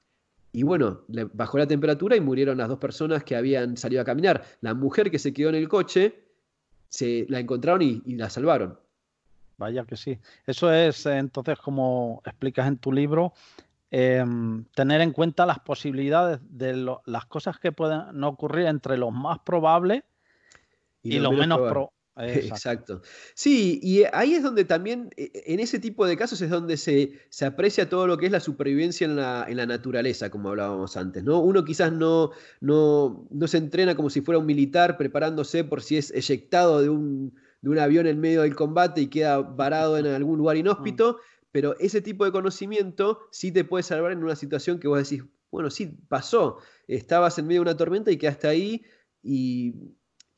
Y 0.52 0.62
bueno, 0.62 1.02
bajó 1.32 1.58
la 1.58 1.66
temperatura 1.66 2.14
y 2.14 2.20
murieron 2.20 2.58
las 2.58 2.68
dos 2.68 2.78
personas 2.78 3.24
que 3.24 3.34
habían 3.34 3.76
salido 3.76 4.02
a 4.02 4.04
caminar. 4.04 4.44
La 4.60 4.72
mujer 4.72 5.10
que 5.10 5.18
se 5.18 5.32
quedó 5.32 5.48
en 5.48 5.56
el 5.56 5.68
coche, 5.68 6.14
se 6.88 7.26
la 7.28 7.40
encontraron 7.40 7.82
y, 7.82 8.14
la 8.14 8.30
salvaron. 8.30 8.78
Vaya 9.58 9.84
que 9.84 9.96
sí. 9.96 10.16
Eso 10.46 10.72
es 10.72 11.04
entonces, 11.06 11.58
como 11.58 12.22
explicas 12.24 12.68
en 12.68 12.78
tu 12.78 12.92
libro, 12.92 13.32
em, 13.90 14.64
tener 14.76 15.00
en 15.00 15.10
cuenta 15.10 15.44
las 15.44 15.58
posibilidades 15.58 16.38
de 16.50 16.86
las 17.04 17.26
cosas 17.26 17.58
que 17.58 17.72
pueden 17.72 18.22
ocurrir 18.22 18.66
entre 18.66 18.96
lo 18.96 19.10
más 19.10 19.40
probable 19.40 20.04
y, 21.02 21.18
lo, 21.18 21.32
menos, 21.32 21.58
probable. 21.58 21.90
Exacto. 22.16 23.02
Sí, 23.34 23.80
y 23.82 24.04
ahí 24.12 24.34
es 24.34 24.42
donde 24.42 24.64
también, 24.64 25.10
e, 25.16 25.30
en 25.46 25.60
ese 25.60 25.78
tipo 25.78 26.06
de 26.06 26.16
casos 26.16 26.40
es 26.40 26.50
donde 26.50 26.76
se, 26.76 27.12
se 27.28 27.46
aprecia 27.46 27.88
todo 27.88 28.06
lo 28.06 28.18
que 28.18 28.26
es 28.26 28.32
la 28.32 28.40
supervivencia 28.40 29.04
en 29.04 29.16
la, 29.16 29.46
en 29.48 29.56
la, 29.56 29.66
naturaleza, 29.66 30.30
como 30.30 30.50
hablábamos 30.50 30.96
antes, 30.96 31.24
¿no? 31.24 31.40
Uno 31.40 31.64
quizás 31.64 31.92
no, 31.92 32.30
no, 32.60 33.26
no, 33.30 33.46
se 33.46 33.58
entrena 33.58 33.94
como 33.94 34.10
si 34.10 34.20
fuera 34.20 34.38
un 34.38 34.46
militar 34.46 34.96
preparándose 34.96 35.64
por 35.64 35.82
si 35.82 35.96
es 35.96 36.10
eyectado 36.10 36.82
de 36.82 36.88
un, 36.88 37.34
de 37.62 37.70
un 37.70 37.78
avión 37.78 38.06
en 38.06 38.20
medio 38.20 38.42
del 38.42 38.54
combate 38.54 39.02
y 39.02 39.06
queda 39.08 39.38
varado 39.38 39.98
en 39.98 40.06
algún 40.06 40.38
lugar 40.38 40.56
inhóspito, 40.56 41.14
mm. 41.14 41.46
pero 41.52 41.76
ese 41.78 42.00
tipo 42.00 42.24
de 42.24 42.32
conocimiento 42.32 43.20
sí 43.30 43.52
te 43.52 43.64
puede 43.64 43.82
salvar 43.82 44.12
en 44.12 44.22
una 44.22 44.36
situación 44.36 44.78
que 44.78 44.88
vos 44.88 44.98
decís, 44.98 45.24
bueno, 45.50 45.70
sí, 45.70 45.98
pasó, 46.08 46.58
estabas 46.86 47.38
en 47.38 47.46
medio 47.46 47.60
de 47.60 47.70
una 47.70 47.76
tormenta 47.76 48.10
y 48.10 48.18
quedaste 48.18 48.46
ahí 48.46 48.82
y 49.22 49.74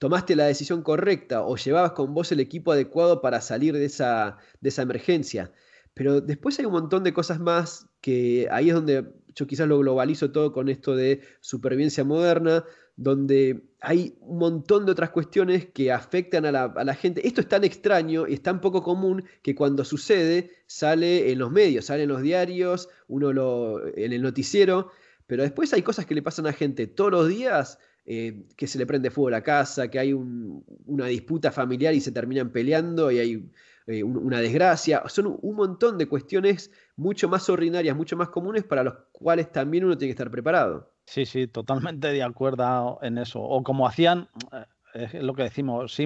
tomaste 0.03 0.35
la 0.35 0.47
decisión 0.47 0.83
correcta 0.83 1.45
o 1.45 1.55
llevabas 1.55 1.93
con 1.93 2.13
vos 2.13 2.33
el 2.33 2.41
equipo 2.41 2.73
adecuado 2.73 3.21
para 3.21 3.41
salir 3.41 3.73
de 3.73 3.85
esa, 3.85 4.37
de 4.61 4.71
esa 4.71 4.83
emergencia. 4.83 5.53
Pero 5.95 6.21
después 6.21 6.59
hay 6.59 6.65
un 6.65 6.73
montón 6.73 7.05
de 7.05 7.13
cosas 7.13 7.39
más 7.39 7.87
que 8.01 8.49
ahí 8.51 8.71
es 8.71 8.75
donde 8.75 9.07
yo 9.37 9.47
quizás 9.47 9.69
lo 9.69 9.79
globalizo 9.79 10.33
todo 10.33 10.53
con 10.53 10.69
esto 10.69 10.97
de 10.97 11.21
supervivencia 11.41 12.03
moderna, 12.03 12.65
donde 12.97 13.63
hay 13.81 14.17
un 14.23 14.39
montón 14.39 14.87
de 14.87 14.91
otras 14.91 15.11
cuestiones 15.11 15.67
que 15.67 15.93
afectan 15.93 16.47
a 16.47 16.51
la, 16.51 16.65
a 16.65 16.83
la, 16.83 16.97
gente. 16.97 17.25
Esto 17.25 17.41
es 17.41 17.47
tan 17.47 17.63
extraño 17.63 18.27
y 18.27 18.35
es 18.35 18.43
tan 18.43 18.61
poco 18.61 18.83
común 18.83 19.23
que 19.41 19.55
cuando 19.55 19.85
sucede 19.85 20.51
sale 20.67 21.31
en 21.31 21.39
los 21.39 21.53
medios, 21.53 21.85
sale 21.85 22.03
en 22.03 22.09
los 22.09 22.23
diarios, 22.23 22.89
uno 23.07 23.33
lo, 23.33 23.87
en 23.97 24.13
el 24.13 24.21
noticiero, 24.21 24.91
pero 25.29 25.45
después 25.45 25.73
hay 25.73 25.83
cosas 25.83 26.07
que 26.07 26.17
le 26.17 26.23
pasan 26.23 26.49
a 26.49 26.53
gente 26.53 26.89
todos 26.89 27.13
los 27.13 27.29
días 27.29 27.79
eh, 28.05 28.47
que 28.57 28.67
se 28.67 28.79
le 28.79 28.87
prende 28.87 29.11
fuego 29.11 29.29
a 29.29 29.33
la 29.33 29.43
casa, 29.43 29.89
que 29.89 29.99
hay 29.99 30.13
una 30.13 31.07
disputa 31.07 31.53
familiar 31.53 31.95
y 31.95 32.01
se 32.01 32.11
terminan 32.13 32.51
peleando 32.51 33.11
y 33.11 33.19
hay 33.19 33.51
eh, 33.87 34.03
una 34.03 34.41
desgracia. 34.41 35.03
Son 35.07 35.39
un 35.41 35.57
montón 35.57 35.99
de 35.99 36.09
cuestiones 36.09 36.71
mucho 36.97 37.29
más 37.29 37.49
ordinarias, 37.49 37.97
mucho 37.97 38.17
más 38.17 38.29
comunes 38.29 38.65
para 38.65 38.85
los 38.85 38.95
cuales 39.13 39.53
también 39.53 39.85
uno 39.85 39.97
tiene 39.97 40.09
que 40.09 40.15
estar 40.15 40.31
preparado. 40.31 40.93
Sí, 41.07 41.27
sí, 41.27 41.47
totalmente 41.47 42.09
de 42.09 42.23
acuerdo 42.23 42.99
en 43.03 43.19
eso. 43.19 43.41
O 43.41 43.63
como 43.63 43.87
hacían, 43.87 44.29
eh, 44.53 44.65
es 44.95 45.23
lo 45.23 45.35
que 45.35 45.45
decimos, 45.45 45.97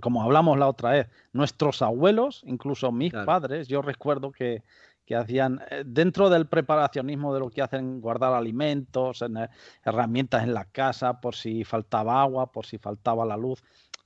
como 0.00 0.22
hablamos 0.22 0.58
la 0.58 0.68
otra 0.68 0.90
vez, 0.90 1.06
nuestros 1.32 1.82
abuelos, 1.82 2.42
incluso 2.46 2.90
mis 2.90 3.12
padres, 3.12 3.68
yo 3.68 3.82
recuerdo 3.82 4.32
que 4.32 4.62
que 5.10 5.16
hacían 5.16 5.60
eh, 5.72 5.82
dentro 5.84 6.30
del 6.30 6.46
preparacionismo 6.46 7.34
de 7.34 7.40
lo 7.40 7.50
que 7.50 7.62
hacen 7.62 8.00
guardar 8.00 8.32
alimentos, 8.32 9.22
en, 9.22 9.38
eh, 9.38 9.48
herramientas 9.84 10.44
en 10.44 10.54
la 10.54 10.66
casa 10.66 11.20
por 11.20 11.34
si 11.34 11.64
faltaba 11.64 12.22
agua, 12.22 12.52
por 12.52 12.64
si 12.64 12.78
faltaba 12.78 13.26
la 13.26 13.36
luz, 13.36 13.60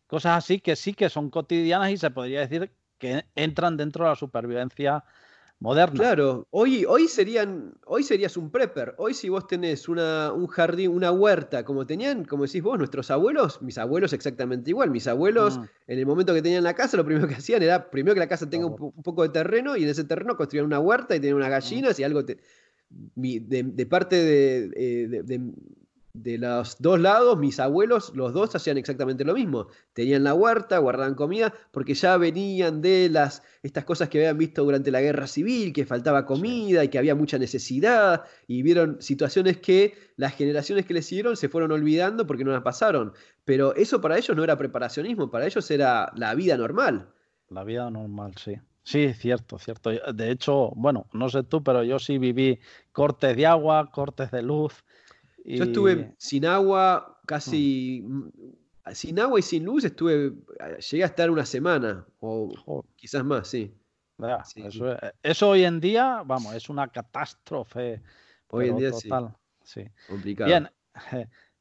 cosas 0.06 0.38
así 0.38 0.60
que 0.60 0.76
sí 0.76 0.94
que 0.94 1.10
son 1.10 1.28
cotidianas 1.28 1.90
y 1.90 1.98
se 1.98 2.10
podría 2.10 2.40
decir 2.40 2.74
que 2.96 3.26
entran 3.34 3.76
dentro 3.76 4.04
de 4.04 4.12
la 4.12 4.16
supervivencia 4.16 5.04
moderna. 5.64 5.98
Claro, 5.98 6.46
hoy, 6.50 6.84
hoy, 6.86 7.08
serían, 7.08 7.72
hoy 7.86 8.02
serías 8.02 8.36
un 8.36 8.50
prepper. 8.50 8.94
Hoy 8.98 9.14
si 9.14 9.30
vos 9.30 9.46
tenés 9.46 9.88
una, 9.88 10.30
un 10.30 10.46
jardín, 10.46 10.90
una 10.90 11.10
huerta, 11.10 11.64
como 11.64 11.86
tenían, 11.86 12.26
como 12.26 12.44
decís 12.44 12.62
vos, 12.62 12.76
nuestros 12.76 13.10
abuelos, 13.10 13.62
mis 13.62 13.78
abuelos 13.78 14.12
exactamente 14.12 14.70
igual. 14.70 14.90
Mis 14.90 15.08
abuelos, 15.08 15.58
mm. 15.58 15.64
en 15.86 15.98
el 15.98 16.04
momento 16.04 16.34
que 16.34 16.42
tenían 16.42 16.64
la 16.64 16.74
casa, 16.74 16.98
lo 16.98 17.04
primero 17.06 17.26
que 17.26 17.34
hacían 17.40 17.62
era, 17.62 17.90
primero 17.90 18.12
que 18.12 18.20
la 18.20 18.28
casa 18.28 18.48
tenga 18.50 18.66
un, 18.66 18.76
poco 18.76 19.22
de 19.22 19.30
terreno 19.30 19.74
y 19.74 19.84
en 19.84 19.88
ese 19.88 20.04
terreno 20.04 20.36
construían 20.36 20.66
una 20.66 20.80
huerta 20.80 21.16
y 21.16 21.20
tenían 21.20 21.36
unas 21.36 21.50
gallinas 21.50 21.98
y 21.98 22.04
algo... 22.04 22.22
de, 22.22 23.86
parte 23.88 24.16
de, 24.16 24.68
de 25.08 25.22
de 25.22 25.40
los 26.14 26.80
dos 26.80 27.00
lados, 27.00 27.36
mis 27.38 27.58
abuelos, 27.58 28.12
los 28.14 28.32
dos 28.32 28.54
hacían 28.54 28.78
exactamente 28.78 29.24
lo 29.24 29.34
mismo. 29.34 29.66
Tenían 29.92 30.22
la 30.22 30.32
huerta, 30.34 30.78
guardaban 30.78 31.14
comida, 31.14 31.52
porque 31.72 31.94
ya 31.94 32.16
venían 32.16 32.80
de 32.80 33.08
las 33.10 33.42
estas 33.62 33.84
cosas 33.84 34.08
que 34.08 34.18
habían 34.18 34.38
visto 34.38 34.62
durante 34.62 34.90
la 34.90 35.00
guerra 35.00 35.26
civil, 35.26 35.72
que 35.72 35.86
faltaba 35.86 36.24
comida 36.24 36.84
y 36.84 36.88
que 36.88 36.98
había 36.98 37.14
mucha 37.14 37.38
necesidad, 37.38 38.24
y 38.46 38.62
vieron 38.62 39.00
situaciones 39.00 39.58
que 39.58 39.94
las 40.16 40.34
generaciones 40.34 40.86
que 40.86 40.94
les 40.94 41.06
siguieron 41.06 41.36
se 41.36 41.48
fueron 41.48 41.72
olvidando 41.72 42.26
porque 42.26 42.44
no 42.44 42.52
las 42.52 42.62
pasaron. 42.62 43.12
Pero 43.44 43.74
eso 43.74 44.00
para 44.00 44.16
ellos 44.16 44.36
no 44.36 44.44
era 44.44 44.56
preparacionismo, 44.56 45.30
para 45.30 45.46
ellos 45.46 45.68
era 45.70 46.12
la 46.14 46.34
vida 46.34 46.56
normal. 46.56 47.08
La 47.48 47.64
vida 47.64 47.90
normal, 47.90 48.34
sí. 48.36 48.56
Sí, 48.84 49.14
cierto, 49.14 49.58
cierto. 49.58 49.90
De 49.90 50.30
hecho, 50.30 50.70
bueno, 50.76 51.06
no 51.14 51.30
sé 51.30 51.42
tú, 51.42 51.64
pero 51.64 51.82
yo 51.82 51.98
sí 51.98 52.18
viví 52.18 52.60
cortes 52.92 53.34
de 53.34 53.46
agua, 53.46 53.90
cortes 53.90 54.30
de 54.30 54.42
luz, 54.42 54.84
yo 55.44 55.64
estuve 55.64 56.14
sin 56.18 56.46
agua 56.46 57.20
casi... 57.26 58.02
Mm, 58.04 58.28
sin 58.92 59.18
agua 59.18 59.38
y 59.38 59.42
sin 59.42 59.64
luz 59.64 59.84
estuve... 59.84 60.32
Llegué 60.90 61.04
a 61.04 61.06
estar 61.06 61.30
una 61.30 61.46
semana 61.46 62.04
o 62.20 62.84
quizás 62.96 63.24
más, 63.24 63.48
sí. 63.48 63.72
Eso, 65.22 65.50
hoy 65.50 65.64
en 65.64 65.80
día, 65.80 66.22
vamos, 66.24 66.54
es 66.54 66.68
una 66.68 66.88
catástrofe. 66.88 68.00
Hoy 68.48 68.68
en 68.68 68.76
día 68.76 68.90
total. 68.92 69.34
sí. 69.62 69.84
Complicado. 70.08 70.48
Bien, 70.48 70.68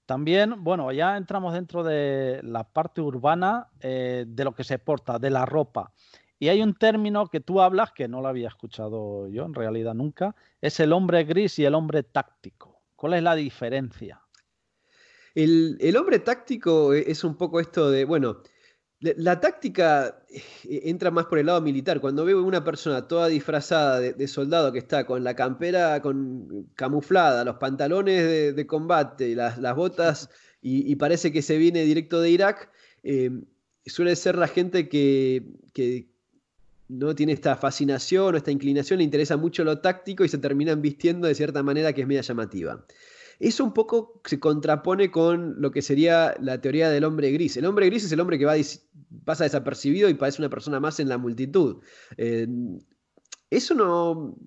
también, 0.06 0.64
bueno, 0.64 0.92
ya 0.92 1.18
entramos 1.18 1.54
dentro 1.54 1.84
de 1.84 2.42
la 2.44 2.64
parte 2.64 3.02
urbana 3.02 3.70
eh, 3.80 4.26
de 4.28 4.44
lo 4.44 4.54
que 4.54 4.64
se 4.64 4.78
porta, 4.78 5.18
de 5.18 5.30
la 5.30 5.46
ropa. 5.46 5.92
Y 6.38 6.50
hay 6.50 6.62
un 6.62 6.76
término 6.76 7.28
que 7.28 7.40
tú 7.40 7.62
hablas 7.62 7.94
que 7.94 8.08
no 8.08 8.22
lo 8.22 8.28
había 8.28 8.50
escuchado 8.50 9.28
yo 9.30 9.46
en 9.46 9.54
realidad 9.54 9.94
nunca, 9.94 10.36
es 10.62 10.80
el 10.80 10.92
hombre 10.92 11.24
gris 11.24 11.58
y 11.58 11.66
el 11.66 11.74
hombre 11.74 12.04
táctico. 12.04 12.73
¿Cuál 13.04 13.16
es 13.16 13.24
la 13.24 13.36
diferencia? 13.36 14.22
El, 15.36 15.98
hombre 15.98 16.20
táctico 16.20 16.94
e, 16.94 17.12
es 17.12 17.26
un 17.26 17.36
poco 17.36 17.60
esto 17.60 17.92
de, 17.92 18.06
bueno, 18.06 18.38
la, 19.02 19.42
táctica 19.42 20.24
eh, 20.30 20.84
entra 20.86 21.12
más 21.12 21.26
por 21.26 21.38
el 21.38 21.48
lado 21.48 21.60
militar. 21.60 22.00
Cuando 22.00 22.24
veo 22.24 22.42
una 22.42 22.64
persona 22.64 23.06
toda 23.06 23.28
disfrazada 23.28 24.00
de, 24.00 24.28
soldado 24.30 24.72
que 24.72 24.80
está 24.80 25.06
con 25.06 25.22
la 25.22 25.36
campera 25.36 26.02
con, 26.02 26.70
camuflada, 26.76 27.44
los 27.44 27.58
pantalones 27.58 28.56
de, 28.56 28.68
combate, 28.68 29.36
las, 29.36 29.58
las 29.58 29.76
botas 29.76 30.30
y, 30.62 30.96
parece 30.96 31.34
que 31.34 31.42
se 31.42 31.58
viene 31.58 31.84
directo 31.84 32.22
de 32.22 32.30
Irak, 32.30 32.72
eh, 33.04 33.32
suele 33.86 34.16
ser 34.16 34.38
la 34.38 34.48
gente 34.48 34.88
que, 34.88 35.44
que, 35.74 36.08
no 36.90 37.16
tiene 37.16 37.34
esta 37.34 37.56
fascinación 37.56 38.34
o 38.34 38.38
esta 38.38 38.52
inclinación, 38.52 39.00
le 39.00 39.04
interesa 39.04 39.38
mucho 39.38 39.64
lo 39.64 39.80
táctico 39.80 40.24
y 40.24 40.30
se 40.30 40.38
terminan 40.38 40.82
vistiendo 40.82 41.28
de 41.28 41.36
cierta 41.36 41.64
manera 41.64 41.94
que 41.94 42.02
es 42.02 42.08
media 42.08 42.22
llamativa. 42.22 42.86
Eso 43.40 43.64
un 43.64 43.74
poco 43.74 44.22
se 44.26 44.40
contrapone 44.40 45.12
con 45.12 45.62
lo 45.62 45.72
que 45.72 45.82
sería 45.82 46.36
la 46.40 46.62
teoría 46.62 46.90
del 46.90 47.04
hombre 47.04 47.32
gris. 47.32 47.58
El 47.58 47.66
hombre 47.66 47.88
gris 47.88 48.06
es 48.06 48.12
el 48.12 48.20
hombre 48.20 48.38
que 48.38 48.46
va 48.46 48.54
pasa 49.26 49.44
desapercibido 49.44 50.10
y 50.10 50.14
parece 50.14 50.42
una 50.42 50.50
persona 50.50 50.80
más 50.80 51.00
en 51.00 51.10
la 51.10 51.18
multitud. 51.18 51.82
Eh, 52.18 52.48
eso 53.50 53.74
no 53.74 54.38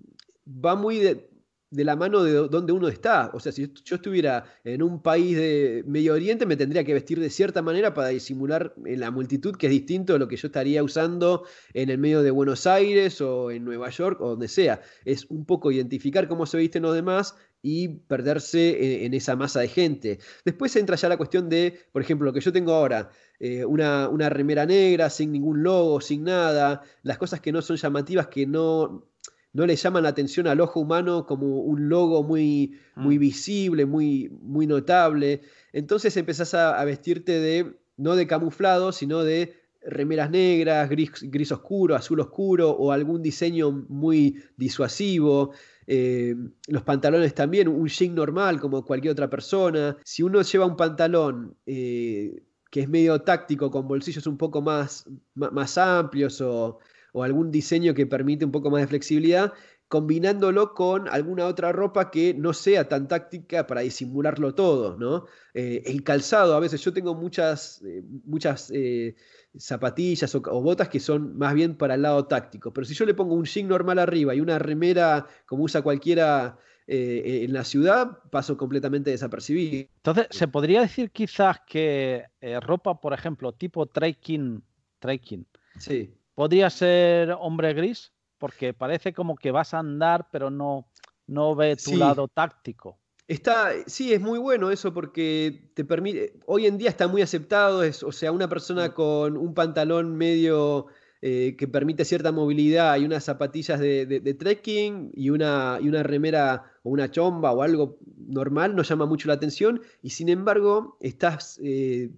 va 0.47 0.77
muy 0.77 0.99
de, 0.99 1.29
de 1.71 1.85
la 1.85 1.97
mano 1.97 2.23
de 2.23 2.33
donde 2.49 2.73
uno 2.73 2.89
está. 2.89 3.31
O 3.35 3.41
sea, 3.41 3.53
si 3.53 3.73
yo 3.85 3.97
estuviera 3.97 4.45
en 4.65 4.83
un 4.83 5.03
país 5.03 5.37
de 5.37 5.83
Medio 5.87 6.15
Oriente, 6.15 6.47
me 6.47 6.57
tendría 6.57 6.85
que 6.85 6.95
vestir 6.95 7.19
de 7.21 7.31
cierta 7.31 7.63
manera 7.63 7.93
para 7.95 8.09
disimular 8.09 8.75
en 8.85 9.01
la 9.01 9.11
multitud, 9.11 9.57
que 9.57 9.67
es 9.67 9.73
distinto 9.73 10.13
de 10.13 10.19
lo 10.19 10.29
que 10.29 10.37
yo 10.37 10.47
estaría 10.47 10.83
usando 10.83 11.45
en 11.75 11.91
el 11.91 11.99
medio 11.99 12.23
de 12.23 12.31
Buenos 12.31 12.67
Aires 12.67 13.21
o 13.21 13.51
en 13.51 13.65
Nueva 13.65 13.91
York 13.91 14.21
o 14.21 14.31
donde 14.31 14.49
sea. 14.49 14.81
Es 15.05 15.27
un 15.27 15.45
poco 15.45 15.73
identificar 15.73 16.29
cómo 16.29 16.47
se 16.47 16.59
visten 16.59 16.83
los 16.83 16.95
demás 16.95 17.35
y 17.63 17.89
perderse 17.89 19.05
en, 19.05 19.15
esa 19.15 19.35
masa 19.35 19.61
de 19.61 19.69
gente. 19.69 20.19
Después 20.45 20.77
entra 20.77 20.95
ya 20.95 21.09
la 21.09 21.17
cuestión 21.17 21.49
de, 21.49 21.81
por 21.91 22.01
ejemplo, 22.01 22.27
lo 22.27 22.33
que 22.33 22.41
yo 22.41 22.53
tengo 22.53 22.73
ahora, 22.73 23.11
eh, 23.41 23.65
una, 23.65 24.09
una 24.09 24.29
remera 24.29 24.67
negra 24.67 25.11
sin 25.11 25.33
ningún 25.33 25.65
logo, 25.65 26.01
sin 26.01 26.23
nada, 26.23 26.83
las 27.03 27.19
cosas 27.19 27.41
que 27.41 27.51
no 27.51 27.63
son 27.63 27.77
llamativas, 27.77 28.29
que 28.29 28.47
no 28.47 29.09
no 29.57 29.67
le 29.67 29.75
llaman 29.75 30.03
la 30.03 30.11
atención 30.11 30.47
al 30.47 30.61
ojo 30.61 30.81
humano 30.81 31.25
como 31.25 31.61
un 31.61 31.89
logo 31.89 32.23
muy, 32.23 32.79
muy 32.95 33.17
mm. 33.17 33.21
visible, 33.21 33.87
muy, 33.87 34.29
muy 34.43 34.67
notable. 34.67 35.41
Entonces 35.73 36.15
empezás 36.19 36.53
a, 36.53 36.85
vestirte 36.85 37.41
de, 37.41 37.75
no 37.97 38.17
de 38.17 38.27
camuflado, 38.27 38.93
sino 38.93 39.25
de 39.25 39.55
remeras 39.81 40.31
negras, 40.31 40.91
gris, 40.91 41.11
gris 41.23 41.53
oscuro, 41.53 41.97
azul 41.97 42.21
oscuro 42.21 42.71
o 42.71 42.93
algún 42.93 43.23
diseño 43.23 43.87
muy 43.89 44.45
disuasivo. 44.59 45.53
Eh, 45.87 46.35
los 46.69 46.83
pantalones 46.83 47.33
también, 47.33 47.67
un 47.67 47.89
jean 47.89 48.15
normal 48.15 48.61
como 48.61 48.85
cualquier 48.85 49.13
otra 49.13 49.31
persona. 49.31 49.97
Si 50.05 50.23
uno 50.23 50.43
lleva 50.43 50.67
un 50.67 50.77
pantalón 50.77 51.57
eh, 51.65 52.43
que 52.71 52.81
es 52.81 52.91
medio 52.91 53.23
táctico, 53.23 53.71
con 53.71 53.89
bolsillos 53.89 54.27
un 54.27 54.37
poco 54.37 54.61
más, 54.61 55.07
más 55.35 55.79
amplios 55.79 56.43
o, 56.43 56.79
o 57.17 57.23
algún 57.23 57.51
diseño 57.51 57.95
que 57.95 58.07
permite 58.07 58.45
un 58.45 58.53
poco 58.53 58.71
más 58.71 58.83
de 58.83 58.89
flexibilidad, 58.89 59.55
combinándolo 59.89 60.75
con 60.75 61.09
alguna 61.09 61.47
otra 61.47 61.73
ropa 61.73 62.11
que 62.11 62.35
no 62.35 62.53
sea 62.53 62.91
tan 62.91 63.09
táctica 63.09 63.67
para 63.67 63.81
disimularlo 63.81 64.55
todo, 64.55 64.99
¿no? 64.99 65.25
Eh, 65.55 65.83
el 65.87 66.03
calzado, 66.03 66.55
a 66.55 66.61
veces 66.61 66.85
yo 66.85 66.93
tengo 66.93 67.15
muchas, 67.15 67.81
eh, 67.87 68.03
muchas 68.27 68.71
eh, 68.75 69.15
zapatillas 69.57 70.35
o, 70.35 70.41
botas 70.61 70.91
que 70.91 71.01
son 71.01 71.39
más 71.39 71.55
bien 71.55 71.79
para 71.79 71.95
el 71.95 72.03
lado 72.03 72.27
táctico, 72.27 72.71
pero 72.71 72.85
si 72.85 72.93
yo 72.93 73.07
le 73.07 73.15
pongo 73.15 73.35
un 73.35 73.47
jean 73.47 73.67
normal 73.67 73.99
arriba 73.99 74.35
y 74.35 74.41
una 74.43 74.59
remera 74.59 75.27
como 75.47 75.65
usa 75.65 75.81
cualquiera 75.81 76.59
en 76.89 77.53
la 77.53 77.65
ciudad, 77.65 78.19
paso 78.31 78.57
completamente 78.57 79.11
desapercibido. 79.11 79.89
Entonces, 79.97 80.29
¿se 80.31 80.47
podría 80.47 80.83
decir 80.83 81.11
quizás 81.11 81.59
que 81.67 82.27
ropa, 82.63 83.01
por 83.01 83.13
ejemplo, 83.13 83.53
tipo 83.53 83.87
trekking, 83.87 84.63
trekking, 85.01 85.49
sí. 85.81 86.16
Podría 86.37 86.71
ser 86.71 87.35
hombre 87.41 87.75
gris? 87.75 88.13
porque 88.39 88.75
parece 88.75 89.13
como 89.13 89.37
que 89.37 89.51
vas 89.51 89.75
a 89.75 89.79
andar, 89.79 90.29
pero 90.31 90.51
no, 90.51 90.89
no 91.27 91.55
ve 91.55 91.77
tu 91.77 91.97
lado 91.97 92.29
táctico. 92.29 92.99
Está, 93.29 93.71
sí, 93.87 94.13
es 94.13 94.21
muy 94.21 94.39
bueno 94.39 94.71
eso 94.71 94.95
porque 94.95 95.71
te 95.75 95.85
permite, 95.85 96.39
hoy 96.47 96.67
en 96.67 96.79
día 96.79 96.91
está 96.91 97.09
muy 97.09 97.23
aceptado, 97.23 97.83
es, 97.83 98.03
o 98.05 98.13
sea, 98.13 98.31
una 98.31 98.49
persona 98.49 98.89
mm. 98.89 98.93
con 98.93 99.37
un 99.37 99.53
pantalón 99.53 100.17
medio 100.17 100.87
eh, 101.23 101.57
que 101.59 101.67
permite 101.67 102.05
cierta 102.05 102.31
movilidad 102.31 102.97
y 102.99 103.05
unas 103.05 103.25
zapatillas 103.25 103.81
de, 103.81 104.37
trekking 104.39 105.11
y 105.13 105.31
una, 105.31 105.79
y 105.81 105.89
una 105.89 106.05
remera 106.05 106.71
o 106.85 106.91
una 106.91 107.11
chomba 107.11 107.51
o 107.51 107.63
algo 107.63 107.99
normal 108.17 108.77
no 108.77 108.83
llama 108.83 109.07
mucho 109.07 109.27
la 109.27 109.35
atención 109.35 109.81
y 110.03 110.11
sin 110.11 110.29
embargo 110.29 110.97
estás 111.01 111.59
eh, 111.65 112.11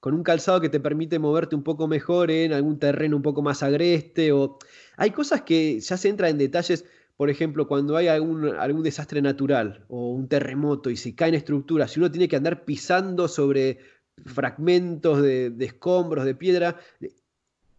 con 0.00 0.14
un 0.14 0.22
calzado 0.22 0.60
que 0.60 0.68
te 0.68 0.80
permite 0.80 1.18
moverte 1.18 1.56
un 1.56 1.62
poco 1.62 1.88
mejor 1.88 2.30
en 2.30 2.52
algún 2.52 2.78
terreno 2.78 3.16
un 3.16 3.22
poco 3.22 3.42
más 3.42 3.62
agreste 3.62 4.32
o 4.32 4.58
hay 4.96 5.10
cosas 5.10 5.42
que 5.42 5.80
ya 5.80 5.96
se 5.96 6.08
entra 6.08 6.28
en 6.28 6.38
detalles, 6.38 6.84
por 7.16 7.30
ejemplo, 7.30 7.66
cuando 7.66 7.96
hay 7.96 8.08
algún, 8.08 8.46
algún 8.56 8.82
desastre 8.82 9.22
natural 9.22 9.84
o 9.88 10.10
un 10.10 10.28
terremoto 10.28 10.90
y 10.90 10.96
se 10.96 11.14
caen 11.14 11.34
estructuras, 11.34 11.92
si 11.92 12.00
uno 12.00 12.10
tiene 12.10 12.28
que 12.28 12.36
andar 12.36 12.64
pisando 12.64 13.28
sobre 13.28 13.78
fragmentos 14.24 15.22
de, 15.22 15.50
de 15.50 15.64
escombros, 15.64 16.24
de 16.24 16.34
piedra, 16.34 16.78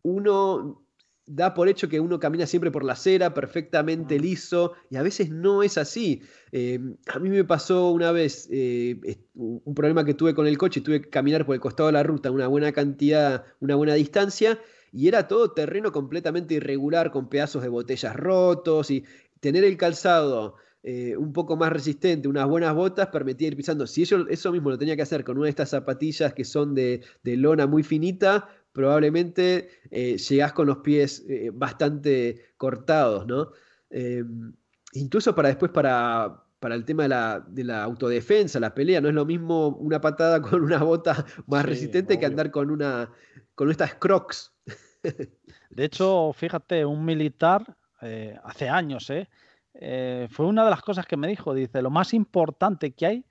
uno 0.04 0.87
da 1.28 1.54
por 1.54 1.68
hecho 1.68 1.90
que 1.90 2.00
uno 2.00 2.20
camina 2.20 2.48
siempre 2.48 2.72
por 2.72 2.84
la 2.84 2.94
acera, 2.94 3.34
perfectamente 3.34 4.18
liso, 4.18 4.74
y 4.90 4.96
a 4.96 5.04
veces 5.04 5.30
no 5.30 5.62
es 5.62 5.78
así. 5.78 6.22
Eh, 6.54 6.80
a 7.08 7.20
mí 7.20 7.30
me 7.30 7.44
pasó 7.44 7.92
una 7.92 8.12
vez 8.14 8.48
eh, 8.50 9.20
un 9.36 9.76
problema 9.76 10.06
que 10.06 10.14
tuve 10.14 10.34
con 10.34 10.48
el 10.48 10.58
coche, 10.58 10.82
tuve 10.82 11.02
que 11.02 11.10
caminar 11.10 11.46
por 11.46 11.54
el 11.54 11.62
costado 11.62 11.88
de 11.88 11.94
la 11.94 12.04
ruta 12.04 12.32
una 12.32 12.48
buena 12.48 12.72
cantidad, 12.72 13.44
una 13.60 13.76
buena 13.76 13.94
distancia, 13.94 14.58
y 14.94 15.10
era 15.10 15.28
todo 15.28 15.52
terreno 15.52 15.92
completamente 15.92 16.56
irregular, 16.56 17.12
con 17.12 17.28
pedazos 17.28 17.62
de 17.62 17.70
botellas 17.70 18.16
rotos, 18.16 18.90
y 18.90 19.04
tener 19.42 19.66
el 19.66 19.76
calzado 19.76 20.56
eh, 20.84 21.18
un 21.18 21.34
poco 21.34 21.58
más 21.58 21.74
resistente, 21.74 22.30
unas 22.30 22.48
buenas 22.48 22.74
botas, 22.74 23.08
permitía 23.08 23.50
ir 23.50 23.58
pisando. 23.58 23.86
Si 23.86 24.04
eso, 24.04 24.26
eso 24.30 24.54
mismo 24.54 24.70
lo 24.70 24.78
tenía 24.78 24.96
que 24.96 25.02
hacer 25.02 25.26
con 25.26 25.38
una 25.38 25.48
de 25.48 25.50
estas 25.50 25.72
zapatillas 25.72 26.34
que 26.34 26.46
son 26.46 26.74
de, 26.74 27.02
de 27.24 27.36
lona 27.36 27.68
muy 27.68 27.84
finita, 27.84 28.48
probablemente 28.78 29.70
eh, 29.90 30.20
llegás 30.20 30.54
con 30.54 30.68
los 30.68 30.78
pies 30.78 31.26
eh, 31.28 31.50
bastante 31.52 32.54
cortados, 32.58 33.26
¿no? 33.26 33.50
Eh, 33.90 34.24
incluso 34.94 35.34
para 35.34 35.48
después, 35.48 35.72
para, 35.72 36.44
para 36.60 36.76
el 36.76 36.86
tema 36.86 37.08
de 37.48 37.64
la, 37.64 37.84
autodefensa, 37.84 38.60
la 38.60 38.76
pelea, 38.76 39.02
no 39.02 39.10
es 39.10 39.16
lo 39.16 39.26
mismo 39.26 39.70
una 39.70 40.00
patada 40.00 40.42
con 40.44 40.62
una 40.62 40.78
bota 40.84 41.26
más 41.48 41.66
resistente 41.66 42.20
que 42.20 42.28
andar 42.28 42.52
con 42.52 42.70
una 42.70 43.10
con 43.56 43.72
estas 43.72 43.96
crocs. 43.96 44.54
De 45.72 45.86
hecho, 45.86 46.32
fíjate, 46.34 46.86
un 46.86 47.04
militar 47.04 47.76
hace 48.44 48.70
años, 48.70 49.08
fue 49.08 50.46
una 50.46 50.64
de 50.64 50.70
las 50.70 50.82
cosas 50.84 51.08
que 51.08 51.18
me 51.18 51.28
dijo, 51.28 51.56
dice, 51.56 51.82
lo 51.82 51.90
más 51.90 52.14
importante 52.14 52.92
que 52.92 53.06
hay 53.08 53.26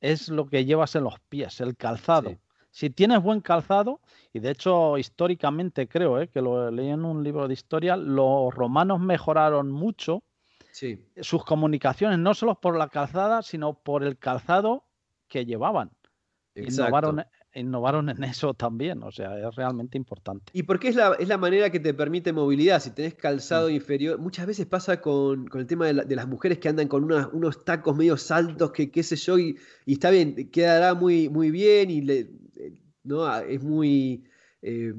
es 0.00 0.28
lo 0.28 0.46
que 0.46 0.66
llevas 0.66 0.94
en 0.94 1.04
los 1.04 1.18
pies, 1.30 1.60
el 1.62 1.74
calzado. 1.76 2.36
Si 2.70 2.90
tienes 2.90 3.22
buen 3.22 3.40
calzado, 3.40 4.00
y 4.32 4.38
de 4.38 4.50
hecho 4.50 4.96
históricamente 4.96 5.88
creo 5.88 6.20
eh, 6.20 6.28
que 6.28 6.40
lo 6.40 6.70
leí 6.70 6.88
en 6.88 7.04
un 7.04 7.24
libro 7.24 7.48
de 7.48 7.54
historia, 7.54 7.96
los 7.96 8.54
romanos 8.54 9.00
mejoraron 9.00 9.70
mucho 9.70 10.22
sus 11.20 11.44
comunicaciones, 11.44 12.18
no 12.18 12.32
solo 12.32 12.60
por 12.60 12.76
la 12.76 12.88
calzada, 12.88 13.42
sino 13.42 13.74
por 13.74 14.04
el 14.04 14.18
calzado 14.18 14.84
que 15.28 15.44
llevaban. 15.44 15.90
Innovaron, 16.54 17.24
innovaron, 17.54 18.08
en 18.08 18.22
eso 18.24 18.54
también, 18.54 19.02
o 19.02 19.10
sea, 19.10 19.38
es 19.38 19.54
realmente 19.54 19.98
importante. 19.98 20.50
Y 20.52 20.62
porque 20.62 20.88
es 20.88 20.96
la, 20.96 21.14
es 21.18 21.28
la 21.28 21.38
manera 21.38 21.70
que 21.70 21.80
te 21.80 21.94
permite 21.94 22.32
movilidad, 22.32 22.80
si 22.80 22.90
tenés 22.90 23.14
calzado 23.14 23.68
mm. 23.68 23.72
inferior, 23.72 24.18
muchas 24.18 24.46
veces 24.46 24.66
pasa 24.66 25.00
con, 25.00 25.48
el 25.52 25.66
tema 25.66 25.86
de, 25.86 26.16
las 26.16 26.28
mujeres 26.28 26.58
que 26.58 26.68
andan 26.68 26.88
con 26.88 27.04
unos 27.04 27.64
tacos 27.64 27.96
medio 27.96 28.16
saltos, 28.16 28.72
que 28.72 28.90
qué 28.90 29.02
sé 29.02 29.16
yo, 29.16 29.38
y, 29.38 29.58
y, 29.86 29.94
está 29.94 30.10
bien, 30.10 30.50
quedará 30.50 30.94
muy, 30.94 31.28
muy 31.28 31.50
bien 31.50 31.90
y 31.90 32.02
le, 32.02 32.30
¿no? 33.04 33.24
Ah, 33.24 33.42
es 33.42 33.62
muy... 33.62 34.24
Eh, 34.62 34.92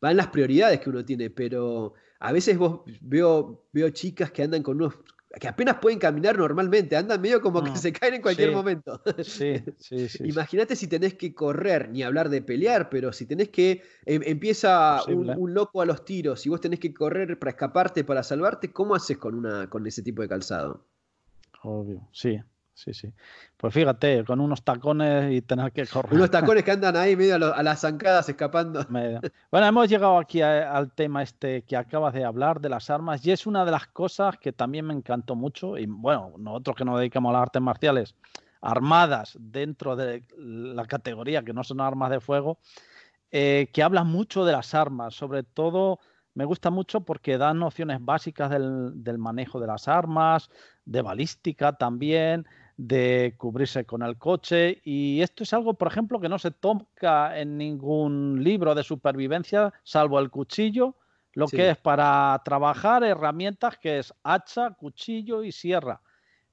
van 0.00 0.16
las 0.16 0.28
prioridades 0.28 0.80
que 0.80 0.90
uno 0.90 1.04
tiene, 1.04 1.30
pero 1.30 1.94
a 2.20 2.32
veces 2.32 2.56
vos 2.56 2.82
veo, 3.00 3.68
veo 3.72 3.90
chicas 3.90 4.30
que 4.30 4.42
andan 4.42 4.62
con 4.62 4.76
unos 4.76 4.94
que 5.38 5.48
apenas 5.48 5.76
pueden 5.76 5.98
caminar 5.98 6.38
normalmente, 6.38 6.96
andan 6.96 7.20
medio 7.20 7.40
como 7.40 7.62
que 7.62 7.76
se 7.76 7.92
caen 7.92 8.14
en 8.14 8.22
cualquier 8.22 8.52
momento. 8.52 9.00
Sí, 9.22 9.54
sí, 9.78 10.08
sí. 10.08 10.24
Imagínate 10.24 10.76
si 10.76 10.86
tenés 10.86 11.14
que 11.14 11.34
correr, 11.34 11.90
ni 11.90 12.02
hablar 12.02 12.28
de 12.28 12.42
pelear, 12.42 12.88
pero 12.90 13.12
si 13.12 13.26
tenés 13.26 13.48
que. 13.48 13.82
Em, 14.06 14.22
empieza 14.24 15.02
un, 15.08 15.54
loco 15.54 15.80
a 15.80 15.86
los 15.86 16.04
tiros 16.04 16.44
y 16.46 16.48
vos 16.48 16.60
tenés 16.60 16.80
que 16.80 16.92
correr 16.92 17.38
para 17.38 17.50
escaparte, 17.50 18.04
para 18.04 18.22
salvarte, 18.22 18.72
¿cómo 18.72 18.94
haces 18.94 19.18
con, 19.18 19.34
una, 19.34 19.68
con 19.70 19.86
ese 19.86 20.02
tipo 20.02 20.22
de 20.22 20.28
calzado? 20.28 20.84
Obvio, 21.62 22.08
sí, 22.12 22.40
sí, 22.78 22.94
sí. 22.94 23.12
Pues 23.56 23.74
fíjate, 23.74 24.24
con 24.24 24.40
unos 24.40 24.62
tacones 24.62 25.32
y 25.32 25.42
tener 25.42 25.72
que 25.72 25.84
correr. 25.86 26.14
Unos 26.14 26.30
tacones 26.30 26.62
que 26.62 26.70
andan 26.70 26.96
ahí 26.96 27.16
medio 27.16 27.34
a, 27.34 27.62
las 27.62 27.80
zancadas 27.80 28.28
escapando. 28.28 28.86
Bueno, 29.50 29.66
hemos 29.66 29.88
llegado 29.88 30.18
aquí 30.18 30.42
al 30.42 30.92
tema 30.92 31.22
este 31.22 31.62
que 31.62 31.76
acabas 31.76 32.14
de 32.14 32.24
hablar 32.24 32.60
de 32.60 32.68
las 32.68 32.90
armas 32.90 33.24
y 33.26 33.32
es 33.32 33.46
una 33.46 33.64
de 33.64 33.70
las 33.70 33.86
cosas 33.88 34.36
que 34.38 34.52
también 34.52 34.86
me 34.86 34.94
encantó 34.94 35.34
mucho 35.34 35.76
y 35.76 35.86
bueno, 35.86 36.34
nosotros 36.38 36.76
que 36.76 36.84
nos 36.84 36.98
dedicamos 36.98 37.30
a 37.30 37.32
las 37.34 37.42
artes 37.42 37.62
marciales, 37.62 38.14
armadas 38.60 39.36
dentro 39.40 39.96
de 39.96 40.22
la 40.36 40.86
categoría 40.86 41.42
que 41.42 41.52
no 41.52 41.64
son 41.64 41.80
armas 41.80 42.10
de 42.10 42.20
fuego, 42.20 42.58
eh, 43.30 43.68
que 43.72 43.82
hablan 43.82 44.06
mucho 44.06 44.44
de 44.44 44.52
las 44.52 44.74
armas, 44.74 45.14
sobre 45.14 45.42
todo 45.42 45.98
me 46.38 46.44
gusta 46.44 46.70
mucho 46.70 47.00
porque 47.00 47.36
dan 47.36 47.58
nociones 47.58 47.98
básicas 48.00 48.48
del, 48.48 49.18
manejo 49.18 49.58
de 49.58 49.66
las 49.66 49.88
armas, 49.88 50.50
de 50.84 51.02
balística 51.02 51.72
también, 51.72 52.46
de 52.78 53.34
cubrirse 53.36 53.84
con 53.84 54.02
el 54.02 54.16
coche. 54.16 54.80
Y 54.84 55.20
esto 55.20 55.42
es 55.42 55.52
algo, 55.52 55.74
por 55.74 55.88
ejemplo, 55.88 56.20
que 56.20 56.28
no 56.28 56.38
se 56.38 56.52
toca 56.52 57.38
en 57.38 57.58
ningún 57.58 58.42
libro 58.42 58.74
de 58.74 58.84
supervivencia, 58.84 59.74
salvo 59.82 60.18
el 60.20 60.30
cuchillo, 60.30 60.94
lo 61.34 61.48
que 61.48 61.70
es 61.70 61.76
para 61.76 62.40
trabajar 62.44 63.04
herramientas 63.04 63.76
que 63.78 63.98
es 63.98 64.14
hacha, 64.22 64.70
cuchillo 64.70 65.42
y 65.42 65.52
sierra. 65.52 66.00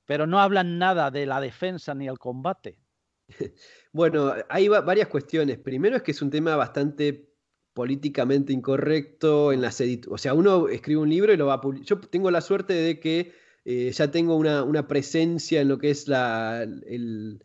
Pero 0.06 0.28
no 0.28 0.40
hablan 0.40 0.78
nada 0.78 1.10
de 1.12 1.26
la 1.26 1.40
defensa 1.40 1.94
ni 1.94 2.08
el 2.08 2.20
combate. 2.20 2.78
Bueno, 3.94 4.34
hay 4.50 4.68
varias 4.68 5.08
cuestiones. 5.08 5.58
Primero 5.58 5.96
es 5.96 6.04
que 6.04 6.12
es 6.12 6.22
un 6.22 6.30
tema 6.30 6.58
bastante 6.58 7.30
políticamente 7.74 8.52
incorrecto 8.52 9.54
en 9.54 9.62
las 9.62 9.80
editoras. 9.80 10.20
O 10.20 10.22
sea, 10.22 10.34
uno 10.34 10.68
escribe 10.68 11.00
un 11.00 11.10
libro 11.10 11.32
y 11.32 11.38
lo 11.38 11.46
va 11.46 11.54
a 11.54 11.62
publicar. 11.62 11.88
Yo 11.88 12.00
tengo 12.02 12.30
la 12.30 12.42
suerte 12.42 12.74
de 12.74 13.00
que 13.00 13.32
eh, 13.65 13.91
ya 13.91 14.12
tengo 14.12 14.36
una, 14.36 14.88
presencia 14.88 15.62
en 15.62 15.67
lo 15.67 15.78
que 15.78 15.89
es 15.89 16.08
la, 16.08 16.63
el, 16.63 17.41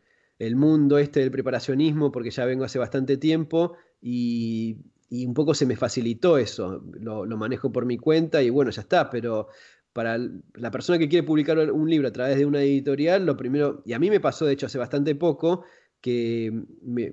mundo 0.56 0.98
este 0.98 1.20
del 1.20 1.30
preparacionismo, 1.30 2.12
porque 2.12 2.30
ya 2.30 2.44
vengo 2.44 2.64
hace 2.64 2.78
bastante 2.78 3.16
tiempo 3.16 3.74
y, 4.00 4.76
un 5.11 5.35
poco 5.35 5.54
se 5.54 5.66
me 5.66 5.76
facilitó 5.76 6.38
eso. 6.38 6.85
Lo, 7.00 7.26
manejo 7.37 7.72
por 7.72 7.87
mi 7.87 7.98
cuenta 7.98 8.42
y 8.42 8.50
bueno, 8.50 8.70
ya 8.70 8.83
está, 8.83 9.11
pero 9.11 9.48
para 9.92 10.18
la 10.54 10.70
persona 10.70 10.98
que 10.98 11.09
quiere 11.09 11.26
publicar 11.26 11.59
un 11.72 11.90
libro 11.90 12.09
a 12.09 12.12
través 12.12 12.38
de 12.38 12.46
una 12.46 12.62
editorial, 12.62 13.26
lo 13.26 13.37
primero, 13.37 13.83
y 13.85 13.92
a 13.94 13.98
mí 13.98 14.09
me 14.09 14.20
pasó 14.20 14.46
de 14.46 14.52
hecho 14.52 14.66
hace 14.66 14.78
bastante 14.78 15.14
poco, 15.16 15.64
que 16.00 16.52
me, 16.83 17.11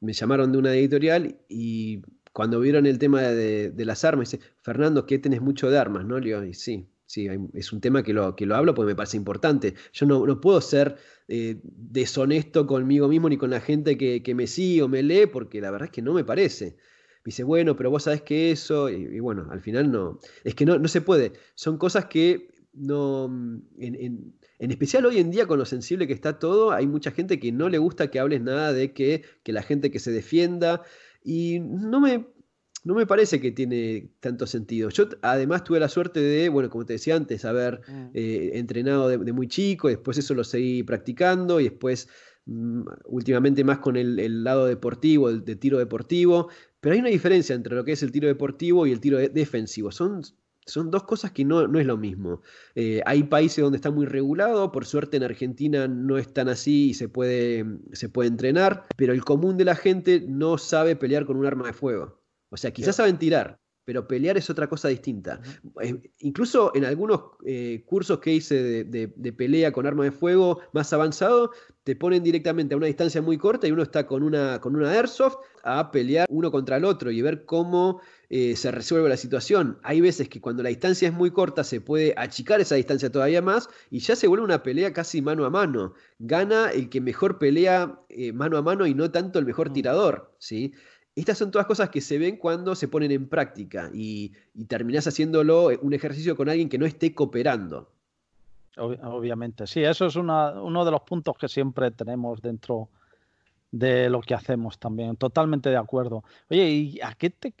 me 0.00 0.12
llamaron 0.12 0.52
de 0.52 0.58
una 0.58 0.74
editorial 0.74 1.38
y 1.48 2.02
cuando 2.32 2.60
vieron 2.60 2.86
el 2.86 2.98
tema 2.98 3.22
de, 3.22 3.72
las 3.84 4.04
armas, 4.04 4.30
dice, 4.30 4.44
Fernando, 4.62 5.06
que 5.06 5.18
tenés 5.18 5.40
mucho 5.40 5.70
de 5.70 5.78
armas, 5.78 6.04
¿no? 6.04 6.18
Le 6.18 6.48
y 6.48 6.54
sí, 6.54 6.88
sí, 7.10 7.28
es 7.54 7.72
un 7.72 7.80
tema 7.80 8.04
que 8.04 8.12
lo, 8.12 8.36
que 8.36 8.46
lo 8.46 8.54
hablo 8.54 8.72
porque 8.72 8.92
me 8.92 8.94
parece 8.94 9.16
importante. 9.16 9.74
Yo 9.92 10.06
no, 10.06 10.40
puedo 10.40 10.60
ser 10.60 10.96
eh, 11.26 11.60
deshonesto 11.64 12.68
conmigo 12.68 13.08
mismo 13.08 13.28
ni 13.28 13.36
con 13.36 13.50
la 13.50 13.60
gente 13.60 13.98
que, 13.98 14.34
me 14.36 14.46
sigue 14.46 14.82
o 14.82 14.88
me 14.88 15.02
lee, 15.02 15.26
porque 15.26 15.60
la 15.60 15.72
verdad 15.72 15.86
es 15.86 15.92
que 15.92 16.02
no 16.02 16.14
me 16.14 16.22
parece. 16.22 16.76
Me 17.24 17.30
dice, 17.30 17.42
bueno, 17.42 17.74
pero 17.74 17.90
vos 17.90 18.04
sabés 18.04 18.22
que 18.22 18.52
eso, 18.52 18.88
y, 18.88 19.18
bueno, 19.18 19.48
al 19.50 19.60
final 19.60 19.90
no, 19.90 20.20
es 20.44 20.54
que 20.54 20.64
no, 20.64 20.78
no 20.78 20.86
se 20.86 21.00
puede. 21.00 21.32
Son 21.56 21.78
cosas 21.78 22.04
que 22.04 22.48
no, 22.74 23.24
en, 23.76 24.36
en, 24.60 24.70
especial 24.70 25.04
hoy 25.04 25.18
en 25.18 25.32
día 25.32 25.48
con 25.48 25.58
lo 25.58 25.64
sensible 25.64 26.06
que 26.06 26.12
está 26.12 26.38
todo, 26.38 26.70
hay 26.70 26.86
mucha 26.86 27.10
gente 27.10 27.40
que 27.40 27.50
no 27.50 27.68
le 27.68 27.78
gusta 27.78 28.08
que 28.12 28.20
hables 28.20 28.40
nada 28.40 28.72
de 28.72 28.92
que, 28.92 29.24
que 29.42 29.52
la 29.52 29.62
gente 29.62 29.90
que 29.90 29.98
se 29.98 30.12
defienda, 30.12 30.82
y 31.24 31.58
no 31.58 32.00
me, 32.00 32.24
no 32.82 32.94
me 32.94 33.06
parece 33.06 33.40
que 33.40 33.52
tiene 33.52 34.10
tanto 34.20 34.46
sentido. 34.46 34.88
Yo 34.88 35.08
además 35.22 35.64
tuve 35.64 35.80
la 35.80 35.88
suerte 35.88 36.20
de, 36.20 36.48
bueno, 36.48 36.70
como 36.70 36.86
te 36.86 36.94
decía 36.94 37.16
antes, 37.16 37.44
haber 37.44 37.82
mm. 37.86 38.10
eh, 38.14 38.50
entrenado 38.54 39.08
de, 39.08 39.32
muy 39.32 39.48
chico, 39.48 39.88
después 39.88 40.16
eso 40.18 40.34
lo 40.34 40.44
seguí 40.44 40.82
practicando 40.82 41.60
y 41.60 41.64
después 41.64 42.08
mm, 42.46 42.82
últimamente 43.04 43.64
más 43.64 43.78
con 43.78 43.96
el, 43.96 44.44
lado 44.44 44.66
deportivo, 44.66 45.28
el 45.28 45.44
de 45.44 45.56
tiro 45.56 45.78
deportivo, 45.78 46.48
pero 46.80 46.94
hay 46.94 47.00
una 47.00 47.10
diferencia 47.10 47.54
entre 47.54 47.74
lo 47.74 47.84
que 47.84 47.92
es 47.92 48.02
el 48.02 48.12
tiro 48.12 48.28
deportivo 48.28 48.86
y 48.86 48.92
el 48.92 49.00
tiro 49.00 49.18
defensivo. 49.18 49.92
Son, 49.92 50.22
son 50.64 50.90
dos 50.90 51.02
cosas 51.02 51.32
que 51.32 51.44
no, 51.44 51.68
no 51.68 51.78
es 51.78 51.86
lo 51.86 51.98
mismo. 51.98 52.40
Eh, 52.74 53.02
hay 53.04 53.24
países 53.24 53.62
donde 53.62 53.76
está 53.76 53.90
muy 53.90 54.06
regulado, 54.06 54.72
por 54.72 54.86
suerte 54.86 55.18
en 55.18 55.24
Argentina 55.24 55.86
no 55.86 56.16
es 56.16 56.32
tan 56.32 56.48
así 56.48 56.90
y 56.90 56.94
se 56.94 57.10
puede, 57.10 57.66
se 57.92 58.08
puede 58.08 58.30
entrenar, 58.30 58.86
pero 58.96 59.12
el 59.12 59.22
común 59.22 59.58
de 59.58 59.66
la 59.66 59.76
gente 59.76 60.24
no 60.26 60.56
sabe 60.56 60.96
pelear 60.96 61.26
con 61.26 61.36
un 61.36 61.44
arma 61.44 61.66
de 61.66 61.74
fuego. 61.74 62.19
O 62.50 62.56
sea, 62.56 62.72
quizás 62.72 62.96
saben 62.96 63.18
tirar, 63.18 63.60
pero 63.84 64.06
pelear 64.06 64.36
es 64.36 64.50
otra 64.50 64.68
cosa 64.68 64.88
distinta. 64.88 65.40
Eh, 65.82 66.00
incluso 66.20 66.72
en 66.74 66.84
algunos 66.84 67.22
eh, 67.44 67.82
cursos 67.86 68.20
que 68.20 68.32
hice 68.34 68.84
de, 68.84 69.32
pelea 69.32 69.72
con 69.72 69.86
arma 69.86 70.04
de 70.04 70.12
fuego 70.12 70.60
más 70.72 70.92
avanzado, 70.92 71.50
te 71.82 71.96
ponen 71.96 72.22
directamente 72.22 72.74
a 72.74 72.76
una 72.76 72.86
distancia 72.86 73.22
muy 73.22 73.38
corta 73.38 73.66
y 73.66 73.72
uno 73.72 73.82
está 73.82 74.06
con 74.06 74.22
una, 74.22 74.60
con 74.60 74.76
una 74.76 74.92
airsoft 74.92 75.38
a 75.64 75.90
pelear 75.90 76.26
uno 76.30 76.50
contra 76.50 76.76
el 76.76 76.84
otro 76.84 77.10
y 77.10 77.20
ver 77.22 77.44
cómo 77.46 78.00
eh, 78.28 78.54
se 78.54 78.70
resuelve 78.70 79.08
la 79.08 79.16
situación. 79.16 79.78
Hay 79.82 80.00
veces 80.00 80.28
que 80.28 80.40
cuando 80.40 80.62
la 80.62 80.68
distancia 80.68 81.08
es 81.08 81.14
muy 81.14 81.30
corta 81.30 81.64
se 81.64 81.80
puede 81.80 82.14
achicar 82.16 82.60
esa 82.60 82.74
distancia 82.74 83.10
todavía 83.10 83.42
más 83.42 83.68
y 83.90 84.00
ya 84.00 84.14
se 84.14 84.28
vuelve 84.28 84.44
una 84.44 84.62
pelea 84.62 84.92
casi 84.92 85.22
mano 85.22 85.44
a 85.46 85.50
mano. 85.50 85.94
Gana 86.18 86.70
el 86.70 86.90
que 86.90 87.00
mejor 87.00 87.38
pelea 87.38 87.98
mano 88.34 88.56
a 88.56 88.62
mano 88.62 88.86
y 88.86 88.94
no 88.94 89.10
tanto 89.10 89.38
el 89.38 89.46
mejor 89.46 89.70
mm. 89.70 89.72
tirador, 89.72 90.32
¿sí? 90.38 90.74
Estas 91.14 91.38
son 91.38 91.50
todas 91.50 91.66
cosas 91.66 91.90
que 91.90 92.00
se 92.00 92.18
ven 92.18 92.36
cuando 92.36 92.74
se 92.74 92.88
ponen 92.88 93.10
en 93.10 93.28
práctica 93.28 93.90
y, 93.92 94.32
terminas 94.68 95.06
haciéndolo 95.06 95.70
eh, 95.70 95.78
un 95.82 95.92
ejercicio 95.92 96.36
con 96.36 96.48
alguien 96.48 96.68
que 96.68 96.78
no 96.78 96.86
esté 96.86 97.14
cooperando. 97.14 97.90
obviamente, 98.76 99.66
sí, 99.66 99.82
eso 99.82 100.06
es 100.06 100.16
uno 100.16 100.84
de 100.84 100.90
los 100.90 101.02
puntos 101.02 101.36
que 101.36 101.48
siempre 101.48 101.90
tenemos 101.90 102.40
dentro 102.40 102.88
de 103.70 104.10
lo 104.10 104.20
que 104.20 104.34
hacemos 104.34 104.78
también. 104.78 105.16
Totalmente 105.16 105.70
de 105.70 105.76
acuerdo. 105.76 106.24
Oye, 106.48 106.68
¿y 106.68 107.00
a 107.00 107.14
qué 107.14 107.30
te, 107.30 107.54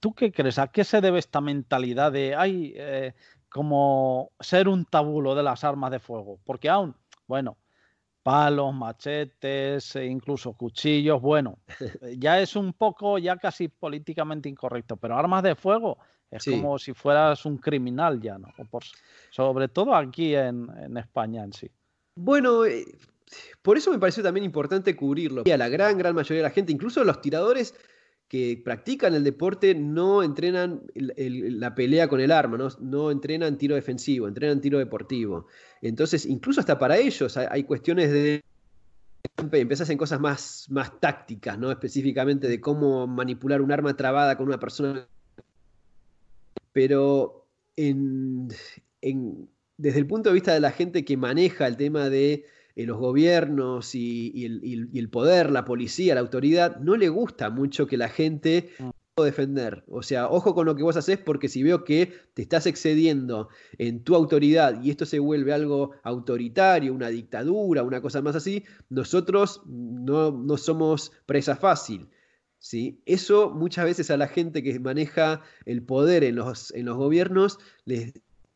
tú 0.00 0.14
qué 0.14 0.32
crees? 0.32 0.58
¿A 0.58 0.68
qué 0.68 0.84
se 0.84 1.00
debe 1.00 1.18
esta 1.18 1.40
mentalidad 1.40 2.12
de, 2.12 2.34
ay, 2.34 2.72
eh, 2.76 3.14
como 3.48 4.30
ser 4.40 4.68
un 4.68 4.84
tabulo 4.84 5.34
de 5.34 5.42
las 5.42 5.64
armas 5.64 5.90
de 5.90 5.98
fuego? 5.98 6.38
Porque 6.44 6.68
aún, 6.68 6.94
bueno, 7.26 7.56
palos, 8.22 8.74
machetes, 8.74 9.96
e 9.96 10.06
incluso 10.06 10.52
cuchillos. 10.52 11.20
Bueno, 11.20 11.58
ya 12.18 12.40
es 12.40 12.56
un 12.56 12.72
poco, 12.72 13.18
ya 13.18 13.36
casi 13.36 13.68
políticamente 13.68 14.48
incorrecto, 14.48 14.96
pero 14.96 15.16
armas 15.16 15.42
de 15.42 15.54
fuego 15.54 15.98
es 16.30 16.44
como 16.44 16.78
si 16.78 16.92
fueras 16.92 17.46
un 17.46 17.56
criminal 17.56 18.20
ya, 18.20 18.38
¿no? 18.38 18.48
Por, 18.70 18.82
sobre 19.30 19.68
todo 19.68 19.94
aquí 19.94 20.34
en, 20.34 20.68
en, 20.78 20.96
España 20.98 21.42
en 21.42 21.52
sí. 21.52 21.70
Bueno, 22.14 22.66
eh, 22.66 22.84
por 23.62 23.78
eso 23.78 23.90
me 23.90 23.98
pareció 23.98 24.22
también 24.22 24.44
importante 24.44 24.94
cubrirlo. 24.94 25.42
Y 25.46 25.50
a 25.50 25.56
la 25.56 25.68
gran, 25.68 25.96
gran 25.96 26.14
mayoría 26.14 26.42
de 26.42 26.48
la 26.48 26.54
gente, 26.54 26.72
incluso 26.72 27.02
los 27.04 27.20
tiradores 27.20 27.74
que 28.28 28.60
practican 28.62 29.14
el 29.14 29.24
deporte 29.24 29.74
no 29.74 30.22
entrenan 30.22 30.82
la 30.94 31.74
pelea 31.74 32.08
con 32.08 32.20
el 32.20 32.30
arma, 32.30 32.58
¿no? 32.80 33.10
entrenan 33.10 33.56
tiro 33.56 33.74
defensivo, 33.74 34.28
entrenan 34.28 34.60
tiro 34.60 34.78
deportivo. 34.78 35.46
Entonces, 35.80 36.26
incluso 36.26 36.60
hasta 36.60 36.78
para 36.78 36.98
ellos 36.98 37.36
hay, 37.36 37.64
cuestiones 37.64 38.12
de... 38.12 38.44
Empezás 39.52 39.88
en 39.90 39.98
cosas 39.98 40.20
más, 40.20 40.66
más 40.68 41.00
tácticas, 41.00 41.58
¿no? 41.58 41.70
Específicamente 41.70 42.48
de 42.48 42.60
cómo 42.60 43.06
manipular 43.06 43.62
un 43.62 43.72
arma 43.72 43.96
trabada 43.96 44.36
con 44.36 44.46
una 44.46 44.60
persona. 44.60 45.08
Pero 46.72 47.46
desde 47.76 49.98
el 49.98 50.06
punto 50.06 50.28
de 50.28 50.34
vista 50.34 50.52
de 50.52 50.60
la 50.60 50.70
gente 50.70 51.04
que 51.04 51.16
maneja 51.16 51.66
el 51.66 51.76
tema 51.76 52.10
de 52.10 52.44
eh, 52.78 52.86
los 52.86 52.98
gobiernos 52.98 53.96
y, 53.96 54.44
el, 54.44 55.10
poder, 55.10 55.50
la 55.50 55.64
policía, 55.64 56.14
la 56.14 56.20
autoridad, 56.20 56.78
no 56.78 56.96
le 56.96 57.08
gusta 57.08 57.50
mucho 57.50 57.88
que 57.88 57.96
la 57.96 58.08
gente 58.08 58.70
mm. 58.78 59.22
defender. 59.24 59.82
O 59.88 60.04
sea, 60.04 60.28
ojo 60.28 60.54
con 60.54 60.64
lo 60.64 60.76
que 60.76 60.84
vos 60.84 60.96
haces 60.96 61.18
porque 61.18 61.48
si 61.48 61.64
veo 61.64 61.82
que 61.82 62.12
te 62.34 62.42
estás 62.42 62.66
excediendo 62.66 63.48
en 63.78 64.04
tu 64.04 64.14
autoridad 64.14 64.80
y 64.80 64.90
esto 64.90 65.06
se 65.06 65.18
vuelve 65.18 65.52
algo 65.52 65.90
autoritario, 66.04 66.94
una 66.94 67.08
dictadura, 67.08 67.82
una 67.82 68.00
cosa 68.00 68.22
más 68.22 68.36
así, 68.36 68.62
nosotros 68.90 69.60
no, 69.66 70.30
no 70.30 70.56
somos 70.56 71.10
presa 71.26 71.56
fácil. 71.56 72.08
¿sí? 72.60 73.02
Eso 73.06 73.50
muchas 73.50 73.86
veces 73.86 74.08
a 74.12 74.16
la 74.16 74.28
gente 74.28 74.62
que 74.62 74.78
maneja 74.78 75.42
el 75.64 75.82
poder 75.82 76.22
en 76.22 76.36
los, 76.36 76.72
en 76.74 76.86
los 76.86 76.96
gobiernos 76.96 77.58
les 77.86 78.12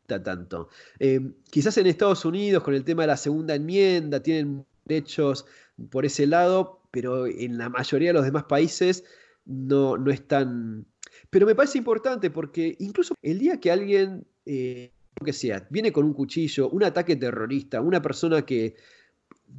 tanto. 0.07 0.69
Eh, 0.99 1.19
quizás 1.49 1.77
en 1.77 1.87
Estados 1.87 2.25
Unidos, 2.25 2.63
con 2.63 2.73
el 2.73 2.83
tema 2.83 3.03
de 3.03 3.07
la 3.07 3.17
segunda 3.17 3.55
enmienda, 3.55 4.21
tienen 4.21 4.65
derechos 4.85 5.45
por 5.89 6.05
ese 6.05 6.27
lado, 6.27 6.81
pero 6.91 7.25
en 7.25 7.57
la 7.57 7.69
mayoría 7.69 8.09
de 8.09 8.13
los 8.13 8.25
demás 8.25 8.43
países 8.43 9.03
no, 9.45 9.97
no 9.97 10.11
están. 10.11 10.85
Pero 11.29 11.45
me 11.45 11.55
parece 11.55 11.77
importante 11.77 12.29
porque 12.29 12.75
incluso 12.79 13.15
el 13.21 13.39
día 13.39 13.59
que 13.59 13.71
alguien, 13.71 14.25
eh, 14.45 14.91
que 15.23 15.33
sea, 15.33 15.65
viene 15.69 15.91
con 15.91 16.05
un 16.05 16.13
cuchillo, 16.13 16.69
un 16.69 16.83
ataque 16.83 17.15
terrorista, 17.15 17.81
una 17.81 18.01
persona 18.01 18.45
que 18.45 18.75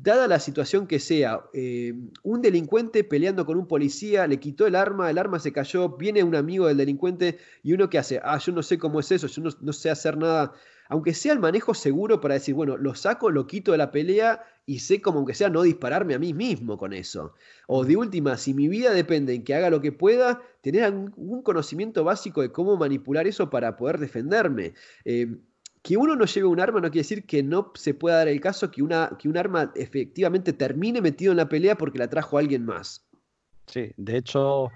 dada 0.03 0.27
la 0.27 0.41
situación 0.41 0.87
que 0.87 0.99
sea, 0.99 1.45
eh, 1.53 1.95
un 2.23 2.43
delincuente 2.43 3.05
peleando 3.05 3.47
con 3.47 3.57
un 3.57 3.67
policía, 3.67 4.27
le 4.27 4.41
quitó 4.41 4.67
el 4.67 4.75
arma, 4.75 5.11
el 5.11 5.19
arma 5.19 5.39
se 5.39 5.53
cayó, 5.53 5.91
viene 5.91 6.23
un 6.23 6.35
amigo 6.35 6.67
del 6.67 6.77
delincuente 6.77 7.39
y 7.63 7.73
uno 7.73 7.89
que 7.89 7.99
hace, 7.99 8.21
ah, 8.23 8.39
yo 8.39 8.53
no 8.53 8.63
sé 8.63 8.79
cómo 8.79 9.01
es 9.01 9.13
eso, 9.13 9.27
yo 9.27 9.43
no, 9.61 9.73
sé 9.73 9.91
hacer 9.91 10.17
nada, 10.17 10.53
aunque 10.89 11.15
sea 11.15 11.33
el 11.33 11.39
manejo 11.39 11.75
seguro 11.75 12.21
para 12.21 12.35
decir, 12.35 12.55
bueno, 12.55 12.77
lo 12.77 12.95
saco, 12.95 13.31
lo 13.31 13.47
quito 13.47 13.73
de 13.73 13.79
la 13.79 13.91
pelea 13.91 14.45
y 14.67 14.81
sé 14.81 15.01
como 15.01 15.19
aunque 15.19 15.35
sea 15.35 15.49
no 15.49 15.63
dispararme 15.63 16.15
a 16.15 16.19
mí 16.19 16.35
mismo 16.35 16.77
con 16.77 16.93
eso. 16.93 17.35
O 17.67 17.85
de 17.85 17.97
última, 17.97 18.37
si 18.37 18.53
mi 18.53 18.69
vida 18.69 18.93
depende 18.93 19.35
en 19.35 19.45
que 19.45 19.55
haga 19.55 19.71
lo 19.71 19.81
que 19.81 19.93
pueda, 19.93 20.43
tener 20.61 20.85
algún 20.85 21.43
conocimiento 21.43 22.05
básico 22.05 22.43
de 22.43 22.51
cómo 22.51 22.77
manipular 22.77 23.27
eso 23.27 23.49
para 23.49 23.77
poder 23.77 23.99
defenderme. 23.99 24.75
Eh, 25.05 25.37
que 25.85 25.99
uno 25.99 26.17
no 26.17 26.25
lleve 26.25 26.47
un 26.47 26.61
arma 26.61 26.81
no 26.81 26.91
quiere 26.91 27.03
decir 27.03 27.27
que 27.27 27.43
no 27.43 27.71
se 27.75 27.93
pueda 27.93 28.17
dar 28.17 28.29
el 28.29 28.41
caso 28.41 28.71
que, 28.71 28.83
una, 28.83 29.11
que 29.19 29.29
un 29.29 29.37
arma 29.37 29.71
efectivamente 29.77 30.55
termine 30.55 31.03
metido 31.03 31.31
en 31.31 31.37
la 31.37 31.51
pelea 31.51 31.77
porque 31.77 31.99
la 31.99 32.09
trajo 32.09 32.39
alguien 32.39 32.65
más. 32.65 33.07
Sí, 33.67 33.93
de 33.99 34.17
hecho, 34.17 34.71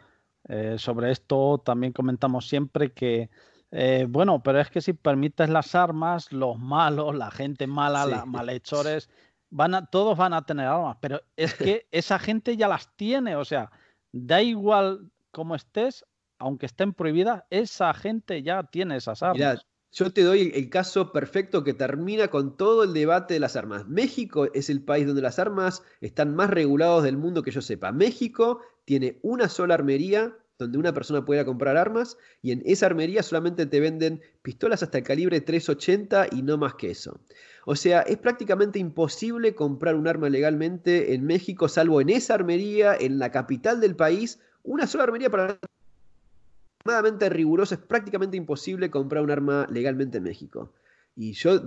eh, 0.49 0.77
sobre 0.77 1.11
esto 1.11 1.63
también 1.65 1.95
comentamos 1.95 2.47
siempre 2.47 2.93
que, 2.93 3.31
eh, 3.71 4.05
bueno, 4.07 4.43
pero 4.43 4.61
es 4.61 4.69
que 4.69 4.83
si 4.83 4.93
permites 4.93 5.49
las 5.49 5.75
armas, 5.75 6.31
los 6.31 6.59
malos, 6.59 7.15
la 7.15 7.31
gente 7.31 7.67
mala, 7.67 8.05
los 8.05 8.27
malhechores, 8.27 9.09
van 9.49 9.75
a, 9.77 9.87
todos 9.87 10.19
van 10.19 10.35
a 10.35 10.45
tener 10.45 10.67
armas, 10.67 10.99
pero 11.01 11.23
es 11.37 11.55
que 11.55 11.87
esa 11.91 12.19
gente 12.19 12.55
ya 12.59 12.69
las 12.69 12.95
tiene, 12.97 13.35
o 13.35 13.47
sea, 13.47 13.71
da 14.13 14.43
igual 14.43 15.11
cómo 15.31 15.55
estés, 15.55 16.05
aunque 16.39 16.67
estén 16.67 16.93
prohibidas, 16.93 17.45
esa 17.49 17.95
gente 17.95 18.43
ya 18.43 18.63
tiene 18.65 18.97
esas 18.97 19.23
armas. 19.23 19.65
Yo 19.91 20.13
te 20.13 20.23
doy 20.23 20.53
el 20.55 20.69
caso 20.69 21.13
perfecto 21.13 21.65
que 21.65 21.73
termina 21.73 22.29
con 22.29 22.57
todo 22.57 22.85
el 22.85 22.93
debate 22.93 23.35
de 23.35 23.41
las 23.41 23.57
armas. 23.57 23.89
México 23.89 24.49
es 24.53 24.69
el 24.69 24.83
país 24.83 25.07
donde 25.07 25.23
las 25.23 25.39
armas 25.39 25.83
están 26.01 26.37
más 26.37 26.51
regulados 26.51 27.05
del 27.05 27.17
mundo 27.17 27.43
que 27.43 27.51
yo 27.51 27.63
sepa. 27.63 27.91
México 27.91 28.61
tiene 28.85 29.19
una 29.23 29.49
sola 29.49 29.75
armería 29.75 30.37
donde 30.59 30.77
una 30.77 30.93
persona 30.93 31.25
pueda 31.25 31.45
comprar 31.45 31.77
armas 31.77 32.19
y 32.43 32.51
en 32.53 32.63
esa 32.67 32.87
armería 32.87 33.23
solamente 33.23 33.65
te 33.65 33.81
venden 33.81 34.21
pistolas 34.43 34.83
hasta 34.83 34.99
el 34.99 35.05
calibre 35.05 35.41
380 35.41 36.27
y 36.33 36.43
no 36.43 36.59
más 36.59 36.75
que 36.75 36.91
eso. 36.91 37.21
O 37.65 37.77
sea, 37.77 38.01
es 38.03 38.19
prácticamente 38.19 38.79
imposible 38.79 39.55
comprar 39.55 39.95
un 39.95 40.09
arma 40.09 40.29
legalmente 40.29 41.15
en 41.15 41.25
México, 41.25 41.69
salvo 41.69 42.01
en 42.01 42.11
esa 42.11 42.35
armería, 42.35 42.95
en 42.99 43.19
la 43.19 43.31
capital 43.31 43.81
del 43.81 43.95
país, 43.95 44.41
una 44.65 44.87
sola 44.87 45.05
armería 45.05 45.31
para 45.31 45.59
extremadamente 46.89 47.29
riguroso, 47.29 47.75
es 47.75 47.81
prácticamente 47.81 48.37
imposible 48.37 48.91
comprar 48.91 49.23
un 49.23 49.31
arma 49.31 49.67
legalmente 49.71 50.19
en 50.19 50.25
México. 50.25 50.73
Y 51.15 51.33
yo 51.33 51.61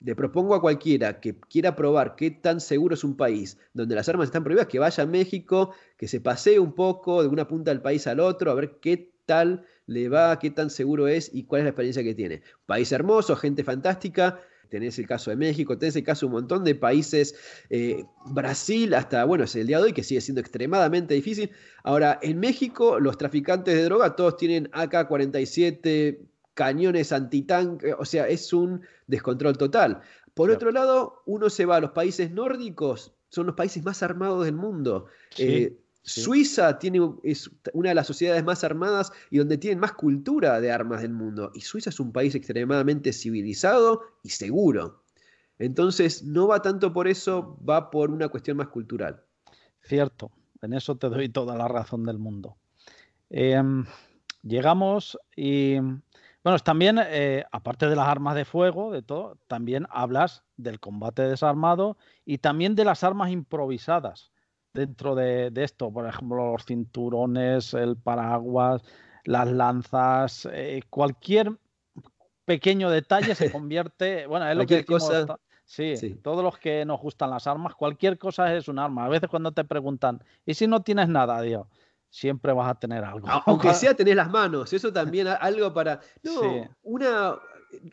le 0.00 0.14
propongo 0.14 0.54
a 0.54 0.60
cualquiera 0.60 1.18
que 1.20 1.34
quiera 1.34 1.74
probar 1.74 2.14
qué 2.14 2.30
tan 2.30 2.60
seguro 2.60 2.94
es 2.94 3.02
un 3.02 3.16
país 3.16 3.58
donde 3.74 3.96
las 3.96 4.08
armas 4.08 4.26
están 4.26 4.44
prohibidas, 4.44 4.68
que 4.68 4.78
vaya 4.78 5.02
a 5.02 5.06
México, 5.06 5.74
que 5.96 6.06
se 6.06 6.20
pasee 6.20 6.60
un 6.60 6.74
poco 6.74 7.22
de 7.22 7.28
una 7.28 7.48
punta 7.48 7.72
del 7.72 7.82
país 7.82 8.06
al 8.06 8.20
otro, 8.20 8.52
a 8.52 8.54
ver 8.54 8.78
qué 8.80 9.12
tal 9.26 9.64
le 9.86 10.08
va, 10.08 10.38
qué 10.38 10.50
tan 10.50 10.70
seguro 10.70 11.08
es 11.08 11.34
y 11.34 11.44
cuál 11.44 11.60
es 11.60 11.64
la 11.64 11.70
experiencia 11.70 12.04
que 12.04 12.14
tiene. 12.14 12.42
País 12.66 12.92
hermoso, 12.92 13.34
gente 13.34 13.64
fantástica, 13.64 14.38
tenés 14.72 14.98
el 14.98 15.06
caso 15.06 15.30
de 15.30 15.36
México, 15.36 15.76
tenés 15.76 15.96
el 15.96 16.02
caso 16.02 16.24
de 16.24 16.28
un 16.28 16.32
montón 16.32 16.64
de 16.64 16.74
países, 16.74 17.34
eh, 17.68 18.06
Brasil 18.24 18.94
hasta, 18.94 19.22
bueno, 19.26 19.44
es 19.44 19.54
el 19.54 19.66
día 19.66 19.76
de 19.76 19.84
hoy 19.84 19.92
que 19.92 20.02
sigue 20.02 20.22
siendo 20.22 20.40
extremadamente 20.40 21.12
difícil. 21.12 21.50
Ahora, 21.84 22.18
en 22.22 22.40
México 22.40 22.98
los 22.98 23.18
traficantes 23.18 23.74
de 23.74 23.84
droga 23.84 24.16
todos 24.16 24.38
tienen 24.38 24.70
AK-47, 24.72 26.20
cañones 26.54 27.12
antitanque, 27.12 27.92
o 27.92 28.06
sea, 28.06 28.26
es 28.28 28.50
un 28.54 28.80
descontrol 29.06 29.58
total. 29.58 30.00
Por 30.32 30.50
otro 30.50 30.70
lado, 30.70 31.22
uno 31.26 31.50
se 31.50 31.66
va 31.66 31.76
a 31.76 31.80
los 31.80 31.90
países 31.90 32.30
nórdicos, 32.30 33.12
son 33.28 33.44
los 33.44 33.54
países 33.54 33.84
más 33.84 34.02
armados 34.02 34.46
del 34.46 34.54
mundo. 34.54 35.04
Eh, 35.36 35.76
Suiza 36.04 36.78
tiene, 36.78 36.98
es 37.22 37.50
una 37.72 37.90
de 37.90 37.94
las 37.94 38.08
sociedades 38.08 38.42
más 38.42 38.64
armadas 38.64 39.12
y 39.30 39.38
donde 39.38 39.56
tienen 39.56 39.78
más 39.78 39.92
cultura 39.92 40.60
de 40.60 40.72
armas 40.72 41.02
del 41.02 41.12
mundo. 41.12 41.52
Y 41.54 41.60
Suiza 41.60 41.90
es 41.90 42.00
un 42.00 42.12
país 42.12 42.34
extremadamente 42.34 43.12
civilizado 43.12 44.02
y 44.22 44.30
seguro. 44.30 45.04
Entonces, 45.58 46.24
no 46.24 46.48
va 46.48 46.60
tanto 46.60 46.92
por 46.92 47.06
eso, 47.06 47.56
va 47.68 47.90
por 47.90 48.10
una 48.10 48.28
cuestión 48.28 48.56
más 48.56 48.68
cultural. 48.68 49.22
Cierto, 49.80 50.32
en 50.60 50.72
eso 50.72 50.96
te 50.96 51.08
doy 51.08 51.28
toda 51.28 51.56
la 51.56 51.68
razón 51.68 52.02
del 52.02 52.18
mundo. 52.18 52.56
Em, 53.30 53.86
llegamos 54.42 55.16
y, 55.36 55.76
bueno, 55.78 56.58
también, 56.64 56.98
eh, 57.00 57.44
aparte 57.52 57.86
de 57.88 57.94
las 57.94 58.08
armas 58.08 58.34
de 58.34 58.44
fuego, 58.44 58.90
de 58.90 59.02
todo, 59.02 59.38
también 59.46 59.86
hablas 59.88 60.42
del 60.56 60.80
combate 60.80 61.22
desarmado 61.22 61.96
y 62.24 62.38
también 62.38 62.74
de 62.74 62.84
las 62.84 63.04
armas 63.04 63.30
improvisadas 63.30 64.31
dentro 64.72 65.14
de, 65.14 65.52
esto, 65.56 65.92
por 65.92 66.06
ejemplo, 66.06 66.52
los 66.52 66.64
cinturones, 66.64 67.74
el 67.74 67.96
paraguas, 67.96 68.82
las 69.24 69.50
lanzas, 69.50 70.48
eh, 70.52 70.82
cualquier 70.88 71.52
pequeño 72.44 72.90
detalle 72.90 73.34
se 73.34 73.50
convierte, 73.52 74.26
bueno, 74.26 74.48
es 74.48 74.56
lo 74.56 74.66
que 74.66 74.84
cosa... 74.84 75.38
Sí, 75.64 76.20
todos 76.22 76.44
los 76.44 76.58
que 76.58 76.84
nos 76.84 77.00
gustan 77.00 77.30
las 77.30 77.46
armas, 77.46 77.74
cualquier 77.74 78.18
cosa 78.18 78.54
es 78.54 78.68
un 78.68 78.78
arma. 78.78 79.06
A 79.06 79.08
veces 79.08 79.30
cuando 79.30 79.52
te 79.52 79.64
preguntan, 79.64 80.22
¿y 80.44 80.52
si 80.52 80.66
no 80.66 80.82
tienes 80.82 81.08
nada, 81.08 81.40
Dios? 81.40 81.66
Siempre 82.10 82.52
vas 82.52 82.68
a 82.68 82.74
tener 82.74 83.02
algo. 83.04 83.26
Aunque 83.46 83.72
sea 83.74 83.94
tener 83.94 84.16
las 84.16 84.28
manos, 84.28 84.70
eso 84.74 84.92
también 84.92 85.28
algo 85.28 85.72
para... 85.72 86.00
No, 86.22 86.68
una, 86.82 87.36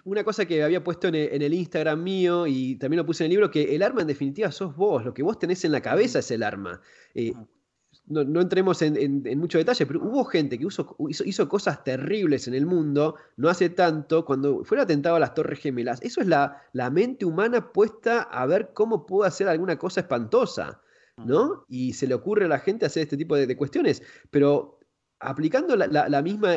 una 0.04 0.24
cosa 0.24 0.46
que 0.46 0.64
había 0.64 0.84
puesto 0.84 1.08
en 1.08 1.16
el, 1.16 1.54
Instagram 1.54 2.04
mío 2.04 2.48
y 2.48 2.76
también 2.76 2.98
lo 2.98 3.06
puse 3.06 3.24
en 3.24 3.32
el 3.32 3.32
libro, 3.32 3.52
que 3.52 3.76
el 3.76 3.84
arma 3.84 4.02
en 4.02 4.08
definitiva 4.08 4.52
sos 4.52 4.76
vos, 4.76 5.04
lo 5.06 5.14
que 5.14 5.24
vos 5.24 5.40
tenés 5.40 5.64
en 5.66 5.72
la 5.72 5.82
cabeza 5.82 6.20
es 6.20 6.32
el 6.32 6.44
arma. 6.44 6.82
Eh, 7.14 7.34
no, 8.10 8.42
entremos 8.42 8.82
en, 8.82 9.24
mucho 9.40 9.60
detalle, 9.60 9.86
pero 9.86 10.02
hubo 10.02 10.26
gente 10.26 10.58
que 10.58 10.66
hizo, 10.66 11.50
cosas 11.50 11.84
terribles 11.84 12.48
en 12.48 12.56
el 12.56 12.66
mundo 12.66 13.16
no 13.38 13.50
hace 13.50 13.70
tanto, 13.70 14.26
cuando 14.26 14.64
fue 14.64 14.78
el 14.78 14.84
atentado 14.84 15.16
a 15.16 15.20
las 15.20 15.36
Torres 15.36 15.60
Gemelas. 15.60 16.02
Eso 16.02 16.20
es 16.22 16.28
la, 16.28 16.64
la 16.74 16.90
mente 16.90 17.26
humana 17.26 17.72
puesta 17.72 18.24
a 18.24 18.48
ver 18.48 18.72
cómo 18.74 19.06
pudo 19.06 19.26
hacer 19.26 19.48
alguna 19.48 19.78
cosa 19.78 20.02
espantosa, 20.02 20.82
¿no? 21.18 21.66
Y 21.68 21.94
se 21.94 22.08
le 22.08 22.16
ocurre 22.16 22.46
a 22.46 22.48
la 22.48 22.60
gente 22.60 22.86
hacer 22.86 23.04
este 23.04 23.18
tipo 23.18 23.36
de, 23.36 23.56
cuestiones, 23.56 24.02
pero 24.32 24.80
aplicando 25.20 25.76
la, 25.76 26.10
la 26.10 26.22
misma 26.24 26.56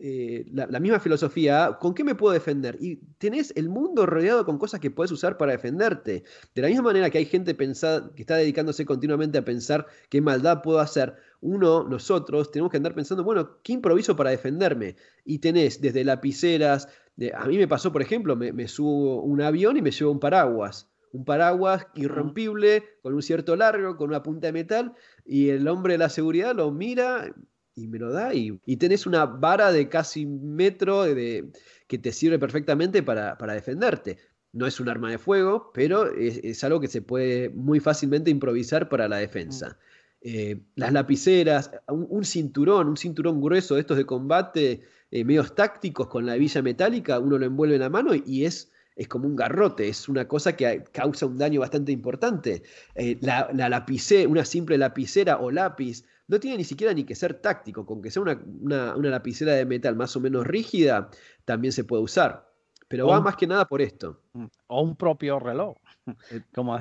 eh, 0.00 0.46
la, 0.52 0.78
misma 0.78 1.00
filosofía, 1.00 1.76
¿con 1.80 1.92
qué 1.92 2.04
me 2.04 2.14
puedo 2.14 2.32
defender? 2.32 2.76
Y 2.80 2.96
tenés 3.18 3.52
el 3.56 3.68
mundo 3.68 4.06
rodeado 4.06 4.44
con 4.44 4.56
cosas 4.58 4.78
que 4.78 4.90
puedes 4.90 5.10
usar 5.10 5.36
para 5.36 5.52
defenderte. 5.52 6.22
De 6.54 6.62
la 6.62 6.68
misma 6.68 6.84
manera 6.84 7.10
que 7.10 7.18
hay 7.18 7.24
gente 7.24 7.54
pensada, 7.54 8.12
que 8.14 8.22
está 8.22 8.36
dedicándose 8.36 8.86
continuamente 8.86 9.38
a 9.38 9.44
pensar 9.44 9.86
qué 10.08 10.20
maldad 10.20 10.62
puedo 10.62 10.78
hacer, 10.78 11.16
uno, 11.40 11.82
nosotros, 11.82 12.50
tenemos 12.52 12.70
que 12.70 12.76
andar 12.76 12.94
pensando, 12.94 13.24
bueno, 13.24 13.58
¿qué 13.62 13.72
improviso 13.72 14.14
para 14.14 14.30
defenderme? 14.30 14.96
Y 15.24 15.38
tenés 15.38 15.80
desde 15.80 16.04
lapiceras, 16.04 16.88
a 17.34 17.46
mí 17.46 17.58
me 17.58 17.66
pasó, 17.66 17.92
por 17.92 18.02
ejemplo, 18.02 18.36
me, 18.36 18.52
me 18.52 18.68
subo 18.68 19.22
un 19.22 19.40
avión 19.42 19.76
y 19.76 19.82
me 19.82 19.90
llevo 19.90 20.12
un 20.12 20.20
paraguas 20.20 20.88
un 21.12 21.24
paraguas 21.24 21.86
irrompible, 21.94 22.84
con 23.02 23.14
un 23.14 23.22
cierto 23.22 23.56
largo, 23.56 23.96
con 23.96 24.10
una 24.10 24.22
punta 24.22 24.48
de 24.48 24.52
metal, 24.52 24.94
y 25.24 25.48
el 25.48 25.66
hombre 25.66 25.94
de 25.94 25.98
la 25.98 26.10
seguridad 26.10 26.54
lo 26.54 26.70
mira, 26.70 27.34
y 27.78 27.86
me 27.86 27.98
lo 27.98 28.12
da 28.12 28.34
y, 28.34 28.58
tenés 28.76 29.06
una 29.06 29.24
vara 29.26 29.72
de 29.72 29.88
casi 29.88 30.26
metro 30.26 31.04
de, 31.04 31.50
que 31.86 31.98
te 31.98 32.12
sirve 32.12 32.38
perfectamente 32.38 33.02
para, 33.02 33.36
defenderte. 33.54 34.18
No 34.52 34.66
es 34.66 34.80
un 34.80 34.88
arma 34.88 35.10
de 35.10 35.18
fuego, 35.18 35.70
pero 35.74 36.12
es, 36.12 36.64
algo 36.64 36.80
que 36.80 36.88
se 36.88 37.02
puede 37.02 37.50
muy 37.50 37.80
fácilmente 37.80 38.30
improvisar 38.30 38.88
para 38.88 39.08
la 39.08 39.18
defensa. 39.18 39.68
Mm. 39.68 39.98
Eh, 40.20 40.60
las 40.74 40.92
lapiceras, 40.92 41.70
un, 41.88 42.24
cinturón, 42.24 42.88
un 42.88 42.96
cinturón 42.96 43.40
grueso 43.40 43.74
de 43.74 43.82
estos 43.82 43.96
de 43.96 44.06
combate, 44.06 44.82
eh, 45.10 45.24
medios 45.24 45.54
tácticos 45.54 46.08
con 46.08 46.26
la 46.26 46.34
hebilla 46.36 46.60
metálica, 46.62 47.18
uno 47.20 47.38
lo 47.38 47.46
envuelve 47.46 47.76
en 47.76 47.82
la 47.82 47.90
mano 47.90 48.12
y 48.14 48.44
es, 48.44 48.72
es 48.96 49.06
como 49.06 49.28
un 49.28 49.36
garrote, 49.36 49.88
es 49.88 50.08
una 50.08 50.26
cosa 50.26 50.56
que 50.56 50.82
causa 50.90 51.26
un 51.26 51.38
daño 51.38 51.60
bastante 51.60 51.92
importante. 51.92 52.62
Eh, 52.96 53.16
la, 53.20 53.48
la 53.54 53.68
lapicera, 53.68 54.28
una 54.28 54.44
simple 54.44 54.76
lapicera 54.76 55.38
o 55.38 55.52
lápiz 55.52 56.04
no 56.28 56.38
tiene 56.38 56.58
ni 56.58 56.64
siquiera 56.64 56.92
ni 56.92 57.04
que 57.04 57.14
ser 57.14 57.34
táctico, 57.34 57.84
con 57.84 58.02
que 58.02 58.10
sea 58.10 58.22
una, 58.22 58.94
lapicera 58.96 59.52
de 59.54 59.64
metal 59.64 59.96
más 59.96 60.14
o 60.14 60.20
menos 60.20 60.46
rígida, 60.46 61.10
también 61.44 61.72
se 61.72 61.84
puede 61.84 62.02
usar. 62.02 62.46
Pero 62.86 63.06
va 63.06 63.20
más 63.20 63.36
que 63.36 63.46
nada 63.46 63.66
por 63.66 63.82
esto. 63.82 64.20
Mm, 64.32 64.46
o 64.68 64.82
un 64.82 64.96
propio 64.96 65.38
reloj. 65.38 65.76
como, 66.54 66.78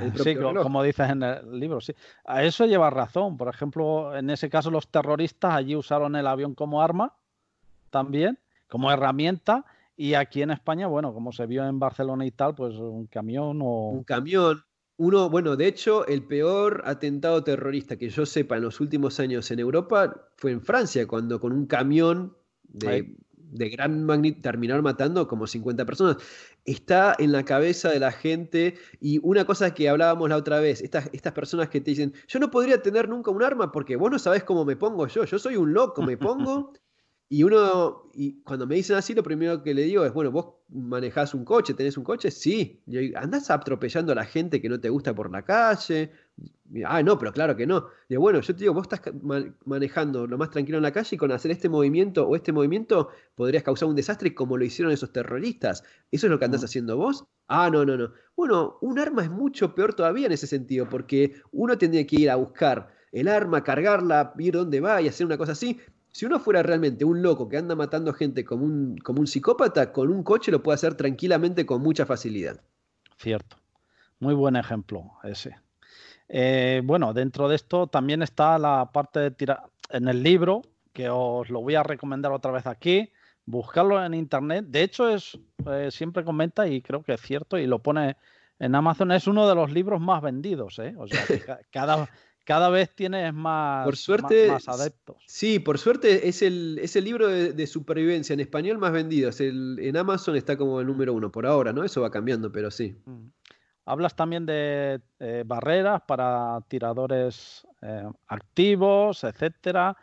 como 0.61 0.83
dices 0.83 1.09
en 1.09 1.23
el 1.23 1.59
libro, 1.59 1.81
sí. 1.81 1.93
A 2.25 2.43
eso 2.43 2.65
lleva 2.65 2.89
razón. 2.89 3.35
Por 3.35 3.49
ejemplo, 3.49 4.15
en 4.15 4.29
ese 4.29 4.49
caso 4.49 4.71
los 4.71 4.87
terroristas 4.89 5.53
allí 5.53 5.75
usaron 5.75 6.15
el 6.15 6.27
avión 6.27 6.55
como 6.55 6.81
arma 6.81 7.13
también, 7.89 8.39
como 8.69 8.91
herramienta. 8.91 9.65
Y 9.97 10.13
aquí 10.13 10.41
en 10.41 10.51
España, 10.51 10.87
bueno, 10.87 11.13
como 11.13 11.31
se 11.31 11.45
vio 11.45 11.65
en 11.67 11.79
Barcelona 11.79 12.25
y 12.25 12.31
tal, 12.31 12.55
pues 12.55 12.75
un 12.75 13.07
camión 13.07 13.59
o... 13.61 13.89
Un 13.89 14.03
camión, 14.03 14.63
uno, 14.97 15.29
bueno, 15.29 15.55
de 15.55 15.67
hecho, 15.67 16.07
el 16.07 16.23
peor 16.23 16.81
atentado 16.85 17.43
terrorista 17.43 17.97
que 17.97 18.09
yo 18.09 18.25
sepa 18.25 18.57
en 18.57 18.63
los 18.63 18.79
últimos 18.79 19.19
años 19.19 19.49
en 19.51 19.59
Europa 19.59 20.27
fue 20.35 20.51
en 20.51 20.61
Francia, 20.61 21.07
cuando 21.07 21.39
con 21.39 21.53
un 21.53 21.67
camión 21.67 22.35
de, 22.63 23.15
gran 23.69 24.03
magnitud 24.03 24.41
terminaron 24.41 24.83
matando 24.83 25.27
como 25.27 25.45
50 25.45 25.85
personas. 25.85 26.17
Está 26.65 27.15
en 27.19 27.31
la 27.31 27.45
cabeza 27.45 27.89
de 27.91 27.99
la 27.99 28.11
gente 28.11 28.75
y 28.99 29.19
una 29.21 29.45
cosa 29.45 29.73
que 29.73 29.87
hablábamos 29.87 30.29
la 30.29 30.37
otra 30.37 30.59
vez, 30.59 30.81
estas, 30.81 31.09
estas 31.13 31.33
personas 31.33 31.69
que 31.69 31.79
te 31.79 31.91
dicen, 31.91 32.13
yo 32.27 32.39
no 32.39 32.49
podría 32.49 32.81
tener 32.81 33.07
nunca 33.07 33.29
un 33.29 33.43
arma 33.43 33.71
porque 33.71 33.95
vos 33.95 34.11
no 34.11 34.17
sabés 34.17 34.43
cómo 34.43 34.65
me 34.65 34.75
pongo 34.75 35.07
yo, 35.07 35.25
yo 35.25 35.37
soy 35.37 35.57
un 35.57 35.73
loco, 35.73 36.01
me 36.01 36.17
pongo 36.17 36.73
Y 37.29 37.43
uno, 37.43 38.09
y 38.13 38.41
cuando 38.43 38.65
me 38.65 38.75
dicen 38.75 38.95
así, 38.95 39.13
lo 39.13 39.21
primero 39.21 39.61
que 39.61 39.73
le 39.73 39.81
digo 39.83 40.05
es, 40.05 40.13
bueno, 40.13 40.31
vos 40.31 40.55
manejás 40.69 41.33
un 41.33 41.43
coche, 41.43 41.73
tenés 41.73 41.97
un 41.97 42.05
coche, 42.05 42.31
sí. 42.31 42.81
Y 42.87 43.13
andás 43.15 43.51
atropellando 43.51 44.13
a 44.13 44.15
la 44.15 44.23
gente 44.25 44.61
que 44.61 44.69
no 44.69 44.79
te 44.79 44.89
gusta 44.89 45.13
por 45.13 45.29
la 45.29 45.43
calle. 45.43 46.11
ah, 46.85 47.03
no, 47.03 47.17
pero 47.17 47.33
claro 47.33 47.57
que 47.57 47.67
no. 47.67 47.87
Y 48.07 48.15
bueno, 48.15 48.39
yo 48.39 48.55
te 48.55 48.61
digo, 48.61 48.73
vos 48.73 48.87
estás 48.89 49.01
manejando 49.65 50.25
lo 50.25 50.37
más 50.37 50.51
tranquilo 50.51 50.77
en 50.77 50.83
la 50.83 50.93
calle 50.93 51.15
y 51.15 51.17
con 51.17 51.31
hacer 51.33 51.51
este 51.51 51.67
movimiento 51.67 52.25
o 52.25 52.35
este 52.35 52.53
movimiento 52.53 53.09
podrías 53.35 53.63
causar 53.63 53.89
un 53.89 53.95
desastre 53.95 54.33
como 54.33 54.55
lo 54.57 54.63
hicieron 54.63 54.93
esos 54.93 55.11
terroristas. 55.11 55.83
¿Eso 56.11 56.27
es 56.27 56.31
lo 56.31 56.39
que 56.39 56.45
andás 56.45 56.63
haciendo 56.63 56.95
vos? 56.95 57.25
Ah, 57.49 57.69
no, 57.69 57.83
no, 57.85 57.97
no. 57.97 58.13
Bueno, 58.37 58.77
un 58.81 58.99
arma 58.99 59.23
es 59.23 59.29
mucho 59.29 59.75
peor 59.75 59.93
todavía 59.93 60.27
en 60.27 60.31
ese 60.31 60.47
sentido, 60.47 60.87
porque 60.87 61.41
uno 61.51 61.77
tendría 61.77 62.07
que 62.07 62.21
ir 62.21 62.29
a 62.29 62.35
buscar 62.37 62.95
el 63.11 63.27
arma, 63.27 63.63
cargarla, 63.63 64.33
ir 64.37 64.53
donde 64.53 64.79
va 64.79 65.01
y 65.01 65.07
hacer 65.07 65.25
una 65.25 65.37
cosa 65.37 65.53
así. 65.53 65.79
Si 66.17 66.25
uno 66.25 66.39
fuera 66.39 66.63
realmente 66.63 67.05
un 67.05 67.21
loco 67.21 67.47
que 67.47 67.57
anda 67.57 67.75
matando 67.75 68.11
gente 68.11 68.43
como 68.43 68.65
un, 68.65 68.97
como 68.97 69.19
un 69.19 69.27
psicópata, 69.27 69.91
con 69.91 70.09
un 70.09 70.23
coche 70.23 70.49
lo 70.49 70.63
puede 70.63 70.73
hacer 70.73 70.95
tranquilamente 70.95 71.63
con 71.67 71.83
mucha 71.83 72.07
facilidad. 72.07 72.59
Cierto. 73.17 73.57
Muy 74.17 74.33
buen 74.33 74.55
ejemplo 74.55 75.11
ese. 75.23 75.55
Eh, 76.27 76.81
bueno, 76.83 77.13
dentro 77.13 77.47
de 77.47 77.55
esto 77.55 77.85
también 77.85 78.23
está 78.23 78.57
la 78.57 78.89
parte 78.91 79.19
de 79.19 79.29
tirar 79.29 79.65
en 79.91 80.07
el 80.07 80.23
libro, 80.23 80.63
que 80.91 81.07
os 81.07 81.51
lo 81.51 81.61
voy 81.61 81.75
a 81.75 81.83
recomendar 81.83 82.31
otra 82.31 82.51
vez 82.51 82.65
aquí, 82.65 83.11
buscarlo 83.45 84.03
en 84.03 84.15
internet. 84.15 84.65
De 84.69 84.81
hecho, 84.81 85.07
es 85.09 85.37
eh, 85.67 85.89
siempre 85.91 86.23
comenta 86.23 86.67
y 86.67 86.81
creo 86.81 87.03
que 87.03 87.13
es 87.13 87.21
cierto 87.21 87.59
y 87.59 87.67
lo 87.67 87.83
pone 87.83 88.17
en 88.57 88.73
Amazon. 88.73 89.11
Es 89.11 89.27
uno 89.27 89.47
de 89.47 89.53
los 89.53 89.71
libros 89.71 90.01
más 90.01 90.23
vendidos, 90.23 90.79
¿eh? 90.79 90.95
O 90.97 91.05
sea, 91.05 91.59
cada, 91.69 92.09
cada 92.47 92.69
vez 92.69 92.95
tienes 92.95 93.33
más, 93.33 93.83
por 93.83 93.97
suerte, 93.97 94.47
más, 94.47 94.69
adeptos. 94.69 95.17
Sí, 95.27 95.59
por 95.59 95.77
suerte 95.77 96.29
es 96.29 96.41
el, 96.41 96.79
es 96.81 96.95
el 96.95 97.03
libro 97.03 97.27
de, 97.27 97.67
supervivencia 97.67 98.33
en 98.33 98.39
español 98.39 98.77
más 98.77 98.93
vendido. 98.93 99.29
Es 99.29 99.41
el, 99.41 99.77
en 99.81 99.97
Amazon 99.97 100.37
está 100.37 100.55
como 100.55 100.79
el 100.79 100.87
número 100.87 101.13
uno 101.13 101.29
por 101.29 101.45
ahora, 101.45 101.73
¿no? 101.73 101.83
Eso 101.83 101.99
va 101.99 102.09
cambiando, 102.09 102.49
pero 102.49 102.71
sí. 102.71 102.95
Mm. 103.03 103.27
Hablas 103.83 104.15
también 104.15 104.45
de 104.45 105.01
eh, 105.19 105.43
barreras 105.45 106.03
para 106.07 106.61
tiradores 106.69 107.67
eh, 107.81 108.09
activos, 108.27 109.25
etcétera. 109.25 109.97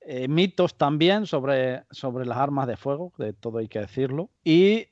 Eh, 0.00 0.28
mitos 0.28 0.78
también 0.78 1.26
sobre, 1.26 1.82
sobre 1.90 2.26
las 2.26 2.38
armas 2.38 2.68
de 2.68 2.76
fuego, 2.76 3.12
de 3.18 3.32
todo 3.32 3.58
hay 3.58 3.66
que 3.66 3.80
decirlo. 3.80 4.30
Y 4.44 4.86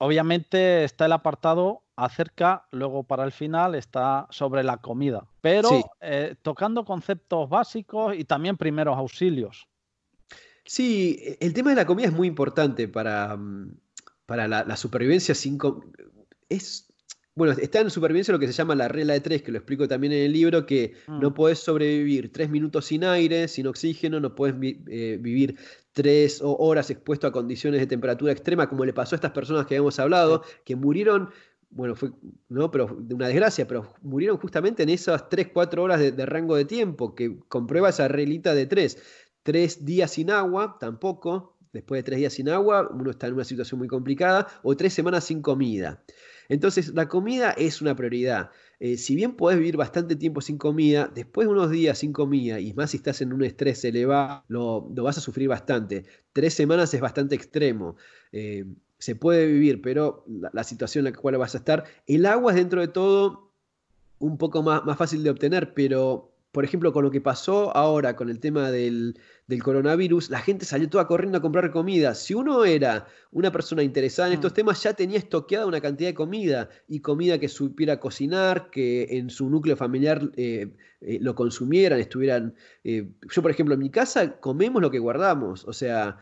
obviamente 0.00 0.84
está 0.84 1.06
el 1.06 1.12
apartado 1.12 1.82
acerca, 1.94 2.66
luego 2.72 3.04
para 3.04 3.24
el 3.24 3.32
final 3.32 3.74
está 3.74 4.26
sobre 4.30 4.64
la 4.64 4.78
comida, 4.78 5.26
pero 5.40 5.68
eh, 6.00 6.34
tocando 6.42 6.84
conceptos 6.84 7.48
básicos 7.48 8.16
y 8.16 8.24
también 8.24 8.56
primeros 8.56 8.96
auxilios. 8.96 9.68
Sí, 10.64 11.36
el 11.40 11.52
tema 11.52 11.70
de 11.70 11.76
la 11.76 11.86
comida 11.86 12.06
es 12.06 12.12
muy 12.12 12.28
importante 12.28 12.88
para, 12.88 13.36
mm, 13.36 13.76
para 14.24 14.48
la, 14.48 14.76
supervivencia 14.76 15.34
sin 15.34 15.58
es 16.48 16.90
bueno, 17.34 17.54
está 17.60 17.80
en 17.80 17.90
supervivencia 17.90 18.32
lo 18.32 18.38
que 18.38 18.46
se 18.46 18.52
llama 18.52 18.74
la 18.74 18.88
regla 18.88 19.14
de 19.14 19.20
tres, 19.20 19.42
que 19.42 19.52
lo 19.52 19.58
explico 19.58 19.86
también 19.86 20.12
en 20.12 20.24
el 20.24 20.32
libro, 20.32 20.66
que 20.66 20.94
mm. 21.06 21.20
no 21.20 21.32
puedes 21.32 21.58
sobrevivir 21.58 22.32
tres 22.32 22.50
minutos 22.50 22.86
sin 22.86 23.04
aire, 23.04 23.48
sin 23.48 23.66
oxígeno, 23.66 24.20
no 24.20 24.34
puedes 24.34 24.56
eh, 24.88 25.18
vivir 25.20 25.56
tres 26.00 26.40
horas 26.42 26.88
expuesto 26.90 27.26
a 27.26 27.32
condiciones 27.32 27.78
de 27.78 27.86
temperatura 27.86 28.32
extrema, 28.32 28.70
como 28.70 28.86
le 28.86 28.94
pasó 28.94 29.14
a 29.14 29.18
estas 29.18 29.32
personas 29.32 29.66
que 29.66 29.74
habíamos 29.74 29.98
hablado, 29.98 30.42
que 30.64 30.76
murieron 30.76 31.28
bueno, 31.68 31.94
fue, 31.94 32.10
no, 32.48 32.70
pero 32.70 32.96
de 32.98 33.14
una 33.14 33.28
desgracia, 33.28 33.68
pero 33.68 33.92
murieron 34.00 34.38
justamente 34.38 34.82
en 34.82 34.88
esas 34.88 35.28
3, 35.28 35.50
4 35.52 35.82
horas 35.82 36.00
de, 36.00 36.26
rango 36.26 36.56
de 36.56 36.64
tiempo, 36.64 37.14
que 37.14 37.38
comprueba 37.48 37.90
esa 37.90 38.08
reglita 38.08 38.54
de 38.54 38.66
3. 38.66 38.98
Tres 39.42 39.84
días 39.84 40.10
sin 40.10 40.30
agua, 40.30 40.78
tampoco, 40.80 41.58
después 41.72 41.98
de 41.98 42.02
tres 42.02 42.18
días 42.18 42.32
sin 42.32 42.48
agua, 42.48 42.90
uno 42.90 43.10
está 43.10 43.26
en 43.26 43.34
una 43.34 43.44
situación 43.44 43.78
muy 43.78 43.88
complicada, 43.88 44.46
o 44.62 44.74
tres 44.74 44.94
semanas 44.94 45.24
sin 45.24 45.42
comida. 45.42 46.02
Entonces, 46.50 46.92
la 46.94 47.06
comida 47.08 47.52
es 47.52 47.80
una 47.80 47.94
prioridad. 47.94 48.50
Eh, 48.80 48.96
si 48.96 49.14
bien 49.14 49.36
podés 49.36 49.58
vivir 49.58 49.76
bastante 49.76 50.16
tiempo 50.16 50.40
sin 50.40 50.58
comida, 50.58 51.08
después 51.14 51.46
de 51.46 51.52
unos 51.52 51.70
días 51.70 51.98
sin 51.98 52.12
comida, 52.12 52.58
y 52.58 52.74
más 52.74 52.90
si 52.90 52.96
estás 52.96 53.20
en 53.20 53.32
un 53.32 53.44
estrés 53.44 53.84
elevado, 53.84 54.42
lo, 54.48 54.82
vas 55.04 55.16
a 55.16 55.20
sufrir 55.20 55.48
bastante. 55.48 56.04
Tres 56.32 56.52
semanas 56.52 56.92
es 56.92 57.00
bastante 57.00 57.36
extremo. 57.36 57.96
Eh, 58.32 58.64
se 58.98 59.14
puede 59.14 59.46
vivir, 59.46 59.80
pero 59.80 60.24
la, 60.26 60.64
situación 60.64 61.06
en 61.06 61.12
la 61.12 61.18
cual 61.18 61.38
vas 61.38 61.54
a 61.54 61.58
estar, 61.58 61.84
el 62.08 62.26
agua 62.26 62.50
es 62.50 62.56
dentro 62.56 62.80
de 62.80 62.88
todo 62.88 63.52
un 64.18 64.36
poco 64.36 64.64
más, 64.64 64.84
más 64.84 64.98
fácil 64.98 65.22
de 65.22 65.30
obtener, 65.30 65.72
pero 65.72 66.29
por 66.52 66.64
ejemplo, 66.64 66.92
con 66.92 67.04
lo 67.04 67.10
que 67.10 67.20
pasó 67.20 67.76
ahora 67.76 68.16
con 68.16 68.28
el 68.28 68.40
tema 68.40 68.70
del, 68.70 69.18
coronavirus, 69.62 70.30
la 70.30 70.40
gente 70.40 70.64
salió 70.64 70.88
toda 70.88 71.06
corriendo 71.06 71.38
a 71.38 71.40
comprar 71.40 71.70
comida. 71.70 72.14
Si 72.14 72.34
uno 72.34 72.64
era 72.64 73.06
una 73.32 73.50
persona 73.52 73.82
interesada 73.82 74.28
en 74.28 74.34
estos 74.34 74.52
mm. 74.52 74.54
temas, 74.54 74.82
ya 74.82 74.94
tenía 74.94 75.18
estoqueada 75.18 75.66
una 75.66 75.80
cantidad 75.80 76.10
de 76.10 76.14
comida 76.14 76.68
y 76.88 77.00
comida 77.00 77.38
que 77.38 77.48
supiera 77.48 77.98
cocinar, 78.00 78.70
que 78.70 79.18
en 79.18 79.30
su 79.30 79.48
núcleo 79.50 79.76
familiar 79.76 80.30
eh, 80.36 80.72
eh, 81.00 81.18
lo 81.20 81.34
consumieran, 81.34 81.98
estuvieran... 82.00 82.54
Eh, 82.84 83.08
yo, 83.28 83.42
por 83.42 83.50
ejemplo, 83.50 83.74
en 83.74 83.80
mi 83.80 83.90
casa 83.90 84.38
comemos 84.40 84.82
lo 84.82 84.90
que 84.90 84.98
guardamos, 84.98 85.64
o 85.64 85.72
sea, 85.72 86.18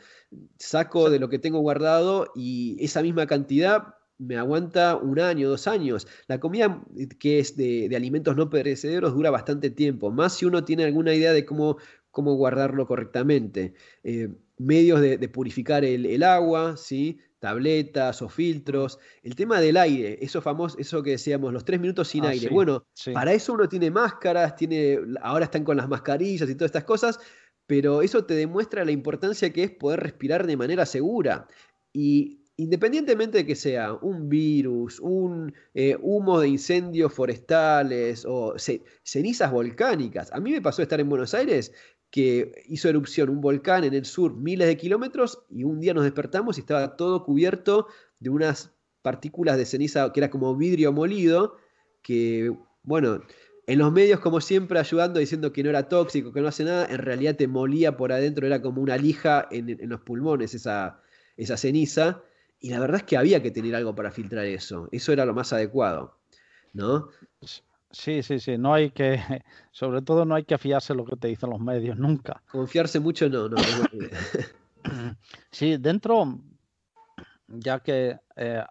saco 0.58 1.10
de 1.10 1.18
lo 1.18 1.28
que 1.28 1.38
tengo 1.38 1.60
guardado 1.60 2.32
y 2.34 2.76
esa 2.80 3.02
misma 3.02 3.26
cantidad 3.26 3.97
me 4.18 4.36
aguanta 4.36 4.96
un 4.96 5.20
año, 5.20 5.48
dos 5.48 5.66
años. 5.66 6.06
La 6.26 6.40
comida 6.40 6.82
que 7.18 7.38
es 7.38 7.56
de, 7.56 7.90
alimentos 7.94 8.36
no 8.36 8.50
perecederos 8.50 9.14
dura 9.14 9.30
bastante 9.30 9.70
tiempo, 9.70 10.10
más 10.10 10.34
si 10.34 10.44
uno 10.44 10.64
tiene 10.64 10.84
alguna 10.84 11.14
idea 11.14 11.32
de 11.32 11.44
cómo, 11.44 11.78
cómo 12.10 12.34
guardarlo 12.34 12.86
correctamente. 12.86 13.74
Eh, 14.02 14.28
medios 14.58 15.00
de, 15.00 15.28
purificar 15.28 15.84
el, 15.84 16.22
agua, 16.22 16.76
¿sí? 16.76 17.18
tabletas 17.38 18.20
o 18.22 18.28
filtros. 18.28 18.98
El 19.22 19.36
tema 19.36 19.60
del 19.60 19.76
aire, 19.76 20.18
eso 20.20 20.42
famoso, 20.42 20.76
eso 20.78 21.02
que 21.04 21.12
decíamos, 21.12 21.52
los 21.52 21.64
tres 21.64 21.80
minutos 21.80 22.08
sin 22.08 22.24
ah, 22.24 22.30
aire. 22.30 22.48
bueno, 22.48 22.84
para 23.12 23.32
eso 23.32 23.52
uno 23.52 23.68
tiene 23.68 23.92
máscaras, 23.92 24.56
tiene, 24.56 24.98
ahora 25.22 25.44
están 25.44 25.62
con 25.62 25.76
las 25.76 25.88
mascarillas 25.88 26.50
y 26.50 26.54
todas 26.56 26.70
estas 26.70 26.82
cosas, 26.82 27.20
pero 27.68 28.02
eso 28.02 28.24
te 28.24 28.34
demuestra 28.34 28.84
la 28.84 28.90
importancia 28.90 29.52
que 29.52 29.62
es 29.62 29.70
poder 29.70 30.00
respirar 30.00 30.46
de 30.48 30.56
manera 30.56 30.84
segura. 30.84 31.46
Y 31.92 32.42
independientemente 32.58 33.38
de 33.38 33.46
que 33.46 33.54
sea 33.54 33.94
un 33.94 34.28
virus, 34.28 34.98
un 34.98 35.54
eh, 35.74 35.96
humo 36.02 36.40
de 36.40 36.48
incendios 36.48 37.12
forestales 37.12 38.26
o 38.26 38.56
cenizas 39.04 39.52
volcánicas. 39.52 40.32
A 40.32 40.40
mí 40.40 40.50
me 40.50 40.60
pasó 40.60 40.82
estar 40.82 40.98
en 40.98 41.08
Buenos 41.08 41.34
Aires 41.34 41.72
que 42.10 42.64
hizo 42.66 42.88
erupción 42.88 43.28
un 43.28 43.40
volcán 43.40 43.84
en 43.84 43.94
el 43.94 44.04
sur 44.04 44.34
miles 44.34 44.66
de 44.66 44.76
kilómetros 44.76 45.44
y 45.48 45.62
un 45.62 45.78
día 45.78 45.94
nos 45.94 46.02
despertamos 46.02 46.58
y 46.58 46.62
estaba 46.62 46.96
todo 46.96 47.24
cubierto 47.24 47.86
de 48.18 48.30
unas 48.30 48.74
partículas 49.02 49.56
de 49.56 49.64
ceniza 49.64 50.12
que 50.12 50.18
era 50.18 50.30
como 50.30 50.56
vidrio 50.56 50.92
molido, 50.92 51.58
que 52.02 52.52
bueno, 52.82 53.22
en 53.68 53.78
los 53.78 53.92
medios 53.92 54.18
como 54.18 54.40
siempre 54.40 54.80
ayudando 54.80 55.20
diciendo 55.20 55.52
que 55.52 55.62
no 55.62 55.70
era 55.70 55.88
tóxico, 55.88 56.32
que 56.32 56.40
no 56.40 56.48
hace 56.48 56.64
nada, 56.64 56.86
en 56.86 56.98
realidad 56.98 57.36
te 57.36 57.46
molía 57.46 57.96
por 57.96 58.10
adentro, 58.10 58.48
era 58.48 58.60
como 58.60 58.82
una 58.82 58.96
lija 58.96 59.46
en, 59.52 59.88
los 59.88 60.00
pulmones 60.00 60.54
esa, 60.54 61.00
esa 61.36 61.56
ceniza. 61.56 62.24
Y 62.60 62.70
la 62.70 62.80
verdad 62.80 62.98
es 62.98 63.02
que 63.04 63.16
había 63.16 63.42
que 63.42 63.50
tener 63.50 63.74
algo 63.74 63.94
para 63.94 64.10
filtrar 64.10 64.44
eso. 64.44 64.88
Eso 64.90 65.12
era 65.12 65.24
lo 65.24 65.34
más 65.34 65.52
adecuado, 65.52 66.18
¿no? 66.72 67.08
Sí, 67.90 68.22
sí, 68.22 68.40
sí. 68.40 68.58
No 68.58 68.74
hay 68.74 68.90
que, 68.90 69.20
sobre 69.72 70.02
todo 70.02 70.24
no 70.24 70.34
hay 70.34 70.44
que 70.44 70.58
fiarse 70.58 70.94
lo 70.94 71.04
que 71.04 71.16
te 71.16 71.28
dicen 71.28 71.50
los 71.50 71.60
medios, 71.60 71.96
nunca. 71.96 72.42
Confiarse 72.50 73.00
mucho 73.00 73.28
no, 73.28 73.48
no. 73.48 73.56
sí, 75.50 75.76
dentro, 75.76 76.40
ya 77.46 77.80
que 77.80 78.18
eh, 78.36 78.64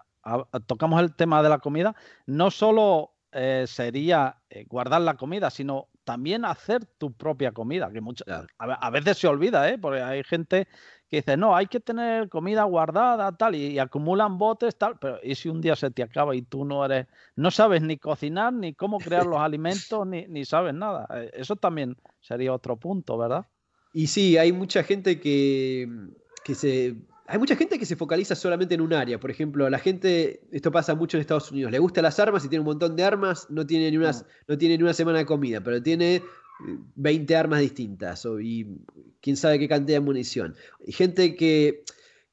tocamos 0.65 1.01
el 1.01 1.15
tema 1.15 1.41
de 1.41 1.49
la 1.49 1.59
comida, 1.59 1.95
no 2.25 2.51
solo 2.51 3.13
eh, 3.31 3.65
sería 3.67 4.37
eh, 4.49 4.65
guardar 4.67 5.01
la 5.01 5.15
comida, 5.15 5.49
sino 5.49 5.87
también 6.03 6.45
hacer 6.45 6.85
tu 6.85 7.11
propia 7.11 7.51
comida, 7.51 7.91
que 7.91 7.99
muchas 7.99 8.25
a, 8.57 8.89
veces 8.89 9.17
se 9.17 9.27
olvida, 9.27 9.69
¿eh? 9.69 9.77
porque 9.77 10.01
hay 10.01 10.23
gente 10.23 10.67
que 11.09 11.17
dice, 11.17 11.37
no, 11.37 11.55
hay 11.55 11.67
que 11.67 11.79
tener 11.79 12.27
comida 12.29 12.63
guardada, 12.63 13.31
tal, 13.31 13.55
y, 13.55 13.79
acumulan 13.79 14.37
botes, 14.37 14.77
tal, 14.77 14.97
pero 14.99 15.19
¿y 15.23 15.35
si 15.35 15.49
un 15.49 15.61
día 15.61 15.75
se 15.75 15.89
te 15.89 16.03
acaba 16.03 16.35
y 16.35 16.41
tú 16.41 16.65
no 16.65 16.83
eres, 16.83 17.07
no 17.35 17.49
sabes 17.51 17.81
ni 17.81 17.97
cocinar, 17.97 18.53
ni 18.53 18.73
cómo 18.73 18.97
crear 18.97 19.25
los 19.25 19.39
alimentos, 19.39 20.05
ni, 20.05 20.27
ni 20.27 20.43
sabes 20.43 20.73
nada? 20.73 21.07
Eh, 21.13 21.31
eso 21.33 21.55
también 21.55 21.95
sería 22.19 22.53
otro 22.53 22.75
punto, 22.75 23.17
¿verdad? 23.17 23.45
Y 23.93 24.07
sí, 24.07 24.37
hay 24.37 24.51
mucha 24.51 24.83
gente 24.83 25.19
que, 25.19 25.89
que 26.43 26.55
se... 26.55 26.95
Hay 27.29 27.39
mucha 27.39 27.57
gente 27.57 27.77
que 27.77 27.85
se 27.85 27.97
focaliza 27.97 28.35
solamente 28.35 28.75
en 28.75 28.79
un 28.79 28.93
área. 28.93 29.19
Por 29.19 29.29
ejemplo, 29.29 29.69
la 29.69 29.79
gente, 29.79 30.47
esto 30.49 30.71
pasa 30.71 30.95
mucho 30.95 31.17
en 31.17 31.21
Estados 31.21 31.51
Unidos, 31.51 31.73
le 31.73 31.79
gustan 31.79 32.03
las 32.03 32.17
armas 32.21 32.45
y 32.45 32.47
tiene 32.47 32.61
un 32.61 32.67
montón 32.67 32.95
de 32.95 33.03
armas, 33.03 33.47
no 33.49 33.65
tiene 33.67 33.91
ni, 33.91 33.97
unas, 33.97 34.25
no 34.47 34.57
tiene 34.57 34.77
ni 34.77 34.83
una 34.83 34.93
semana 34.93 35.17
de 35.17 35.25
comida, 35.25 35.59
pero 35.59 35.83
tiene 35.83 36.21
20 36.59 37.35
armas 37.35 37.61
distintas 37.61 38.27
y 38.41 38.65
quién 39.21 39.37
sabe 39.37 39.59
qué 39.59 39.67
cantidad 39.67 39.97
de 39.97 40.05
munición. 40.05 40.55
Hay 40.85 40.93
gente 40.93 41.35
que, 41.35 41.83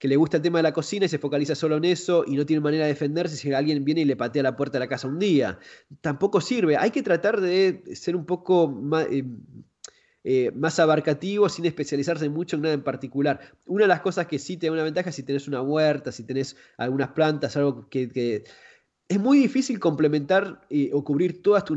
le 0.01 0.17
gusta 0.17 0.37
el 0.37 0.43
tema 0.43 0.59
de 0.59 0.65
la 0.65 0.75
cocina 0.75 1.07
y 1.07 1.09
se 1.09 1.19
focaliza 1.19 1.55
solo 1.55 1.79
en 1.79 1.87
eso 1.87 2.25
y 2.27 2.37
no 2.37 2.45
tiene 2.45 2.61
manera 2.61 2.85
de 2.85 2.91
defenderse 2.91 3.37
si 3.37 3.51
alguien 3.55 3.87
viene 3.87 4.03
y 4.03 4.05
le 4.05 4.17
patea 4.17 4.43
la 4.43 4.55
puerta 4.55 4.75
de 4.75 4.85
la 4.85 4.89
casa 4.89 5.09
un 5.09 5.19
día. 5.19 5.59
Tampoco 6.03 6.43
sirve. 6.43 6.77
Hay 6.77 6.91
que 6.91 7.03
tratar 7.03 7.41
de 7.41 7.83
ser 7.95 8.15
un 8.15 8.27
poco 8.27 8.69
más, 8.69 9.07
eh, 9.11 9.25
eh, 10.25 10.51
más 10.55 10.79
abarcativo 10.79 11.49
sin 11.49 11.65
especializarse 11.65 12.29
mucho 12.29 12.57
en 12.57 12.63
nada 12.63 12.75
en 12.75 12.85
particular. 12.85 13.41
Una 13.67 13.85
de 13.85 13.89
las 13.89 14.03
cosas 14.03 14.27
que 14.27 14.39
sí 14.39 14.59
te 14.59 14.67
da 14.67 14.75
una 14.75 14.83
ventaja 14.83 15.09
es 15.09 15.17
si 15.17 15.23
tenés 15.23 15.49
una 15.49 15.63
huerta, 15.63 16.13
si 16.13 16.25
tenés 16.25 16.55
algunas 16.77 17.13
plantas, 17.13 17.57
algo 17.57 17.89
que 17.89 18.45
es 19.07 19.21
muy 19.21 19.39
difícil 19.39 19.79
complementar 19.79 20.63
eh, 20.71 20.91
o 20.93 21.05
cubrir 21.05 21.43
todas 21.43 21.65
tus, 21.65 21.77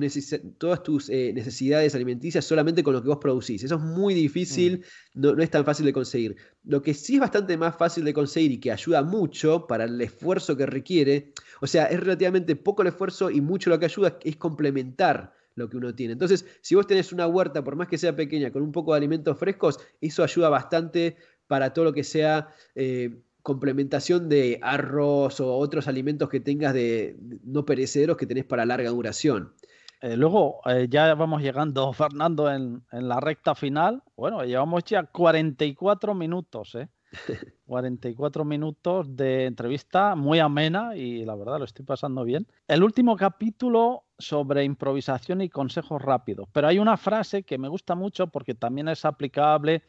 todas 0.57 0.81
tus 0.81 1.09
eh, 1.09 1.33
necesidades 1.33 1.93
alimenticias 1.93 2.45
solamente 2.45 2.83
con 2.83 2.93
lo 2.93 3.01
que 3.01 3.09
vos 3.09 3.17
producís. 3.17 3.63
Eso 3.63 3.75
es 3.75 3.81
muy 3.81 4.13
difícil, 4.13 4.85
mm. 5.13 5.21
no, 5.21 5.43
es 5.43 5.51
tan 5.51 5.65
fácil 5.65 5.85
de 5.85 5.91
conseguir. 5.91 6.37
Lo 6.63 6.81
que 6.81 6.93
sí 6.93 7.15
es 7.15 7.19
bastante 7.19 7.57
más 7.57 7.75
fácil 7.75 8.05
de 8.05 8.13
conseguir 8.13 8.53
y 8.53 8.59
que 8.59 8.71
ayuda 8.71 9.03
mucho 9.03 9.67
para 9.67 9.83
el 9.83 9.99
esfuerzo 9.99 10.55
que 10.55 10.65
requiere, 10.65 11.33
o 11.59 11.67
sea, 11.67 11.85
es 11.85 11.99
relativamente 11.99 12.55
poco 12.55 12.81
el 12.81 12.89
esfuerzo 12.89 13.29
y 13.29 13.41
mucho 13.41 13.69
lo 13.69 13.79
que 13.79 13.85
ayuda 13.85 14.17
es 14.23 14.37
complementar 14.37 15.33
lo 15.55 15.67
que 15.69 15.75
uno 15.75 15.93
tiene. 15.93 16.13
Entonces, 16.13 16.45
si 16.61 16.75
vos 16.75 16.87
tenés 16.87 17.11
una 17.11 17.27
huerta, 17.27 17.61
por 17.63 17.75
más 17.75 17.89
que 17.89 17.97
sea 17.97 18.15
pequeña, 18.15 18.51
con 18.51 18.61
un 18.61 18.71
poco 18.71 18.93
de 18.93 18.99
alimentos 18.99 19.37
frescos, 19.37 19.79
eso 19.99 20.23
ayuda 20.23 20.47
bastante 20.47 21.17
para 21.47 21.73
todo 21.73 21.85
lo 21.85 21.93
que 21.93 22.05
sea... 22.05 22.47
Eh, 22.73 23.21
complementación 23.47 24.27
de 24.27 24.59
arroz 24.61 25.39
o 25.39 25.55
otros 25.55 25.87
alimentos 25.87 26.27
que 26.27 26.41
tengas 26.41 26.73
de, 26.73 27.15
no 27.45 27.63
perecederos 27.63 28.17
que 28.17 28.25
tenés 28.25 28.43
para 28.43 28.65
larga 28.65 28.89
duración. 28.89 29.53
Eh, 30.01 30.17
luego 30.17 30.59
eh, 30.65 30.87
ya 30.89 31.15
vamos 31.15 31.41
llegando, 31.41 31.93
Fernando, 31.93 32.51
en, 32.51 32.83
la 32.91 33.21
recta 33.21 33.55
final. 33.55 34.03
Bueno, 34.17 34.43
llevamos 34.43 34.83
ya 34.83 35.03
44 35.03 36.13
minutos, 36.13 36.75
¿eh? 36.75 36.89
44 37.67 38.43
minutos 38.43 39.15
de 39.15 39.45
entrevista 39.45 40.15
muy 40.15 40.39
amena 40.39 40.97
y 40.97 41.23
la 41.23 41.35
verdad 41.35 41.59
lo 41.59 41.63
estoy 41.63 41.85
pasando 41.85 42.25
bien. 42.25 42.47
El 42.67 42.83
último 42.83 43.15
capítulo 43.15 44.03
sobre 44.19 44.65
improvisación 44.65 45.39
y 45.39 45.47
consejos 45.47 46.01
rápidos, 46.01 46.49
pero 46.51 46.67
hay 46.67 46.79
una 46.79 46.97
frase 46.97 47.43
que 47.43 47.57
me 47.57 47.69
gusta 47.69 47.95
mucho 47.95 48.27
porque 48.27 48.55
también 48.55 48.89
es 48.89 49.05
aplicable 49.05 49.83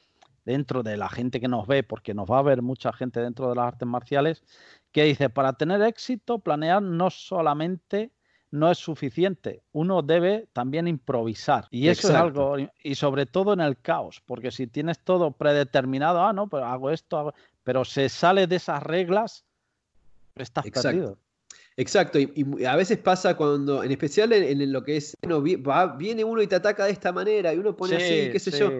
dentro 0.48 0.82
de 0.82 0.96
la 0.96 1.10
gente 1.10 1.40
que 1.40 1.48
nos 1.48 1.66
ve, 1.66 1.82
porque 1.82 2.14
nos 2.14 2.26
va 2.26 2.38
a 2.38 2.42
ver 2.42 2.62
mucha 2.62 2.90
gente 2.90 3.20
dentro 3.20 3.50
de 3.50 3.54
las 3.54 3.66
artes 3.66 3.86
marciales, 3.86 4.42
que 4.92 5.04
dice, 5.04 5.28
para 5.28 5.52
tener 5.52 5.82
éxito, 5.82 6.38
planear 6.38 6.80
no 6.82 7.10
solamente 7.10 8.12
no 8.50 8.70
es 8.70 8.78
suficiente, 8.78 9.62
uno 9.72 10.00
debe 10.00 10.48
también 10.54 10.88
improvisar. 10.88 11.66
Y 11.70 11.88
eso 11.88 12.08
es 12.08 12.14
algo, 12.14 12.56
y 12.82 12.94
sobre 12.94 13.26
todo 13.26 13.52
en 13.52 13.60
el 13.60 13.78
caos, 13.78 14.22
porque 14.24 14.50
si 14.50 14.66
tienes 14.66 14.98
todo 15.00 15.32
predeterminado, 15.32 16.22
ah, 16.22 16.32
no, 16.32 16.48
pero 16.48 16.64
hago 16.64 16.90
esto, 16.90 17.34
pero 17.62 17.84
se 17.84 18.08
sale 18.08 18.46
de 18.46 18.56
esas 18.56 18.82
reglas, 18.82 19.44
estás 20.34 20.64
perdido. 20.70 21.18
Exacto, 21.78 22.18
y, 22.18 22.64
a 22.66 22.74
veces 22.74 22.98
pasa 22.98 23.36
cuando, 23.36 23.84
en 23.84 23.92
especial 23.92 24.32
en, 24.32 24.72
lo 24.72 24.82
que 24.82 24.96
es, 24.96 25.16
bueno, 25.22 25.40
viene 25.96 26.24
uno 26.24 26.42
y 26.42 26.48
te 26.48 26.56
ataca 26.56 26.86
de 26.86 26.90
esta 26.90 27.12
manera 27.12 27.54
y 27.54 27.58
uno 27.58 27.76
pone 27.76 27.94
así, 27.94 28.30
qué 28.32 28.38
sé 28.40 28.50
yo. 28.58 28.72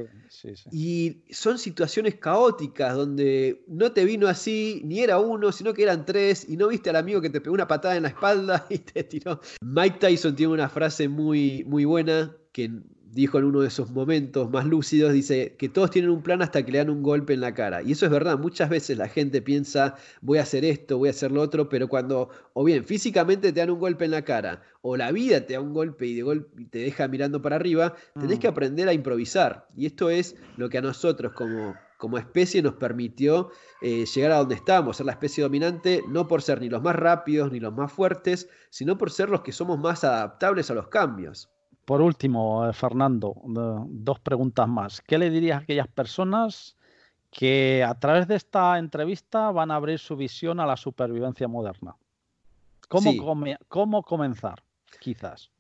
y 0.73 1.23
son 1.31 1.61
situaciones 1.61 2.17
caóticas 2.17 2.97
donde 2.97 3.63
no 3.69 3.93
te 3.93 4.05
vino 4.05 4.27
así, 4.27 4.83
ni 4.85 4.99
era 4.99 5.21
uno, 5.21 5.53
sino 5.53 5.75
que 5.75 5.85
eran 5.85 6.05
tres, 6.05 6.45
y 6.49 6.57
no 6.57 6.67
viste 6.67 6.91
al 6.91 6.97
amigo 6.97 7.21
que 7.21 7.31
te 7.31 7.41
pegó 7.41 7.55
una 7.55 7.69
patada 7.69 7.95
en 7.95 8.03
la 8.03 8.09
espalda 8.09 8.67
y 8.69 8.79
te 8.79 9.05
tiró. 9.05 9.41
Mike 9.61 9.99
Tyson 10.01 10.35
tiene 10.35 10.55
una 10.55 10.69
frase 10.69 11.07
muy, 11.07 11.63
muy 11.69 11.85
buena 11.85 12.35
que 12.51 12.69
dijo 13.19 13.37
en 13.37 13.47
uno 13.47 13.63
de 13.63 13.67
esos 13.67 13.91
momentos 13.91 14.49
más 14.49 14.65
lúcidos, 14.65 15.13
dice 15.13 15.57
que 15.59 15.69
todos 15.69 15.91
tienen 15.91 16.13
un 16.13 16.23
plan 16.23 16.41
hasta 16.41 16.65
que 16.65 16.71
le 16.71 16.79
dan 16.79 16.89
un 16.89 17.03
golpe 17.03 17.35
en 17.35 17.41
la 17.41 17.53
cara. 17.53 17.83
Y 17.83 17.91
eso 17.91 18.07
es 18.07 18.13
verdad, 18.13 18.39
muchas 18.39 18.71
veces 18.71 18.97
la 18.97 19.09
gente 19.09 19.43
piensa, 19.43 19.97
voy 20.21 20.39
a 20.39 20.43
hacer 20.43 20.65
esto, 20.65 20.99
voy 20.99 21.09
a 21.09 21.11
hacer 21.11 21.33
lo 21.33 21.43
otro, 21.43 21.69
pero 21.69 21.89
cuando 21.89 22.29
o 22.53 22.63
bien 22.63 22.85
físicamente 22.85 23.53
te 23.53 23.59
dan 23.59 23.71
un 23.71 23.81
golpe 23.81 24.05
en 24.05 24.13
la 24.13 24.23
cara, 24.23 24.63
o 24.83 24.97
la 24.97 25.11
vida 25.11 25.45
te 25.45 25.55
da 25.55 25.61
un 25.61 25.75
golpe 25.75 26.07
y, 26.07 26.15
de 26.15 26.23
golpe 26.23 26.67
te 26.71 26.79
deja 26.79 27.09
mirando 27.09 27.43
para 27.43 27.57
arriba, 27.57 27.97
tenés 28.15 28.39
mm. 28.39 28.41
que 28.41 28.47
aprender 28.47 28.89
a 28.89 28.93
improvisar. 28.93 29.67
Y 29.77 29.87
esto 29.87 30.11
es 30.11 30.37
lo 30.57 30.69
que 30.69 30.79
a 30.79 30.83
nosotros 30.83 31.33
como 31.33 31.75
como 31.97 32.17
especie 32.17 32.63
nos 32.63 32.75
permitió 32.75 33.51
eh, 33.83 34.05
llegar 34.07 34.31
a 34.31 34.37
donde 34.37 34.55
estamos, 34.55 34.99
ser 34.99 35.07
la 35.07 35.13
especie 35.13 35.43
dominante, 35.43 36.05
no 36.09 36.29
por 36.29 36.43
ser 36.43 36.61
ni 36.61 36.69
los 36.69 36.81
más 36.81 36.95
rápidos 36.95 37.51
ni 37.51 37.59
los 37.59 37.75
más 37.75 37.91
fuertes, 37.93 38.49
sino 38.71 38.97
por 38.97 39.11
ser 39.11 39.29
los 39.29 39.41
que 39.41 39.51
somos 39.51 39.81
más 39.81 40.05
adaptables 40.05 40.71
a 40.71 40.75
los 40.75 40.87
cambios. 40.87 41.51
Por 41.89 42.03
último, 42.03 42.69
eh, 42.69 42.75
Fernando, 42.75 43.35
dos 43.89 44.21
preguntas 44.21 44.69
más. 44.69 45.01
¿Qué 45.01 45.17
le 45.17 45.31
dirías 45.31 45.57
a 45.57 45.63
aquellas 45.63 45.89
personas 45.89 46.77
que 47.31 47.83
a 47.83 47.99
través 47.99 48.29
de 48.29 48.37
esta 48.37 48.79
entrevista 48.79 49.51
van 49.53 49.71
a 49.71 49.77
abrir 49.77 49.99
su 49.99 50.15
visión 50.15 50.61
a 50.61 50.67
la 50.67 50.77
supervivencia 50.77 51.49
moderna? 51.49 51.97
¿Cómo, 52.89 53.11
cómo 53.69 54.03
comenzar? 54.03 54.63
Quizás. 55.01 55.51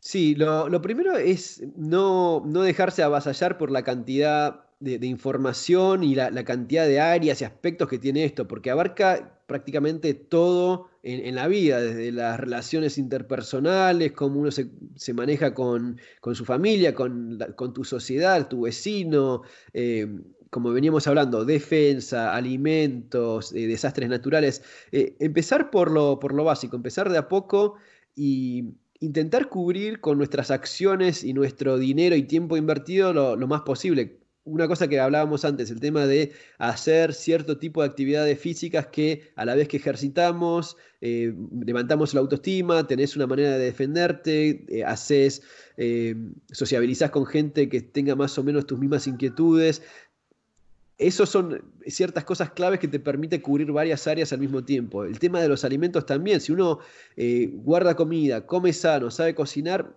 Sí, 0.00 0.34
lo, 0.34 0.82
primero 0.82 1.16
es 1.16 1.62
no, 1.76 2.42
no, 2.44 2.62
dejarse 2.62 3.04
avasallar 3.04 3.56
por 3.56 3.70
la 3.70 3.84
cantidad 3.84 4.64
de, 4.80 5.06
información 5.06 6.02
y 6.02 6.16
la, 6.16 6.44
cantidad 6.44 6.86
de 6.86 6.98
áreas 6.98 7.40
y 7.40 7.44
aspectos 7.44 7.88
que 7.88 8.00
tiene 8.00 8.24
esto, 8.24 8.48
porque 8.48 8.72
abarca 8.72 9.37
prácticamente 9.48 10.12
todo 10.12 10.90
en, 11.02 11.34
la 11.34 11.48
vida, 11.48 11.80
desde 11.80 12.12
las 12.12 12.38
relaciones 12.38 12.98
interpersonales, 12.98 14.12
cómo 14.12 14.40
uno 14.40 14.50
se, 14.50 14.68
maneja 15.14 15.54
con, 15.54 15.98
su 16.34 16.44
familia, 16.44 16.94
con, 16.94 17.38
con, 17.56 17.72
tu 17.72 17.82
sociedad, 17.82 18.46
tu 18.46 18.60
vecino, 18.62 19.40
eh, 19.72 20.06
como 20.50 20.70
veníamos 20.70 21.06
hablando, 21.06 21.46
defensa, 21.46 22.36
alimentos, 22.36 23.54
eh, 23.54 23.66
desastres 23.66 24.10
naturales. 24.10 24.62
Eh, 24.92 25.16
empezar 25.18 25.70
por 25.70 25.90
lo, 25.90 26.20
por 26.20 26.34
lo 26.34 26.44
básico, 26.44 26.76
empezar 26.76 27.08
de 27.08 27.16
a 27.16 27.26
poco 27.26 27.76
y 28.14 28.74
intentar 29.00 29.48
cubrir 29.48 30.02
con 30.02 30.18
nuestras 30.18 30.50
acciones 30.50 31.24
y 31.24 31.32
nuestro 31.32 31.78
dinero 31.78 32.16
y 32.16 32.24
tiempo 32.24 32.58
invertido 32.58 33.14
lo 33.14 33.46
más 33.46 33.62
posible 33.62 34.18
una 34.48 34.66
cosa 34.66 34.88
que 34.88 34.98
hablábamos 34.98 35.44
antes, 35.44 35.70
el 35.70 35.80
tema 35.80 36.06
de 36.06 36.32
hacer 36.58 37.12
cierto 37.12 37.58
tipo 37.58 37.82
de 37.82 37.88
actividades 37.88 38.38
físicas 38.40 38.86
que 38.86 39.30
a 39.36 39.44
la 39.44 39.54
vez 39.54 39.68
que 39.68 39.76
ejercitamos, 39.76 40.76
eh, 41.00 41.34
levantamos 41.64 42.14
la 42.14 42.20
autoestima, 42.20 42.86
tenés 42.86 43.14
una 43.16 43.26
manera 43.26 43.52
de 43.52 43.64
defenderte, 43.64 44.64
eh, 44.68 44.84
haces, 44.84 45.42
eh, 45.76 46.16
sociabilizás 46.50 47.10
con 47.10 47.26
gente 47.26 47.68
que 47.68 47.82
tenga 47.82 48.16
más 48.16 48.36
o 48.38 48.42
menos 48.42 48.66
tus 48.66 48.78
mismas 48.78 49.06
inquietudes. 49.06 49.82
Esas 50.96 51.28
son 51.28 51.62
ciertas 51.86 52.24
cosas 52.24 52.50
claves 52.50 52.80
que 52.80 52.88
te 52.88 52.98
permite 52.98 53.40
cubrir 53.40 53.70
varias 53.70 54.08
áreas 54.08 54.32
al 54.32 54.40
mismo 54.40 54.64
tiempo. 54.64 55.04
El 55.04 55.20
tema 55.20 55.40
de 55.40 55.48
los 55.48 55.64
alimentos 55.64 56.06
también, 56.06 56.40
si 56.40 56.50
uno 56.50 56.80
guarda 57.52 57.94
comida, 57.94 58.44
come 58.46 58.72
sano, 58.72 59.12
sabe 59.12 59.36
cocinar, 59.36 59.96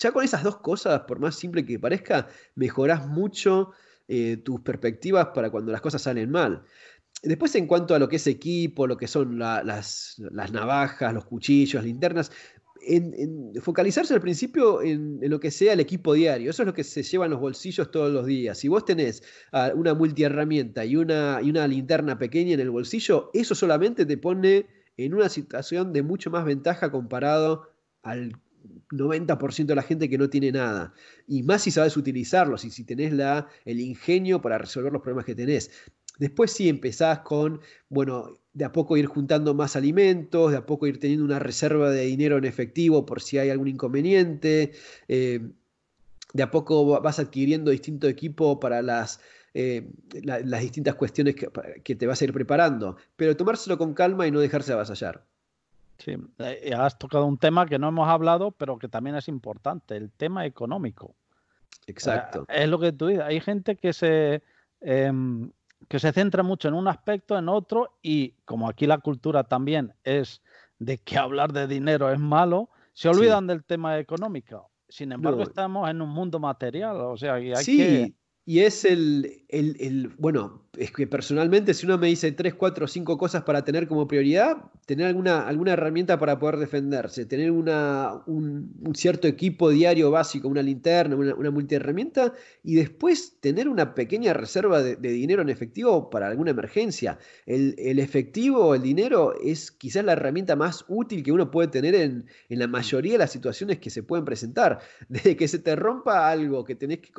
ya 0.00 0.12
con 0.12 0.24
esas 0.24 0.42
dos 0.42 0.56
cosas, 0.56 1.02
por 1.02 1.20
más 1.20 1.36
simple 1.36 1.64
que 1.64 1.78
parezca, 1.78 2.26
mejorás 2.54 3.06
mucho 3.06 3.70
eh, 4.08 4.38
tus 4.38 4.60
perspectivas 4.62 5.28
para 5.34 5.50
cuando 5.50 5.70
las 5.70 5.80
cosas 5.80 6.02
salen 6.02 6.30
mal. 6.30 6.64
Después 7.22 7.54
en 7.54 7.66
cuanto 7.66 7.94
a 7.94 7.98
lo 7.98 8.08
que 8.08 8.16
es 8.16 8.26
equipo, 8.26 8.86
lo 8.86 8.96
que 8.96 9.06
son 9.06 9.38
las, 9.38 10.16
navajas, 10.52 11.12
los 11.12 11.26
cuchillos, 11.26 11.84
linternas, 11.84 12.32
en, 12.80 13.52
focalizarse 13.60 14.14
al 14.14 14.22
principio 14.22 14.80
en, 14.80 15.20
lo 15.20 15.38
que 15.38 15.50
sea 15.50 15.74
el 15.74 15.80
equipo 15.80 16.14
diario. 16.14 16.48
Eso 16.48 16.62
es 16.62 16.66
lo 16.66 16.72
que 16.72 16.82
se 16.82 17.02
lleva 17.02 17.26
en 17.26 17.32
los 17.32 17.40
bolsillos 17.40 17.90
todos 17.90 18.10
los 18.10 18.24
días. 18.24 18.56
Si 18.56 18.68
vos 18.68 18.86
tenés 18.86 19.22
ah, 19.52 19.70
una 19.74 19.92
multiherramienta 19.92 20.86
y 20.86 20.96
una, 20.96 21.40
y 21.42 21.50
una 21.50 21.68
linterna 21.68 22.18
pequeña 22.18 22.54
en 22.54 22.60
el 22.60 22.70
bolsillo, 22.70 23.30
eso 23.34 23.54
solamente 23.54 24.06
te 24.06 24.16
pone 24.16 24.66
en 24.96 25.12
una 25.12 25.28
situación 25.28 25.92
de 25.92 26.02
mucho 26.02 26.30
más 26.30 26.46
ventaja 26.46 26.90
comparado 26.90 27.68
al 28.02 28.32
90% 28.90 29.66
de 29.66 29.74
la 29.74 29.82
gente 29.82 30.08
que 30.08 30.18
no 30.18 30.28
tiene 30.30 30.52
nada. 30.52 30.92
Y 31.26 31.42
más 31.42 31.62
si 31.62 31.70
sabes 31.70 31.96
utilizarlos 31.96 32.64
y 32.64 32.70
si 32.70 32.84
tenés 32.84 33.12
la, 33.12 33.48
el 33.64 33.80
ingenio 33.80 34.40
para 34.40 34.58
resolver 34.58 34.92
los 34.92 35.02
problemas 35.02 35.24
que 35.24 35.34
tenés. 35.34 35.70
Después 36.18 36.52
sí 36.52 36.68
empezás 36.68 37.20
con, 37.20 37.60
bueno, 37.88 38.38
de 38.52 38.64
a 38.64 38.72
poco 38.72 38.96
ir 38.96 39.06
juntando 39.06 39.54
más 39.54 39.76
alimentos, 39.76 40.50
de 40.50 40.58
a 40.58 40.66
poco 40.66 40.86
ir 40.86 40.98
teniendo 41.00 41.24
una 41.24 41.38
reserva 41.38 41.90
de 41.90 42.04
dinero 42.04 42.36
en 42.36 42.44
efectivo 42.44 43.06
por 43.06 43.22
si 43.22 43.38
hay 43.38 43.50
algún 43.50 43.68
inconveniente. 43.68 44.72
Eh, 45.08 45.40
de 46.32 46.42
a 46.42 46.50
poco 46.50 47.00
vas 47.00 47.18
adquiriendo 47.18 47.70
distinto 47.70 48.06
equipo 48.06 48.60
para 48.60 48.82
las, 48.82 49.20
eh, 49.54 49.88
las 50.22 50.60
distintas 50.60 50.94
cuestiones 50.94 51.34
que, 51.34 51.48
que, 51.82 51.94
te 51.96 52.06
vas 52.06 52.20
a 52.20 52.24
ir 52.24 52.32
preparando. 52.32 52.96
Pero 53.16 53.36
tomárselo 53.36 53.78
con 53.78 53.94
calma 53.94 54.26
y 54.26 54.30
no 54.30 54.40
dejarse 54.40 54.72
avasallar. 54.72 55.29
Sí, 56.00 56.16
eh, 56.38 56.72
has 56.74 56.98
tocado 56.98 57.26
un 57.26 57.36
tema 57.36 57.66
que 57.66 57.78
no 57.78 57.88
hemos 57.88 58.08
hablado, 58.08 58.52
pero 58.52 58.78
que 58.78 58.88
también 58.88 59.16
es 59.16 59.28
importante, 59.28 59.96
el 59.96 60.10
tema 60.10 60.46
económico. 60.46 61.14
Exacto. 61.86 62.46
Eh, 62.48 62.64
es 62.64 62.68
lo 62.68 62.78
que 62.78 62.92
tú 62.92 63.08
dices. 63.08 63.22
Hay 63.22 63.40
gente 63.40 63.76
que 63.76 63.92
se, 63.92 64.42
em, 64.80 65.50
que 65.88 65.98
se 65.98 66.12
centra 66.12 66.42
mucho 66.42 66.68
en 66.68 66.74
un 66.74 66.88
aspecto, 66.88 67.38
en 67.38 67.50
otro, 67.50 67.98
y 68.02 68.30
como 68.46 68.68
aquí 68.68 68.86
la 68.86 68.98
cultura 68.98 69.44
también 69.44 69.92
es 70.02 70.40
de 70.78 70.96
que 70.96 71.18
hablar 71.18 71.52
de 71.52 71.66
dinero 71.66 72.10
es 72.10 72.18
malo, 72.18 72.70
se 72.94 73.08
olvidan 73.10 73.46
del 73.46 73.62
tema 73.64 73.98
económico. 73.98 74.70
Sin 74.88 75.12
embargo, 75.12 75.42
estamos 75.42 75.88
en 75.90 76.00
un 76.00 76.08
mundo 76.08 76.40
material, 76.40 76.96
o 76.96 77.16
sea, 77.16 77.34
hay 77.34 77.54
sí, 77.56 78.16
y 78.44 78.60
es 78.60 78.84
el, 78.84 79.39
bueno, 80.18 80.62
es 80.78 80.92
que 80.92 81.06
personalmente 81.06 81.74
si 81.74 81.86
uno 81.86 81.98
me 81.98 82.06
dice 82.06 82.30
3, 82.30 82.54
4, 82.54 82.86
5 82.86 83.18
cosas 83.18 83.42
para 83.42 83.64
tener 83.64 83.88
como 83.88 84.06
prioridad, 84.06 84.56
tener 84.86 85.06
alguna, 85.06 85.46
alguna 85.46 85.72
herramienta 85.72 86.18
para 86.18 86.38
poder 86.38 86.58
defenderse, 86.58 87.26
tener 87.26 87.50
una, 87.50 88.22
un, 88.26 88.72
cierto 88.94 89.26
equipo 89.26 89.70
diario 89.70 90.10
básico, 90.10 90.46
una 90.46 90.62
linterna, 90.62 91.16
una, 91.16 91.34
una 91.34 91.50
multiherramienta, 91.50 92.32
y 92.62 92.76
después 92.76 93.38
tener 93.40 93.68
una 93.68 93.94
pequeña 93.94 94.32
reserva 94.32 94.82
de, 94.82 94.96
dinero 94.96 95.42
en 95.42 95.48
efectivo 95.48 96.10
para 96.10 96.28
alguna 96.28 96.52
emergencia. 96.52 97.18
El, 97.46 97.74
el, 97.78 97.98
efectivo, 97.98 98.74
el 98.74 98.82
dinero, 98.82 99.34
es 99.42 99.72
quizás 99.72 100.04
la 100.04 100.12
herramienta 100.12 100.54
más 100.54 100.84
útil 100.88 101.24
que 101.24 101.32
uno 101.32 101.50
puede 101.50 101.68
tener 101.68 101.94
en, 101.96 102.26
en, 102.48 102.58
la 102.58 102.68
mayoría 102.68 103.12
de 103.12 103.18
las 103.18 103.32
situaciones 103.32 103.78
que 103.78 103.90
se 103.90 104.02
pueden 104.04 104.24
presentar. 104.24 104.78
Desde 105.08 105.36
que 105.36 105.48
se 105.48 105.58
te 105.58 105.74
rompa 105.74 106.30
algo, 106.30 106.64
que 106.64 106.76
tenés 106.76 106.98
que, 106.98 107.10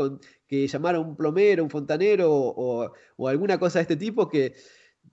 que 0.47 0.67
llamar 0.67 0.95
a 0.95 0.99
un 0.99 1.15
plomero, 1.15 1.63
un 1.63 1.69
fontanero 1.69 2.20
o, 2.23 2.91
alguna 3.27 3.59
cosa 3.59 3.79
de 3.79 3.83
este 3.83 3.95
tipo 3.95 4.29
que 4.29 4.55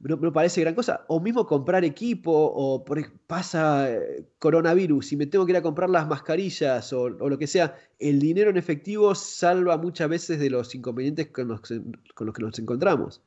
no, 0.01 0.33
parece 0.33 0.61
gran 0.61 0.75
cosa. 0.75 1.05
O 1.09 1.21
mismo 1.21 1.47
comprar 1.47 1.85
equipo, 1.85 2.33
o 2.33 2.85
por, 2.85 3.01
pasa 3.27 3.91
eh, 3.91 4.27
coronavirus 4.39 5.13
y 5.13 5.17
me 5.17 5.27
tengo 5.27 5.45
que 5.45 5.53
ir 5.53 5.57
a 5.57 5.63
comprar 5.63 5.91
las 5.91 6.07
mascarillas 6.07 6.93
o, 6.93 7.09
lo 7.09 7.39
que 7.39 7.47
sea. 7.47 7.77
El 7.99 8.21
dinero 8.21 8.51
en 8.51 8.57
efectivo 8.57 9.15
salva 9.15 9.77
muchas 9.77 10.09
veces 10.09 10.39
de 10.39 10.51
los 10.51 10.75
inconvenientes 10.75 11.29
con 11.29 11.49
los, 11.49 11.61
con 11.61 12.27
los 12.27 12.35
que 12.35 12.43
nos 12.43 12.59
encontramos. 12.59 13.21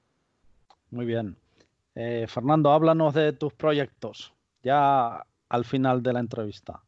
Muy 0.91 1.05
bien. 1.05 1.35
Eh, 1.95 2.25
Fernando, 2.27 2.71
háblanos 2.71 3.13
de 3.13 3.33
tus 3.33 3.53
proyectos, 3.53 4.33
ya 4.63 5.25
al 5.49 5.65
final 5.65 6.01
de 6.01 6.13
la 6.13 6.19
entrevista. 6.19 6.81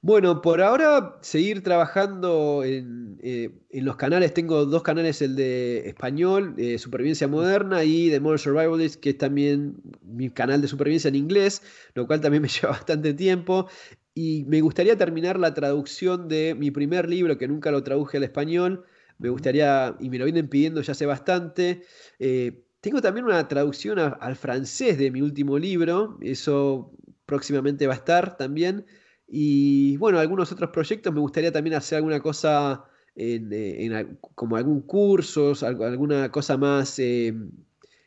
Bueno, 0.00 0.42
por 0.42 0.62
ahora 0.62 1.18
seguir 1.22 1.62
trabajando 1.64 2.62
en, 2.64 3.18
eh, 3.20 3.50
los 3.72 3.96
canales. 3.96 4.32
Tengo 4.32 4.64
dos 4.64 4.82
canales, 4.84 5.20
el 5.22 5.34
de 5.34 5.88
español, 5.88 6.54
eh, 6.56 6.78
Supervivencia 6.78 7.26
Moderna, 7.26 7.82
y 7.82 8.08
de 8.08 8.20
Modern 8.20 8.38
Survivalist, 8.38 9.00
que 9.00 9.10
es 9.10 9.18
también 9.18 9.74
mi 10.02 10.30
canal 10.30 10.62
de 10.62 10.68
supervivencia 10.68 11.08
en 11.08 11.16
inglés, 11.16 11.62
lo 11.94 12.06
cual 12.06 12.20
también 12.20 12.42
me 12.44 12.48
lleva 12.48 12.70
bastante 12.70 13.12
tiempo. 13.14 13.68
Y 14.14 14.44
me 14.46 14.60
gustaría 14.60 14.96
terminar 14.96 15.38
la 15.38 15.52
traducción 15.54 16.28
de 16.28 16.54
mi 16.54 16.70
primer 16.70 17.08
libro, 17.08 17.36
que 17.36 17.48
nunca 17.48 17.70
lo 17.72 17.82
traduje 17.82 18.18
al 18.18 18.24
español. 18.24 18.84
Me 19.18 19.30
gustaría, 19.30 19.96
y 19.98 20.10
me 20.10 20.18
lo 20.18 20.24
vienen 20.26 20.48
pidiendo 20.48 20.80
ya 20.80 20.92
hace 20.92 21.06
bastante. 21.06 21.82
Eh, 22.20 22.62
tengo 22.80 23.02
también 23.02 23.26
una 23.26 23.48
traducción 23.48 23.98
al 23.98 24.36
francés 24.36 24.96
de 24.98 25.10
mi 25.10 25.22
último 25.22 25.58
libro, 25.58 26.18
eso 26.20 26.92
próximamente 27.26 27.86
va 27.88 27.94
a 27.94 27.96
estar 27.96 28.36
también. 28.36 28.86
Y 29.28 29.96
bueno, 29.98 30.18
algunos 30.18 30.50
otros 30.50 30.70
proyectos 30.70 31.12
me 31.12 31.20
gustaría 31.20 31.52
también 31.52 31.76
hacer 31.76 31.96
alguna 31.96 32.20
cosa 32.20 32.84
en, 33.14 33.50
eh, 33.52 34.06
como 34.34 34.56
algún 34.56 34.80
curso, 34.80 35.52
alguna 35.62 36.30
cosa 36.30 36.56
más 36.56 36.98
eh, 36.98 37.34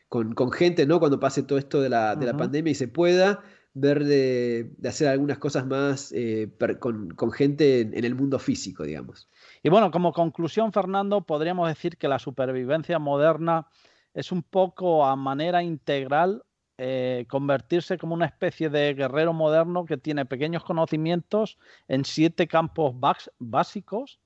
con, 0.10 0.52
gente, 0.52 0.86
¿no? 0.86 1.00
Cuando 1.00 1.20
pase 1.20 1.44
todo 1.44 1.60
esto 1.60 1.80
de 1.80 1.90
la, 1.90 2.18
pandemia 2.38 2.72
y 2.72 2.76
se 2.76 2.88
pueda, 2.88 3.44
ver 3.74 4.04
de, 4.04 4.72
hacer 4.84 5.10
algunas 5.10 5.38
cosas 5.38 5.66
más 5.68 6.12
eh, 6.12 6.50
con, 6.80 7.32
gente 7.32 7.82
en, 7.82 8.04
el 8.04 8.16
mundo 8.16 8.40
físico, 8.40 8.84
digamos. 8.84 9.30
Y 9.62 9.70
bueno, 9.70 9.92
como 9.92 10.14
conclusión, 10.14 10.74
Fernando, 10.74 11.22
podríamos 11.22 11.70
decir 11.70 11.98
que 11.98 12.08
la 12.08 12.18
supervivencia 12.18 12.98
moderna 12.98 13.68
es 14.14 14.32
un 14.32 14.44
poco 14.44 15.06
a 15.06 15.16
manera 15.16 15.62
integral 15.62 16.44
eh, 16.78 17.26
convertirse 17.28 17.98
como 17.98 18.14
una 18.14 18.26
especie 18.26 18.70
de 18.70 18.94
guerrero 18.94 19.34
moderno 19.34 19.86
que 19.86 19.98
tiene 19.98 20.26
pequeños 20.26 20.64
conocimientos 20.64 21.58
en 21.88 22.06
siete 22.06 22.48
campos 22.48 22.96
básicos, 23.40 24.20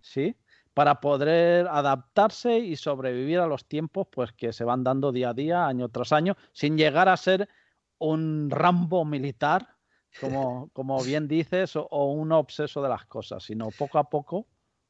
¿sí? 0.00 0.36
para 0.76 1.00
poder 1.00 1.68
adaptarse 1.68 2.58
y 2.58 2.76
sobrevivir 2.76 3.38
a 3.38 3.46
los 3.46 3.64
tiempos 3.64 4.08
pues 4.10 4.32
que 4.32 4.52
se 4.52 4.62
van 4.62 4.84
dando 4.84 5.10
día 5.10 5.30
a 5.30 5.32
día, 5.32 5.66
año 5.66 5.88
tras 5.88 6.12
año, 6.12 6.36
sin 6.52 6.76
llegar 6.76 7.08
a 7.08 7.16
ser 7.16 7.48
un 7.96 8.50
Rambo 8.50 9.06
militar, 9.06 9.74
como, 10.20 10.68
como 10.74 11.02
bien 11.02 11.28
dices, 11.28 11.76
o, 11.76 12.12
un 12.12 12.30
obseso 12.32 12.82
de 12.82 12.90
las 12.90 13.06
cosas, 13.06 13.42
sino 13.42 13.70
poco 13.70 13.98
a 13.98 14.10
poco. 14.10 14.46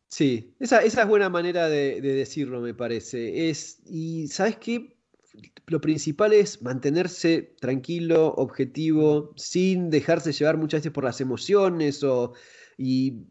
Sí, 0.09 0.57
esa, 0.59 0.83
esa 0.83 1.03
es 1.03 1.09
buena 1.09 1.29
manera 1.29 1.69
de, 1.69 2.01
decirlo, 2.01 2.61
me 2.61 2.75
parece. 2.75 3.49
Es, 3.49 3.81
y 3.87 4.27
sabes 4.27 4.57
qué, 4.57 4.96
lo 5.67 5.81
principal 5.81 6.33
es 6.33 6.63
mantenerse 6.63 7.55
tranquilo, 7.61 8.35
objetivo, 8.37 9.33
sin 9.37 9.91
dejarse 9.91 10.33
llevar 10.33 10.57
muchas 10.57 10.81
veces 10.81 10.93
por 10.93 11.05
las 11.05 11.21
emociones 11.21 12.05
o, 12.05 12.33
y 12.79 13.25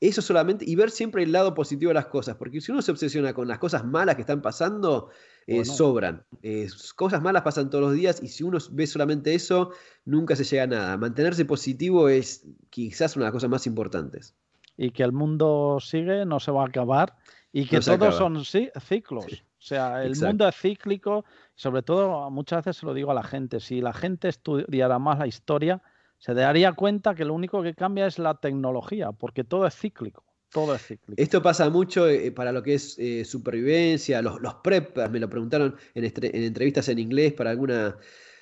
eso 0.00 0.20
solamente, 0.20 0.64
y 0.68 0.74
ver 0.74 0.90
siempre 0.90 1.22
el 1.22 1.30
lado 1.30 1.54
positivo 1.54 1.90
de 1.90 1.94
las 1.94 2.06
cosas, 2.06 2.36
porque 2.36 2.60
si 2.60 2.72
uno 2.72 2.82
se 2.82 2.90
obsesiona 2.90 3.32
con 3.32 3.46
las 3.46 3.58
cosas 3.58 3.84
malas 3.84 4.16
que 4.16 4.22
están 4.22 4.42
pasando, 4.42 5.10
eh, 5.46 5.64
sobran. 5.64 6.24
Eh, 6.42 6.68
cosas 6.96 7.22
malas 7.22 7.42
pasan 7.42 7.70
todos 7.70 7.84
los 7.84 7.94
días 7.94 8.20
y 8.20 8.28
si 8.28 8.42
uno 8.42 8.58
ve 8.72 8.86
solamente 8.86 9.32
eso, 9.32 9.70
nunca 10.04 10.34
se 10.34 10.44
llega 10.44 10.64
a 10.64 10.66
nada. 10.66 10.96
Mantenerse 10.96 11.44
positivo 11.44 12.08
es 12.08 12.44
quizás 12.70 13.14
una 13.16 13.24
de 13.24 13.28
las 13.28 13.32
cosas 13.32 13.50
más 13.50 13.66
importantes. 13.66 14.34
Y 14.76 14.90
que 14.90 15.04
el 15.04 15.12
mundo 15.12 15.78
sigue, 15.80 16.24
no 16.26 16.40
se 16.40 16.50
va 16.50 16.64
a 16.64 16.66
acabar 16.66 17.14
y 17.52 17.66
que 17.66 17.78
todos 17.80 18.16
son 18.16 18.44
ciclos. 18.44 19.26
O 19.62 19.64
sea, 19.64 20.02
el 20.02 20.16
mundo 20.16 20.48
es 20.48 20.56
cíclico, 20.56 21.24
sobre 21.54 21.82
todo 21.82 22.28
muchas 22.32 22.64
veces 22.64 22.80
se 22.80 22.86
lo 22.86 22.94
digo 22.94 23.12
a 23.12 23.14
la 23.14 23.22
gente, 23.22 23.60
si 23.60 23.80
la 23.80 23.92
gente 23.92 24.28
estudiara 24.28 24.98
más 24.98 25.20
la 25.20 25.28
historia, 25.28 25.80
se 26.18 26.34
daría 26.34 26.72
cuenta 26.72 27.14
que 27.14 27.24
lo 27.24 27.32
único 27.32 27.62
que 27.62 27.72
cambia 27.72 28.08
es 28.08 28.18
la 28.18 28.40
tecnología, 28.40 29.12
porque 29.12 29.44
todo 29.44 29.64
es 29.64 29.76
cíclico. 29.76 30.24
Todo 30.50 30.74
es 30.74 30.82
cíclico. 30.84 31.14
Esto 31.16 31.40
pasa 31.44 31.70
mucho 31.70 32.08
eh, 32.08 32.32
para 32.32 32.50
lo 32.50 32.60
que 32.64 32.74
es 32.74 32.98
eh, 32.98 33.24
supervivencia, 33.24 34.20
los, 34.20 34.40
los, 34.40 34.54
preppers, 34.54 35.12
me 35.12 35.20
lo 35.20 35.30
preguntaron 35.30 35.76
en, 35.94 36.06
en, 36.06 36.42
entrevistas 36.42 36.88
en 36.88 36.98
inglés 36.98 37.32
para, 37.32 37.50
alguna, 37.50 37.96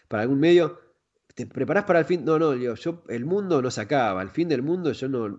para 0.09 0.23
algún 0.23 0.41
medio. 0.41 0.81
¿Te 1.41 1.47
preparás 1.47 1.84
para 1.84 2.01
el 2.01 2.05
fin? 2.05 2.22
No, 2.22 2.38
no, 2.38 2.55
yo, 2.55 3.03
el 3.09 3.24
mundo 3.24 3.62
no 3.62 3.70
se 3.70 3.80
acaba, 3.80 4.20
el 4.20 4.28
fin 4.28 4.47
del 4.47 4.61
mundo 4.61 4.93
yo 4.93 5.09
no, 5.09 5.38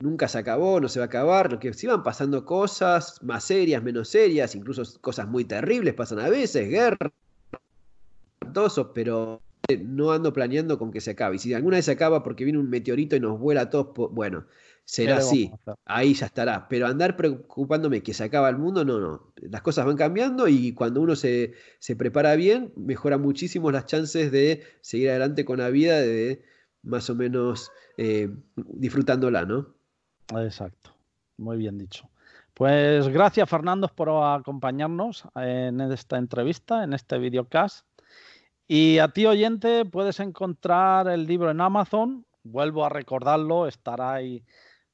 nunca 0.00 0.26
se 0.26 0.38
acabó, 0.38 0.80
no 0.80 0.88
se 0.88 0.98
va 0.98 1.04
a 1.04 1.06
acabar, 1.08 1.52
lo 1.52 1.58
que 1.58 1.74
se 1.74 1.84
iban 1.86 2.02
pasando 2.02 2.46
cosas 2.46 3.22
más 3.22 3.44
serias, 3.44 3.82
menos 3.82 4.08
serias, 4.08 4.54
incluso 4.54 4.82
cosas 5.02 5.28
muy 5.28 5.44
terribles 5.44 5.92
pasan 5.92 6.20
a 6.20 6.30
veces, 6.30 6.70
guerra, 6.70 7.12
todo 8.54 8.68
eso, 8.68 8.94
pero 8.94 9.42
no 9.84 10.12
ando 10.12 10.32
planeando 10.32 10.78
con 10.78 10.90
que 10.90 11.02
se 11.02 11.10
acabe. 11.10 11.36
Y 11.36 11.38
si 11.38 11.52
alguna 11.52 11.76
vez 11.76 11.84
se 11.84 11.92
acaba 11.92 12.22
porque 12.22 12.44
viene 12.44 12.58
un 12.58 12.70
meteorito 12.70 13.14
y 13.14 13.20
nos 13.20 13.38
vuela 13.38 13.62
a 13.62 13.70
todos, 13.70 13.88
bueno, 14.12 14.46
será 14.84 15.18
así. 15.18 15.50
Ahí 15.84 16.14
ya 16.14 16.26
estará. 16.26 16.68
Pero 16.68 16.86
andar 16.86 17.16
preocupándome 17.16 18.02
que 18.02 18.14
se 18.14 18.24
acaba 18.24 18.48
el 18.48 18.58
mundo, 18.58 18.84
no, 18.84 19.00
no. 19.00 19.32
Las 19.36 19.62
cosas 19.62 19.86
van 19.86 19.96
cambiando 19.96 20.48
y 20.48 20.72
cuando 20.72 21.00
uno 21.00 21.16
se, 21.16 21.54
prepara 21.96 22.34
bien, 22.36 22.72
mejora 22.76 23.18
muchísimo 23.18 23.70
las 23.70 23.86
chances 23.86 24.32
de 24.32 24.62
seguir 24.80 25.10
adelante 25.10 25.44
con 25.44 25.58
la 25.58 25.70
vida, 25.70 26.00
de 26.00 26.42
más 26.82 27.08
o 27.10 27.14
menos 27.14 27.70
eh, 27.96 28.30
disfrutándola, 28.56 29.44
¿no? 29.44 29.74
Exacto. 30.36 30.90
Muy 31.38 31.56
bien 31.56 31.78
dicho. 31.78 32.08
Pues 32.54 33.08
gracias, 33.08 33.48
Fernando, 33.48 33.88
por 33.88 34.10
acompañarnos 34.10 35.24
en 35.36 35.80
esta 35.80 36.18
entrevista, 36.18 36.84
en 36.84 36.92
este 36.92 37.18
videocast. 37.18 37.86
Y 38.68 38.98
a 38.98 39.08
ti, 39.08 39.26
oyente, 39.26 39.84
puedes 39.84 40.20
encontrar 40.20 41.08
el 41.08 41.26
libro 41.26 41.50
en 41.50 41.60
Amazon. 41.60 42.24
Vuelvo 42.44 42.84
a 42.84 42.88
recordarlo, 42.88 43.66
estará 43.66 44.12
ahí 44.12 44.44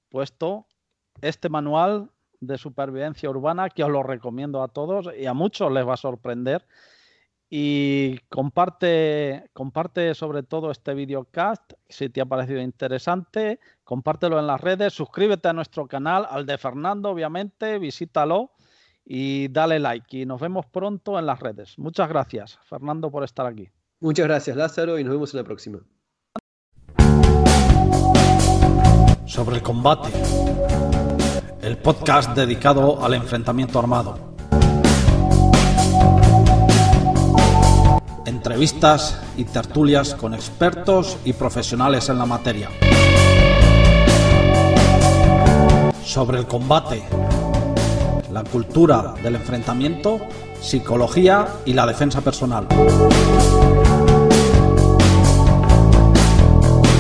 puesto. 0.09 0.66
Este 1.20 1.48
manual 1.48 2.11
de 2.40 2.59
supervivencia 2.59 3.28
urbana 3.30 3.68
que 3.70 3.84
os 3.84 3.90
lo 3.90 4.02
recomiendo 4.02 4.62
a 4.62 4.68
todos 4.68 5.11
y 5.16 5.26
a 5.26 5.34
muchos 5.34 5.72
les 5.72 5.86
va 5.86 5.94
a 5.94 5.96
sorprender. 5.96 6.66
Y 7.50 8.18
comparte, 8.28 9.48
comparte 9.54 10.14
sobre 10.14 10.42
todo 10.42 10.70
este 10.70 10.92
videocast 10.92 11.72
si 11.88 12.11
te 12.11 12.20
ha 12.20 12.26
parecido 12.26 12.61
interesante. 12.61 13.59
Compártelo 13.84 14.38
en 14.38 14.46
las 14.46 14.61
redes, 14.61 14.92
suscríbete 14.92 15.48
a 15.48 15.54
nuestro 15.54 15.86
canal, 15.88 16.26
al 16.28 16.44
de 16.44 16.59
Fernando, 16.59 17.11
obviamente, 17.11 17.78
visítalo 17.78 18.52
y 19.02 19.48
dale 19.48 19.78
like 19.78 20.18
y 20.18 20.26
nos 20.26 20.40
vemos 20.40 20.66
pronto 20.66 21.18
en 21.18 21.24
las 21.24 21.40
redes. 21.40 21.78
Muchas 21.78 22.11
gracias, 22.11 22.59
Fernando, 22.64 23.11
por 23.11 23.24
estar 23.24 23.46
aquí. 23.46 23.70
Muchas 24.00 24.26
gracias, 24.26 24.54
Lázaro, 24.54 24.98
y 24.98 25.04
nos 25.04 25.14
vemos 25.14 25.32
en 25.32 25.38
la 25.38 25.44
próxima. 25.44 25.80
Sobre 29.29 29.57
el 29.57 29.62
combate, 29.62 30.09
el 31.61 31.76
podcast 31.76 32.35
dedicado 32.35 33.05
al 33.05 33.12
enfrentamiento 33.12 33.79
armado. 33.79 34.18
Entrevistas 38.24 39.20
y 39.37 39.45
tertulias 39.45 40.14
con 40.14 40.33
expertos 40.33 41.18
y 41.26 41.35
profesionales 41.35 42.09
en 42.09 42.18
la 42.18 42.24
materia. 42.24 42.70
Sobre 46.03 46.39
el 46.39 46.47
combate 46.47 47.05
la 48.33 48.45
cultura 48.45 49.14
del 49.22 49.37
enfrentamiento, 49.37 50.20
psicología 50.61 51.49
y 51.64 51.72
la 51.72 51.87
defensa 51.87 52.20
personal. 52.20 52.66